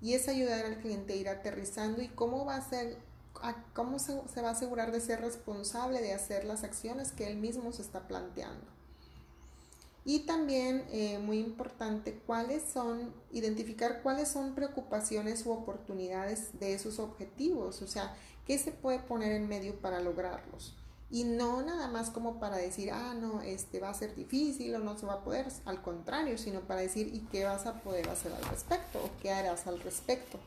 Y 0.00 0.14
es 0.14 0.26
ayudar 0.28 0.64
al 0.64 0.78
cliente 0.78 1.12
a 1.12 1.16
ir 1.16 1.28
aterrizando 1.28 2.00
y 2.00 2.08
cómo 2.08 2.46
va 2.46 2.56
a 2.56 2.68
ser, 2.68 2.96
cómo 3.72 3.98
se, 3.98 4.20
se 4.32 4.42
va 4.42 4.48
a 4.48 4.52
asegurar 4.52 4.92
de 4.92 5.00
ser 5.00 5.20
responsable 5.20 6.00
de 6.00 6.14
hacer 6.14 6.44
las 6.44 6.64
acciones 6.64 7.12
que 7.12 7.26
él 7.26 7.36
mismo 7.36 7.72
se 7.72 7.82
está 7.82 8.08
planteando. 8.08 8.74
Y 10.06 10.20
también, 10.20 10.84
eh, 10.90 11.18
muy 11.18 11.38
importante, 11.38 12.20
cuáles 12.26 12.62
son, 12.62 13.14
identificar 13.32 14.02
cuáles 14.02 14.28
son 14.28 14.54
preocupaciones 14.54 15.46
u 15.46 15.52
oportunidades 15.52 16.58
de 16.60 16.74
esos 16.74 16.98
objetivos, 16.98 17.80
o 17.80 17.86
sea, 17.86 18.14
qué 18.46 18.58
se 18.58 18.70
puede 18.70 18.98
poner 18.98 19.32
en 19.32 19.48
medio 19.48 19.80
para 19.80 20.00
lograrlos. 20.00 20.74
Y 21.10 21.24
no 21.24 21.62
nada 21.62 21.88
más 21.88 22.10
como 22.10 22.38
para 22.38 22.56
decir, 22.56 22.90
ah, 22.90 23.14
no, 23.14 23.40
este 23.40 23.80
va 23.80 23.88
a 23.88 23.94
ser 23.94 24.14
difícil 24.14 24.74
o 24.74 24.78
no 24.78 24.98
se 24.98 25.06
va 25.06 25.14
a 25.14 25.24
poder, 25.24 25.46
al 25.64 25.80
contrario, 25.80 26.36
sino 26.36 26.60
para 26.60 26.80
decir, 26.80 27.14
¿y 27.14 27.20
qué 27.30 27.44
vas 27.44 27.64
a 27.64 27.80
poder 27.80 28.08
hacer 28.10 28.32
al 28.32 28.44
respecto? 28.44 28.98
¿O 28.98 29.10
qué 29.22 29.30
harás 29.30 29.66
al 29.66 29.80
respecto? 29.80 30.38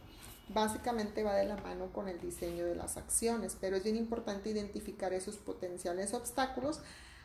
Básicamente 0.50 1.24
va 1.24 1.36
de 1.36 1.45
la 1.45 1.58
mano 1.58 1.91
con 1.91 2.08
el 2.08 2.20
diseño 2.22 2.66
de 2.66 2.76
las 2.76 2.98
acciones, 2.98 3.58
pero 3.60 3.76
es 3.76 3.84
bien 3.84 3.98
importante 3.98 4.50
identificar 4.50 5.14
esos 5.14 5.38
potenciales 5.38 6.14
obstáculos 6.14 6.80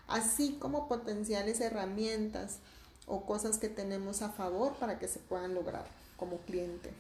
así 0.09 0.57
como 0.61 0.89
potenciales 0.89 1.61
herramientas 1.61 2.59
o 3.07 3.25
cosas 3.25 3.59
que 3.59 3.69
tenemos 3.69 4.23
a 4.23 4.31
favor 4.31 4.75
para 4.75 4.99
que 4.99 5.09
se 5.09 5.19
puedan 5.19 5.55
lograr 5.55 5.87
como 6.17 6.39
cliente. 6.39 6.93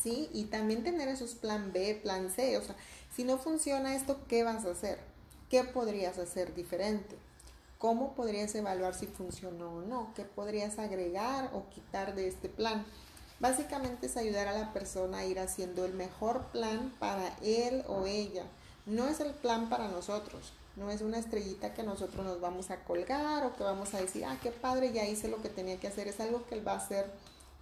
¿Sí? 0.00 0.30
Y 0.32 0.44
también 0.44 0.84
tener 0.84 1.08
esos 1.08 1.34
plan 1.34 1.72
B, 1.72 1.98
plan 2.00 2.30
C, 2.30 2.56
o 2.56 2.62
sea, 2.62 2.76
si 3.14 3.24
no 3.24 3.36
funciona 3.36 3.96
esto, 3.96 4.20
¿qué 4.28 4.44
vas 4.44 4.64
a 4.64 4.70
hacer? 4.70 5.00
¿Qué 5.50 5.64
podrías 5.64 6.18
hacer 6.18 6.54
diferente? 6.54 7.16
¿Cómo 7.78 8.14
podrías 8.14 8.54
evaluar 8.54 8.94
si 8.94 9.06
funcionó 9.06 9.76
o 9.76 9.82
no? 9.82 10.12
¿Qué 10.14 10.22
podrías 10.22 10.78
agregar 10.78 11.50
o 11.52 11.68
quitar 11.70 12.14
de 12.14 12.28
este 12.28 12.48
plan? 12.48 12.84
Básicamente 13.40 14.06
es 14.06 14.16
ayudar 14.16 14.48
a 14.48 14.58
la 14.58 14.72
persona 14.72 15.18
a 15.18 15.24
ir 15.24 15.38
haciendo 15.38 15.84
el 15.84 15.94
mejor 15.94 16.46
plan 16.46 16.92
para 16.98 17.36
él 17.42 17.84
o 17.86 18.06
ella. 18.06 18.44
No 18.84 19.06
es 19.06 19.20
el 19.20 19.32
plan 19.32 19.68
para 19.68 19.88
nosotros, 19.88 20.52
no 20.76 20.90
es 20.90 21.02
una 21.02 21.18
estrellita 21.18 21.74
que 21.74 21.82
nosotros 21.82 22.24
nos 22.24 22.40
vamos 22.40 22.70
a 22.70 22.82
colgar 22.84 23.44
o 23.44 23.54
que 23.54 23.62
vamos 23.62 23.94
a 23.94 24.00
decir, 24.00 24.24
ah, 24.24 24.38
qué 24.42 24.50
padre, 24.50 24.92
ya 24.92 25.06
hice 25.06 25.28
lo 25.28 25.42
que 25.42 25.48
tenía 25.48 25.78
que 25.78 25.88
hacer. 25.88 26.08
Es 26.08 26.20
algo 26.20 26.46
que 26.46 26.60
va 26.60 26.72
a 26.72 26.76
hacer 26.78 27.10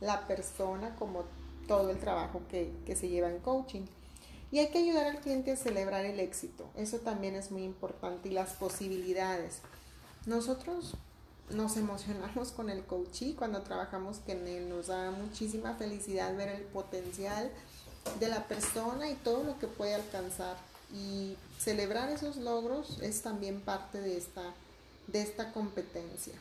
la 0.01 0.27
persona 0.27 0.95
como 0.97 1.25
todo 1.67 1.91
el 1.91 1.99
trabajo 1.99 2.43
que, 2.51 2.73
que 2.87 2.97
se 2.97 3.09
lleva 3.09 3.29
en 3.29 3.41
coaching. 3.41 3.83
Y 4.53 4.61
hay 4.61 4.69
que 4.69 4.79
ayudar 4.79 5.07
al 5.07 5.21
cliente 5.21 5.53
a 5.53 5.57
celebrar 5.57 6.05
el 6.05 6.21
éxito. 6.21 6.69
Eso 6.77 6.99
también 6.99 7.35
es 7.35 7.51
muy 7.51 7.65
importante 7.65 8.29
y 8.29 8.33
las 8.33 8.53
posibilidades. 8.53 9.61
Nosotros 10.27 10.95
nos 11.51 11.77
emocionamos 11.77 12.51
con 12.51 12.71
el 12.71 12.85
coaching 12.85 13.35
cuando 13.35 13.63
trabajamos 13.63 14.19
con 14.19 14.47
él. 14.47 14.69
Nos 14.69 14.89
da 14.89 15.11
muchísima 15.11 15.75
felicidad 15.75 16.37
ver 16.37 16.49
el 16.49 16.63
potencial 16.63 17.51
de 18.21 18.29
la 18.29 18.47
persona 18.47 19.11
y 19.11 19.15
todo 19.15 19.45
lo 19.45 19.59
que 19.59 19.67
puede 19.67 19.95
alcanzar 19.95 20.57
y 20.95 21.37
celebrar 21.59 22.11
esos 22.11 22.37
logros 22.37 22.99
es 23.03 23.23
también 23.23 23.61
parte 23.61 24.01
de 24.01 24.17
esta, 24.17 24.43
de 25.07 25.23
esta 25.23 25.53
competencia. 25.53 26.35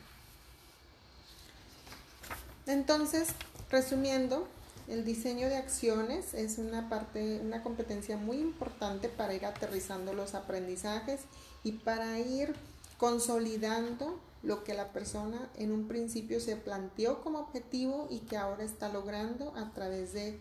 Entonces, 2.66 3.28
resumiendo, 3.70 4.48
el 4.88 5.04
diseño 5.04 5.48
de 5.48 5.56
acciones 5.56 6.34
es 6.34 6.58
una 6.58 6.88
parte, 6.88 7.40
una 7.40 7.62
competencia 7.62 8.16
muy 8.16 8.38
importante 8.38 9.08
para 9.08 9.34
ir 9.34 9.44
aterrizando 9.44 10.12
los 10.14 10.34
aprendizajes 10.34 11.22
y 11.64 11.72
para 11.72 12.20
ir 12.20 12.54
consolidando 12.98 14.18
lo 14.46 14.62
que 14.62 14.74
la 14.74 14.92
persona 14.92 15.50
en 15.56 15.72
un 15.72 15.88
principio 15.88 16.38
se 16.38 16.54
planteó 16.54 17.20
como 17.20 17.40
objetivo 17.40 18.06
y 18.10 18.20
que 18.20 18.36
ahora 18.36 18.62
está 18.62 18.88
logrando 18.88 19.52
a 19.56 19.72
través 19.72 20.12
de 20.12 20.38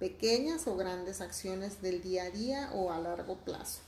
pequeñas 0.00 0.66
o 0.66 0.76
grandes 0.76 1.20
acciones 1.20 1.80
del 1.80 2.02
día 2.02 2.24
a 2.24 2.30
día 2.30 2.70
o 2.74 2.90
a 2.90 2.98
largo 2.98 3.36
plazo. 3.36 3.78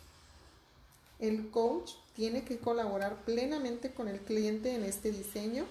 El 1.18 1.50
coach 1.50 1.94
tiene 2.14 2.44
que 2.44 2.58
colaborar 2.58 3.24
plenamente 3.24 3.92
con 3.92 4.06
el 4.06 4.20
cliente 4.20 4.72
en 4.72 4.84
este 4.84 5.10
diseño 5.10 5.64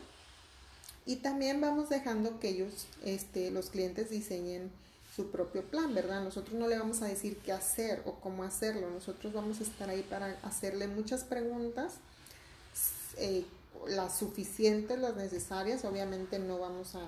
y 1.06 1.18
también 1.18 1.62
vamos 1.62 1.88
dejando 1.88 2.38
que 2.42 2.50
ellos, 2.50 2.88
este, 3.06 3.50
los 3.50 3.70
clientes 3.70 4.10
diseñen 4.10 4.72
su 5.16 5.32
propio 5.32 5.64
plan, 5.64 5.94
¿verdad? 5.96 6.22
Nosotros 6.22 6.60
no 6.60 6.68
le 6.68 6.78
vamos 6.78 7.02
a 7.02 7.06
decir 7.06 7.38
qué 7.38 7.54
hacer 7.54 8.02
o 8.06 8.16
cómo 8.16 8.44
hacerlo, 8.44 8.90
nosotros 8.90 9.32
vamos 9.32 9.62
a 9.62 9.64
estar 9.64 9.90
ahí 9.90 10.02
para 10.02 10.38
hacerle 10.44 10.90
muchas 10.90 11.24
preguntas, 11.24 11.94
eh, 13.18 13.46
las 13.88 14.18
suficientes, 14.18 15.00
las 15.00 15.16
necesarias, 15.16 15.86
obviamente 15.86 16.40
no 16.40 16.60
vamos 16.60 16.96
a 16.96 17.08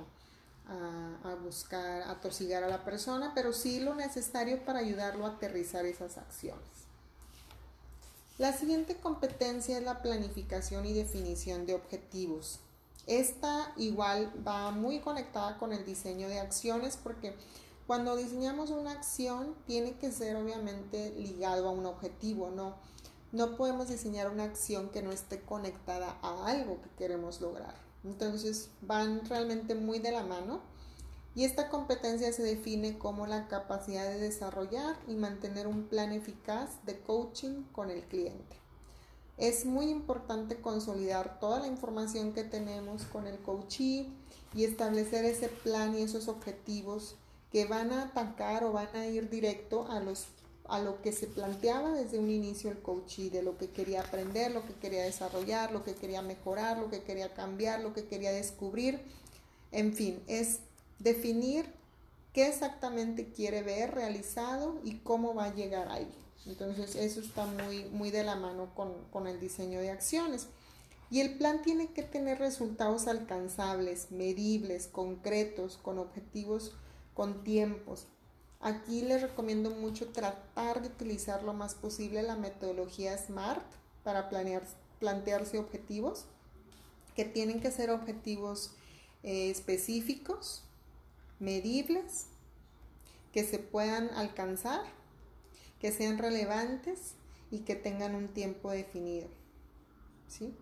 a, 0.69 1.35
buscar, 1.35 2.03
a 2.03 2.19
tosigar 2.19 2.63
a 2.63 2.67
la 2.67 2.83
persona, 2.83 3.31
pero 3.33 3.53
sí 3.53 3.79
lo 3.79 3.95
necesario 3.95 4.63
para 4.65 4.79
ayudarlo 4.79 5.25
a 5.25 5.29
aterrizar 5.29 5.85
esas 5.85 6.17
acciones. 6.17 6.65
La 8.37 8.53
siguiente 8.53 8.95
competencia 8.95 9.77
es 9.77 9.83
la 9.83 10.01
planificación 10.01 10.85
y 10.85 10.93
definición 10.93 11.65
de 11.65 11.73
objetivos. 11.73 12.59
Esta 13.07 13.73
igual 13.77 14.31
va 14.45 14.71
muy 14.71 14.99
conectada 14.99 15.57
con 15.57 15.73
el 15.73 15.85
diseño 15.85 16.27
de 16.27 16.39
acciones 16.39 16.97
porque 17.01 17.33
cuando 17.87 18.17
diseñamos 18.17 18.69
una 18.69 18.91
acción 18.91 19.55
tiene 19.65 19.93
que 19.93 20.11
ser 20.11 20.35
obviamente 20.35 21.11
ligado 21.17 21.69
a 21.69 21.71
un 21.71 21.85
objetivo, 21.85 22.51
¿no? 22.51 22.75
No 23.31 23.57
podemos 23.57 23.89
diseñar 23.89 24.31
una 24.31 24.43
acción 24.43 24.89
que 24.89 25.01
no 25.01 25.11
esté 25.11 25.41
conectada 25.41 26.17
a 26.21 26.47
algo 26.47 26.81
que 26.81 26.89
queremos 26.97 27.41
lograr. 27.41 27.75
Entonces 28.03 28.69
van 28.81 29.25
realmente 29.25 29.75
muy 29.75 29.99
de 29.99 30.11
la 30.11 30.23
mano 30.23 30.61
y 31.35 31.43
esta 31.43 31.69
competencia 31.69 32.31
se 32.31 32.41
define 32.41 32.97
como 32.97 33.27
la 33.27 33.47
capacidad 33.47 34.09
de 34.09 34.17
desarrollar 34.17 34.97
y 35.07 35.15
mantener 35.15 35.67
un 35.67 35.83
plan 35.83 36.11
eficaz 36.11 36.83
de 36.85 36.99
coaching 36.99 37.63
con 37.73 37.91
el 37.91 38.03
cliente. 38.03 38.55
Es 39.37 39.65
muy 39.65 39.89
importante 39.89 40.61
consolidar 40.61 41.39
toda 41.39 41.59
la 41.59 41.67
información 41.67 42.33
que 42.33 42.43
tenemos 42.43 43.03
con 43.03 43.27
el 43.27 43.37
coachee 43.37 44.11
y 44.55 44.63
establecer 44.63 45.25
ese 45.25 45.49
plan 45.49 45.95
y 45.95 46.01
esos 46.01 46.27
objetivos 46.27 47.17
que 47.51 47.65
van 47.65 47.91
a 47.91 48.03
atacar 48.03 48.63
o 48.63 48.71
van 48.71 48.95
a 48.95 49.05
ir 49.05 49.29
directo 49.29 49.87
a 49.91 49.99
los 49.99 50.25
a 50.69 50.79
lo 50.79 51.01
que 51.01 51.11
se 51.11 51.27
planteaba 51.27 51.93
desde 51.93 52.19
un 52.19 52.29
inicio 52.29 52.69
el 52.69 52.79
coachee, 52.79 53.29
de 53.29 53.41
lo 53.41 53.57
que 53.57 53.69
quería 53.69 54.01
aprender, 54.01 54.51
lo 54.51 54.65
que 54.65 54.73
quería 54.73 55.03
desarrollar, 55.03 55.71
lo 55.71 55.83
que 55.83 55.95
quería 55.95 56.21
mejorar, 56.21 56.77
lo 56.77 56.89
que 56.89 57.03
quería 57.03 57.33
cambiar, 57.33 57.81
lo 57.81 57.93
que 57.93 58.05
quería 58.05 58.31
descubrir. 58.31 58.99
En 59.71 59.93
fin, 59.93 60.21
es 60.27 60.59
definir 60.99 61.65
qué 62.33 62.47
exactamente 62.47 63.31
quiere 63.31 63.63
ver 63.63 63.95
realizado 63.95 64.79
y 64.83 64.95
cómo 64.99 65.33
va 65.33 65.45
a 65.45 65.55
llegar 65.55 65.89
ahí. 65.89 66.07
Entonces 66.45 66.95
eso 66.95 67.19
está 67.19 67.45
muy, 67.45 67.85
muy 67.85 68.11
de 68.11 68.23
la 68.23 68.35
mano 68.35 68.73
con, 68.75 68.93
con 69.11 69.27
el 69.27 69.39
diseño 69.39 69.79
de 69.79 69.91
acciones. 69.91 70.47
Y 71.09 71.21
el 71.21 71.37
plan 71.37 71.61
tiene 71.61 71.87
que 71.87 72.03
tener 72.03 72.39
resultados 72.39 73.07
alcanzables, 73.07 74.11
medibles, 74.11 74.87
concretos, 74.87 75.77
con 75.77 75.99
objetivos, 75.99 76.73
con 77.13 77.43
tiempos. 77.43 78.07
Aquí 78.59 79.01
les 79.01 79.21
recomiendo 79.21 79.69
mucho 79.69 80.09
tratar 80.09 80.81
de 80.81 80.87
utilizar 80.87 81.43
lo 81.43 81.53
más 81.53 81.75
posible 81.75 82.23
la 82.23 82.35
metodología 82.35 83.17
SMART 83.17 83.63
para 84.03 84.29
plantearse 84.99 85.59
objetivos, 85.59 86.25
que 87.15 87.25
tienen 87.25 87.59
que 87.61 87.71
ser 87.71 87.91
objetivos 87.91 88.71
eh, 89.23 89.49
específicos, 89.49 90.63
medibles, 91.39 92.27
que 93.31 93.43
se 93.43 93.59
puedan 93.59 94.09
alcanzar, 94.11 94.81
que 95.79 95.91
sean 95.91 96.17
relevantes 96.17 97.13
y 97.51 97.59
que 97.59 97.75
tengan 97.75 98.15
un 98.15 98.29
tiempo 98.29 98.71
definido. 98.71 99.27
¿sí? 100.27 100.53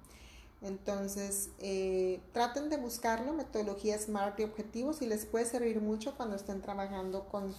Entonces, 0.66 1.49
eh, 1.59 2.20
traten 2.34 2.70
de 2.70 2.78
buscarlo, 2.78 3.34
metodología 3.34 3.99
SMART 3.99 4.39
y 4.39 4.43
objetivos, 4.43 5.03
y 5.03 5.05
les 5.05 5.28
puede 5.28 5.45
servir 5.45 5.80
mucho 5.80 6.16
cuando 6.18 6.36
estén 6.36 6.61
trabajando 6.61 7.26
con, 7.30 7.53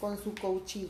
con 0.00 0.16
su 0.16 0.32
coaching. 0.36 0.86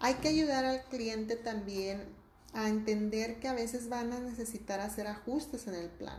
Hay 0.00 0.14
que 0.14 0.28
ayudar 0.28 0.64
al 0.64 0.82
cliente 0.84 1.36
también 1.36 2.04
a 2.52 2.68
entender 2.68 3.38
que 3.38 3.46
a 3.46 3.54
veces 3.54 3.88
van 3.88 4.12
a 4.12 4.18
necesitar 4.18 4.80
hacer 4.80 5.06
ajustes 5.06 5.68
en 5.68 5.74
el 5.74 5.88
plan. 5.88 6.18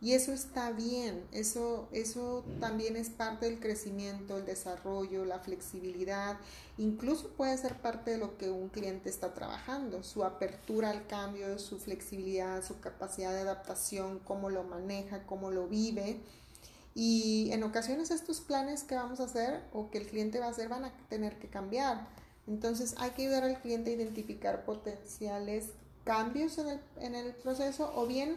Y 0.00 0.12
eso 0.12 0.34
está 0.34 0.72
bien, 0.72 1.24
eso, 1.32 1.88
eso 1.90 2.44
también 2.60 2.96
es 2.96 3.08
parte 3.08 3.46
del 3.46 3.58
crecimiento, 3.58 4.36
el 4.36 4.44
desarrollo, 4.44 5.24
la 5.24 5.38
flexibilidad, 5.38 6.36
incluso 6.76 7.28
puede 7.30 7.56
ser 7.56 7.76
parte 7.80 8.10
de 8.10 8.18
lo 8.18 8.36
que 8.36 8.50
un 8.50 8.68
cliente 8.68 9.08
está 9.08 9.32
trabajando, 9.32 10.02
su 10.02 10.22
apertura 10.22 10.90
al 10.90 11.06
cambio, 11.06 11.58
su 11.58 11.78
flexibilidad, 11.78 12.62
su 12.62 12.78
capacidad 12.80 13.32
de 13.32 13.40
adaptación, 13.40 14.18
cómo 14.18 14.50
lo 14.50 14.64
maneja, 14.64 15.24
cómo 15.24 15.50
lo 15.50 15.66
vive. 15.66 16.20
Y 16.94 17.50
en 17.52 17.62
ocasiones 17.62 18.10
estos 18.10 18.40
planes 18.40 18.84
que 18.84 18.96
vamos 18.96 19.20
a 19.20 19.24
hacer 19.24 19.62
o 19.72 19.90
que 19.90 19.96
el 19.98 20.06
cliente 20.06 20.40
va 20.40 20.46
a 20.46 20.50
hacer 20.50 20.68
van 20.68 20.84
a 20.84 20.92
tener 21.08 21.38
que 21.38 21.48
cambiar. 21.48 22.06
Entonces 22.46 22.94
hay 22.98 23.10
que 23.10 23.22
ayudar 23.22 23.44
al 23.44 23.60
cliente 23.62 23.90
a 23.90 23.94
identificar 23.94 24.66
potenciales 24.66 25.70
cambios 26.04 26.58
en 26.58 26.68
el, 26.68 26.80
en 27.00 27.14
el 27.14 27.34
proceso 27.34 27.92
o 27.96 28.06
bien 28.06 28.36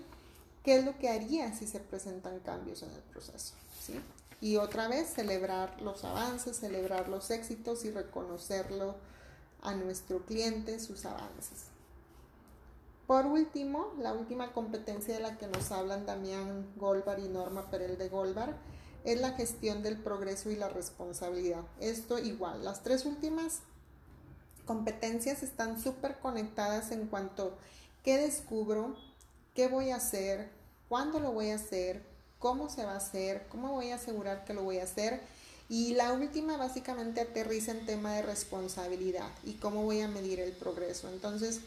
qué 0.63 0.77
es 0.77 0.85
lo 0.85 0.97
que 0.97 1.09
haría 1.09 1.53
si 1.53 1.67
se 1.67 1.79
presentan 1.79 2.39
cambios 2.39 2.83
en 2.83 2.91
el 2.91 3.01
proceso. 3.01 3.53
¿sí? 3.81 3.99
Y 4.41 4.57
otra 4.57 4.87
vez, 4.87 5.09
celebrar 5.13 5.81
los 5.81 6.03
avances, 6.03 6.57
celebrar 6.57 7.09
los 7.09 7.29
éxitos 7.31 7.83
y 7.85 7.91
reconocerlo 7.91 8.95
a 9.61 9.73
nuestro 9.75 10.25
cliente, 10.25 10.79
sus 10.79 11.05
avances. 11.05 11.65
Por 13.05 13.25
último, 13.25 13.91
la 13.97 14.13
última 14.13 14.53
competencia 14.53 15.15
de 15.15 15.19
la 15.19 15.37
que 15.37 15.47
nos 15.47 15.71
hablan 15.71 16.05
Damián 16.05 16.67
Golbar 16.77 17.19
y 17.19 17.27
Norma 17.27 17.69
Perel 17.69 17.97
de 17.97 18.07
Golbar 18.07 18.55
es 19.03 19.19
la 19.19 19.31
gestión 19.31 19.81
del 19.81 19.97
progreso 19.97 20.51
y 20.51 20.55
la 20.55 20.69
responsabilidad. 20.69 21.63
Esto 21.79 22.19
igual, 22.19 22.63
las 22.63 22.83
tres 22.83 23.05
últimas 23.05 23.61
competencias 24.65 25.41
están 25.41 25.81
súper 25.81 26.19
conectadas 26.19 26.91
en 26.91 27.07
cuanto 27.07 27.47
a 27.47 28.03
qué 28.03 28.17
descubro, 28.17 28.95
qué 29.59 29.67
voy 29.67 29.89
a 29.89 29.97
hacer, 29.97 30.47
cuándo 30.87 31.19
lo 31.19 31.33
voy 31.33 31.49
a 31.49 31.55
hacer, 31.55 32.01
cómo 32.39 32.69
se 32.69 32.85
va 32.85 32.93
a 32.93 32.95
hacer, 32.95 33.45
cómo 33.49 33.73
voy 33.73 33.91
a 33.91 33.95
asegurar 33.95 34.45
que 34.45 34.53
lo 34.53 34.63
voy 34.63 34.77
a 34.77 34.85
hacer. 34.85 35.19
Y 35.67 35.95
la 35.95 36.13
última 36.13 36.55
básicamente 36.55 37.19
aterriza 37.19 37.71
en 37.71 37.85
tema 37.85 38.13
de 38.13 38.21
responsabilidad 38.21 39.27
y 39.43 39.55
cómo 39.55 39.83
voy 39.83 39.99
a 39.99 40.07
medir 40.07 40.39
el 40.39 40.53
progreso. 40.53 41.09
Entonces, 41.09 41.59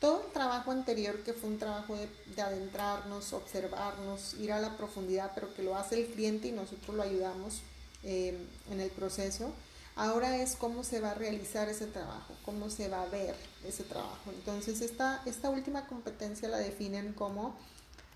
todo 0.00 0.24
el 0.24 0.32
trabajo 0.32 0.70
anterior 0.70 1.22
que 1.24 1.34
fue 1.34 1.50
un 1.50 1.58
trabajo 1.58 1.94
de, 1.94 2.40
adentrarnos, 2.40 3.34
observarnos, 3.34 4.32
ir 4.40 4.50
a 4.50 4.58
la 4.58 4.74
profundidad, 4.78 5.32
pero 5.34 5.52
que 5.52 5.62
lo 5.62 5.76
hace 5.76 6.00
el 6.00 6.06
cliente 6.06 6.48
y 6.48 6.52
nosotros 6.52 6.96
lo 6.96 7.02
ayudamos 7.02 7.60
eh, 8.02 8.34
en 8.70 8.80
el 8.80 8.88
proceso, 8.88 9.52
Ahora 9.96 10.36
es 10.36 10.56
cómo 10.56 10.84
se 10.84 11.00
va 11.00 11.12
a 11.12 11.14
realizar 11.14 11.70
ese 11.70 11.86
trabajo, 11.86 12.34
cómo 12.44 12.68
se 12.68 12.88
va 12.88 13.02
a 13.02 13.06
ver 13.06 13.34
ese 13.64 13.82
trabajo. 13.82 14.30
Entonces, 14.30 14.82
esta, 14.82 15.22
esta 15.24 15.48
última 15.48 15.86
competencia 15.86 16.48
la 16.50 16.58
definen 16.58 17.14
como 17.14 17.56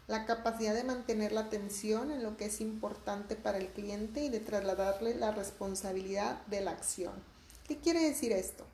la 0.06 0.26
capacidad 0.26 0.74
de 0.74 0.84
mantener 0.84 1.32
la 1.32 1.42
atención 1.42 2.10
en 2.10 2.22
lo 2.22 2.36
que 2.36 2.46
es 2.46 2.60
importante 2.60 3.34
para 3.34 3.56
el 3.56 3.68
cliente 3.68 4.22
y 4.22 4.28
de 4.28 4.40
trasladarle 4.40 5.14
la 5.14 5.30
responsabilidad 5.30 6.44
de 6.48 6.60
la 6.60 6.72
acción. 6.72 7.14
¿Qué 7.66 7.78
quiere 7.78 8.00
decir 8.00 8.32
esto? 8.32 8.66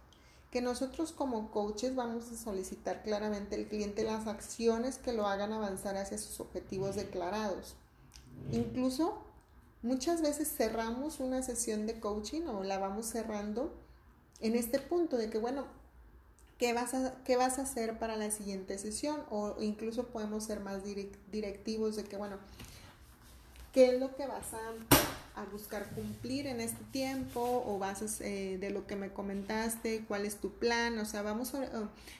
Que 0.50 0.60
nosotros 0.60 1.12
como 1.12 1.52
coaches 1.52 1.94
vamos 1.94 2.32
a 2.32 2.36
solicitar 2.36 3.02
claramente 3.04 3.54
al 3.54 3.66
cliente 3.66 4.02
las 4.02 4.26
acciones 4.26 4.98
que 4.98 5.12
lo 5.12 5.26
hagan 5.26 5.52
avanzar 5.52 5.96
hacia 5.96 6.18
sus 6.18 6.40
objetivos 6.40 6.96
declarados. 6.96 7.76
Incluso 8.50 9.25
Muchas 9.82 10.22
veces 10.22 10.52
cerramos 10.54 11.20
una 11.20 11.42
sesión 11.42 11.86
de 11.86 12.00
coaching 12.00 12.42
o 12.42 12.64
la 12.64 12.78
vamos 12.78 13.06
cerrando 13.06 13.72
en 14.40 14.54
este 14.54 14.78
punto 14.78 15.16
de 15.16 15.30
que, 15.30 15.38
bueno, 15.38 15.66
¿qué 16.58 16.72
vas 16.72 16.94
a, 16.94 17.14
qué 17.24 17.36
vas 17.36 17.58
a 17.58 17.62
hacer 17.62 17.98
para 17.98 18.16
la 18.16 18.30
siguiente 18.30 18.78
sesión? 18.78 19.22
O 19.30 19.56
incluso 19.60 20.06
podemos 20.06 20.44
ser 20.44 20.60
más 20.60 20.82
directivos 21.30 21.96
de 21.96 22.04
que, 22.04 22.16
bueno, 22.16 22.38
¿qué 23.72 23.94
es 23.94 24.00
lo 24.00 24.14
que 24.16 24.26
vas 24.26 24.54
a, 24.54 24.60
buscar 25.52 25.90
cumplir 25.90 26.46
en 26.46 26.60
este 26.60 26.82
tiempo? 26.92 27.62
¿O 27.66 27.78
vas 27.78 28.22
eh, 28.22 28.56
de 28.58 28.70
lo 28.70 28.86
que 28.86 28.96
me 28.96 29.12
comentaste? 29.12 30.02
¿Cuál 30.08 30.24
es 30.24 30.36
tu 30.36 30.50
plan? 30.50 30.98
O 30.98 31.04
sea, 31.04 31.20
vamos 31.20 31.52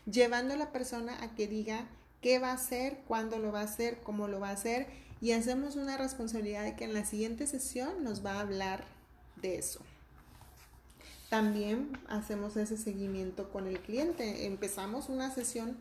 llevando 0.05 0.53
a 0.53 0.59
la 0.59 0.71
persona 0.71 1.23
a 1.23 1.35
que 1.35 1.49
diga 1.49 1.87
qué 2.21 2.39
va 2.39 2.51
a 2.51 2.55
hacer, 2.55 2.99
cuándo 3.09 3.39
lo 3.39 3.53
va 3.53 3.61
a 3.61 3.65
hacer, 3.65 3.99
cómo 4.03 4.29
lo 4.29 4.39
va 4.39 4.51
a 4.51 4.53
hacer 4.53 5.06
y 5.21 5.33
hacemos 5.33 5.77
una 5.77 5.97
responsabilidad 5.97 6.65
de 6.65 6.77
que 6.77 6.85
en 6.85 6.95
la 6.95 7.05
siguiente 7.05 7.47
sesión 7.47 8.05
nos 8.05 8.25
va 8.25 8.35
a 8.35 8.41
hablar 8.41 8.85
de 9.37 9.59
eso. 9.59 9.81
También 11.31 11.99
hacemos 12.09 12.57
ese 12.57 12.77
seguimiento 12.77 13.51
con 13.51 13.67
el 13.67 13.81
cliente. 13.81 14.47
Empezamos 14.47 15.09
una 15.09 15.35
sesión, 15.35 15.77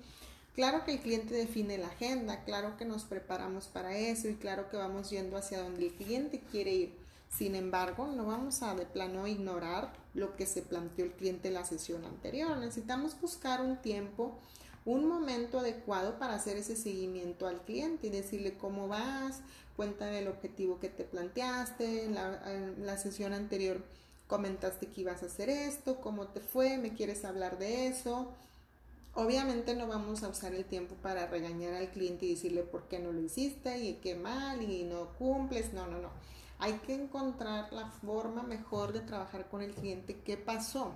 claro 0.56 0.84
que 0.84 0.94
el 0.94 1.00
cliente 1.00 1.36
define 1.36 1.78
la 1.78 1.88
agenda, 1.88 2.44
claro 2.46 2.78
que 2.78 2.86
nos 2.86 3.04
preparamos 3.04 3.68
para 3.68 3.96
eso 3.96 4.28
y 4.28 4.36
claro 4.36 4.70
que 4.70 4.78
vamos 4.78 5.12
yendo 5.12 5.38
hacia 5.38 5.62
donde 5.62 5.88
el 5.88 5.94
cliente 5.94 6.42
quiere 6.52 6.74
ir. 6.74 7.06
Sin 7.30 7.56
embargo, 7.56 8.08
no 8.08 8.26
vamos 8.26 8.64
a 8.64 8.76
de 8.76 8.86
plano 8.86 9.28
ignorar 9.28 9.92
lo 10.14 10.36
que 10.36 10.46
se 10.46 10.62
planteó 10.62 11.06
el 11.06 11.12
cliente 11.12 11.50
en 11.50 11.56
la 11.56 11.66
sesión 11.66 12.06
anterior. 12.06 12.58
Necesitamos 12.58 13.20
buscar 13.20 13.62
un 13.62 13.78
tiempo 13.78 14.40
un 14.86 15.08
momento 15.08 15.60
adecuado 15.60 16.20
para 16.20 16.36
hacer 16.36 16.58
ese 16.58 16.76
seguimiento 16.76 17.48
al 17.48 17.62
cliente 17.62 18.08
y 18.08 18.12
decirle 18.12 18.56
cómo 18.56 18.88
vas, 18.88 19.42
cuéntame 19.76 20.20
el 20.20 20.28
objetivo 20.28 20.80
que 20.80 20.90
te 20.90 21.04
planteaste, 21.04 22.06
en 22.06 22.16
la, 22.86 22.98
sesión 22.98 23.34
anterior 23.34 23.84
comentaste 24.28 24.88
que 24.88 25.02
ibas 25.02 25.24
a 25.24 25.26
hacer 25.26 25.50
esto, 25.50 26.00
cómo 26.02 26.28
te 26.28 26.40
fue, 26.40 26.78
me 26.78 26.94
quieres 26.94 27.26
hablar 27.26 27.58
de 27.58 27.88
eso. 27.88 28.32
Obviamente 29.16 29.76
no 29.76 29.88
vamos 29.88 30.24
a 30.24 30.28
usar 30.28 30.54
el 30.54 30.66
tiempo 30.66 30.96
para 30.96 31.28
regañar 31.28 31.74
al 31.74 31.90
cliente 31.90 32.26
y 32.26 32.32
decirle 32.32 32.64
por 32.64 32.88
qué 32.88 33.00
no 33.00 33.12
lo 33.12 33.22
hiciste 33.22 33.80
y 33.80 33.94
qué 33.96 34.16
mal 34.16 34.62
y 34.62 34.84
no 34.84 35.14
cumples. 35.18 35.74
No, 35.74 35.88
no, 35.88 36.00
no. 36.00 36.10
Hay 36.60 36.74
que 36.80 36.96
encontrar 36.96 37.72
la 37.72 37.88
forma 37.88 38.44
mejor 38.44 38.92
de 38.94 39.02
trabajar 39.02 39.48
con 39.48 39.62
el 39.62 39.74
cliente. 39.74 40.20
¿Qué 40.26 40.36
pasó? 40.36 40.94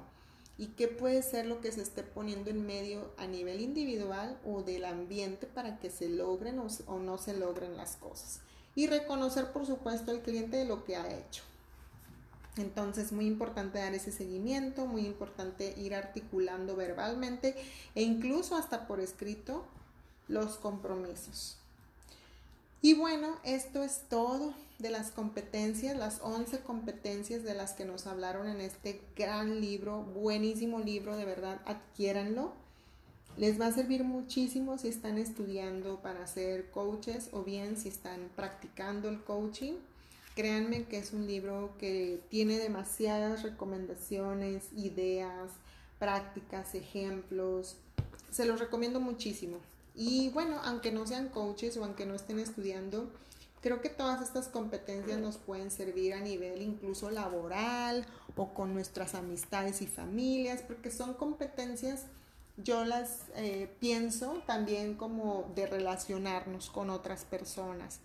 Y 0.60 0.68
qué 0.68 0.90
puede 0.90 1.24
ser 1.24 1.46
lo 1.46 1.62
que 1.62 1.72
se 1.72 1.82
esté 1.82 2.04
poniendo 2.04 2.50
en 2.50 2.68
medio 2.68 3.14
a 3.18 3.26
nivel 3.26 3.62
individual 3.62 4.38
o 4.46 4.62
del 4.62 4.84
ambiente 4.84 5.48
para 5.48 5.80
que 5.80 5.90
se 5.90 6.10
logren 6.10 6.60
o, 6.60 7.00
no 7.00 7.18
se 7.18 7.34
logren 7.34 7.78
las 7.78 7.96
cosas. 7.96 8.42
Y 8.76 8.88
reconocer, 8.88 9.54
por 9.54 9.66
supuesto, 9.66 10.12
al 10.12 10.22
cliente 10.22 10.58
de 10.58 10.66
lo 10.66 10.84
que 10.84 10.98
ha 10.98 11.18
hecho. 11.18 11.44
Entonces, 12.58 13.14
muy 13.14 13.26
importante 13.26 13.80
dar 13.80 13.94
ese 13.94 14.12
seguimiento, 14.12 14.86
muy 14.86 15.06
importante 15.06 15.74
ir 15.80 15.96
articulando 15.96 16.76
verbalmente 16.76 17.56
e 17.96 18.02
incluso 18.02 18.58
hasta 18.58 18.86
por 18.86 19.00
escrito 19.00 19.64
los 20.28 20.58
compromisos. 20.58 21.59
Y 22.82 22.94
bueno, 22.94 23.36
esto 23.44 23.84
es 23.84 24.04
todo 24.10 24.54
de 24.78 24.90
las 24.90 25.12
competencias, 25.12 25.98
las 25.98 26.22
11 26.22 26.62
competencias 26.62 27.44
de 27.44 27.54
las 27.54 27.74
que 27.74 27.84
nos 27.84 28.08
hablaron 28.08 28.48
en 28.48 28.62
este 28.62 29.02
gran 29.18 29.60
libro, 29.60 30.04
buenísimo 30.04 30.80
libro, 30.80 31.18
de 31.18 31.26
verdad, 31.26 31.60
adquiéranlo. 31.66 32.54
Les 33.36 33.60
va 33.60 33.68
a 33.68 33.74
servir 33.74 34.06
muchísimo 34.06 34.78
si 34.78 34.88
están 34.88 35.18
estudiando 35.18 36.02
para 36.02 36.26
ser 36.26 36.72
coaches 36.72 37.30
o 37.34 37.44
bien 37.44 37.76
si 37.76 37.90
están 37.90 38.30
practicando 38.38 39.10
el 39.10 39.22
coaching. 39.24 39.74
Créanme 40.36 40.86
que 40.86 41.00
es 41.00 41.12
un 41.12 41.28
libro 41.28 41.74
que 41.80 42.22
tiene 42.30 42.58
demasiadas 42.60 43.44
recomendaciones, 43.44 44.70
ideas, 44.74 45.52
prácticas, 46.00 46.76
ejemplos. 46.76 47.76
Se 48.32 48.46
los 48.46 48.62
recomiendo 48.62 49.02
muchísimo. 49.02 49.58
Y 50.02 50.30
bueno, 50.30 50.62
aunque 50.64 50.94
no 50.94 51.06
sean 51.06 51.28
coaches 51.28 51.76
o 51.76 51.84
aunque 51.84 52.06
no 52.06 52.16
estén 52.16 52.40
estudiando, 52.40 53.12
creo 53.60 53.82
que 53.82 53.90
todas 53.90 54.22
estas 54.22 54.48
competencias 54.48 55.20
nos 55.20 55.36
pueden 55.36 55.72
servir 55.72 56.14
a 56.14 56.22
nivel 56.22 56.62
incluso 56.62 57.10
laboral 57.10 58.06
o 58.38 58.54
con 58.54 58.74
nuestras 58.74 59.14
amistades 59.14 59.82
y 59.82 59.88
familias, 59.88 60.62
porque 60.66 60.90
son 60.90 61.16
competencias, 61.16 62.06
yo 62.56 62.86
las 62.86 63.24
eh, 63.36 63.70
pienso 63.82 64.42
también 64.48 64.96
como 64.96 65.52
de 65.54 65.68
relacionarnos 65.68 66.70
con 66.70 66.90
otras 66.90 67.26
personas. 67.26 68.00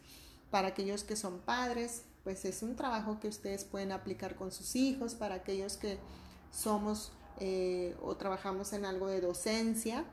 Para 0.51 0.69
aquellos 0.69 1.05
que 1.05 1.15
son 1.15 1.39
padres, 1.43 2.03
pues 2.25 2.45
es 2.45 2.65
un 2.65 2.75
trabajo 2.75 3.21
que 3.21 3.29
ustedes 3.29 3.63
pueden 3.63 3.93
aplicar 3.93 4.35
con 4.35 4.51
sus 4.51 4.75
hijos, 4.75 5.15
para 5.15 5.37
aquellos 5.37 5.77
que 5.77 5.99
somos 6.51 7.13
eh, 7.39 7.95
o 8.03 8.17
trabajamos 8.17 8.73
en 8.73 8.85
algo 8.85 9.07
de 9.07 9.21
docencia, 9.21 10.05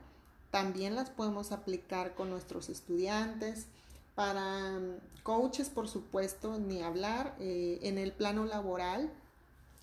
también 0.52 0.94
las 0.94 1.08
podemos 1.08 1.50
aplicar 1.50 2.14
con 2.14 2.28
nuestros 2.28 2.68
estudiantes. 2.68 3.66
Para 4.14 4.78
mm, 4.78 5.22
coaches, 5.22 5.70
por 5.70 5.88
supuesto, 5.88 6.58
ni 6.58 6.82
hablar. 6.82 7.34
Eh, 7.40 7.78
en 7.82 7.96
el 7.96 8.12
plano 8.12 8.44
laboral, 8.44 9.10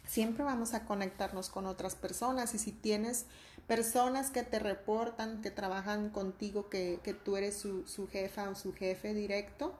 siempre 0.07 0.43
vamos 0.43 0.75
a 0.75 0.85
conectarnos 0.85 1.49
con 1.49 1.65
otras 1.65 1.95
personas 1.95 2.53
y 2.53 2.59
si 2.59 2.71
tienes 2.71 3.25
personas 3.67 4.29
que 4.29 4.43
te 4.43 4.59
reportan, 4.59 5.41
que 5.41 5.49
trabajan 5.49 6.11
contigo, 6.11 6.69
que, 6.69 6.99
tú 7.25 7.35
eres 7.35 7.57
su, 7.57 8.07
jefa 8.07 8.47
o 8.49 8.55
su 8.55 8.71
jefe 8.71 9.15
directo, 9.15 9.75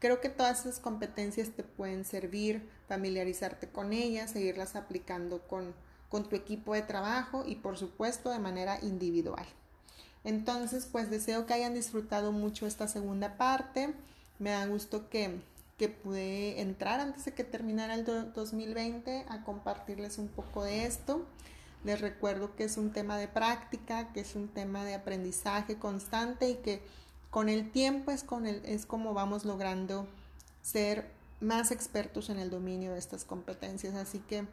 creo 0.00 0.20
que 0.20 0.28
todas 0.28 0.60
esas 0.66 0.80
competencias 0.80 1.50
te 1.50 1.62
pueden 1.62 2.04
servir, 2.04 2.68
familiarizarte 2.88 3.68
con 3.68 3.92
ellas, 3.92 4.32
seguirlas 4.32 4.74
aplicando 4.74 5.40
con 5.46 5.74
tu 6.28 6.34
equipo 6.34 6.74
de 6.74 6.82
trabajo 6.82 7.44
y 7.46 7.56
por 7.56 7.76
supuesto 7.78 8.30
de 8.30 8.40
manera 8.40 8.80
individual. 8.82 9.46
Entonces, 10.26 10.88
pues 10.90 11.08
deseo 11.08 11.46
que 11.46 11.54
hayan 11.54 11.72
disfrutado 11.72 12.32
mucho 12.32 12.66
esta 12.66 12.88
segunda 12.88 13.36
parte. 13.36 13.94
Me 14.40 14.50
da 14.50 14.66
gusto 14.66 15.08
que, 15.08 15.38
que 15.78 15.88
pude 15.88 16.60
entrar 16.60 16.98
antes 16.98 17.26
de 17.26 17.32
que 17.32 17.44
terminara 17.44 17.94
el 17.94 18.04
2020 18.04 19.24
a 19.28 19.44
compartirles 19.44 20.18
un 20.18 20.26
poco 20.26 20.64
de 20.64 20.84
esto. 20.84 21.24
Les 21.84 22.00
recuerdo 22.00 22.56
que 22.56 22.64
es 22.64 22.76
un 22.76 22.90
tema 22.90 23.16
de 23.18 23.28
práctica, 23.28 24.12
que 24.12 24.18
es 24.18 24.34
un 24.34 24.48
tema 24.48 24.84
de 24.84 24.94
aprendizaje 24.94 25.78
constante 25.78 26.50
y 26.50 26.56
que 26.56 26.82
con 27.30 27.48
el 27.48 27.70
tiempo 27.70 28.10
es, 28.10 28.24
con 28.24 28.48
el, 28.48 28.64
es 28.64 28.84
como 28.84 29.14
vamos 29.14 29.44
logrando 29.44 30.08
ser 30.60 31.08
más 31.40 31.70
expertos 31.70 32.30
en 32.30 32.40
el 32.40 32.50
dominio 32.50 32.94
de 32.94 32.98
estas 32.98 33.24
competencias. 33.24 33.94
Así 33.94 34.18
que 34.18 34.44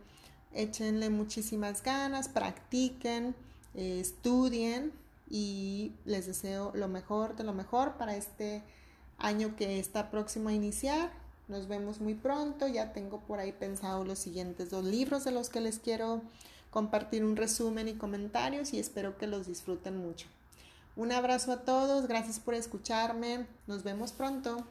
échenle 0.54 1.10
muchísimas 1.10 1.82
ganas, 1.82 2.30
practiquen, 2.30 3.34
eh, 3.74 4.00
estudien 4.00 5.02
y 5.30 5.94
les 6.06 6.26
deseo 6.26 6.72
lo 6.76 6.88
mejor 6.88 7.36
de 7.36 7.44
lo 7.44 7.54
mejor 7.54 7.98
para 7.98 8.16
este 8.16 8.64
año 9.18 9.56
que 9.56 9.80
está 9.80 10.12
próximo 10.12 10.50
a 10.50 10.54
iniciar. 10.54 11.12
Nos 11.48 11.68
vemos 11.68 12.00
muy 12.00 12.16
pronto. 12.16 12.68
Ya 12.68 12.94
tengo 12.94 13.22
por 13.22 13.40
ahí 13.40 13.52
pensado 13.52 14.06
los 14.06 14.20
siguientes 14.20 14.70
dos 14.70 14.84
libros 14.84 15.24
de 15.24 15.32
los 15.32 15.50
que 15.50 15.62
les 15.62 15.80
quiero 15.80 16.22
compartir 16.70 17.24
un 17.24 17.36
resumen 17.36 17.88
y 17.88 17.94
comentarios 17.94 18.74
y 18.74 18.80
espero 18.80 19.18
que 19.18 19.28
los 19.28 19.48
disfruten 19.48 19.98
mucho. 19.98 20.28
Un 20.96 21.12
abrazo 21.12 21.52
a 21.52 21.62
todos, 21.62 22.08
gracias 22.08 22.40
por 22.40 22.54
escucharme, 22.54 23.48
nos 23.68 23.84
vemos 23.84 24.12
pronto. 24.12 24.66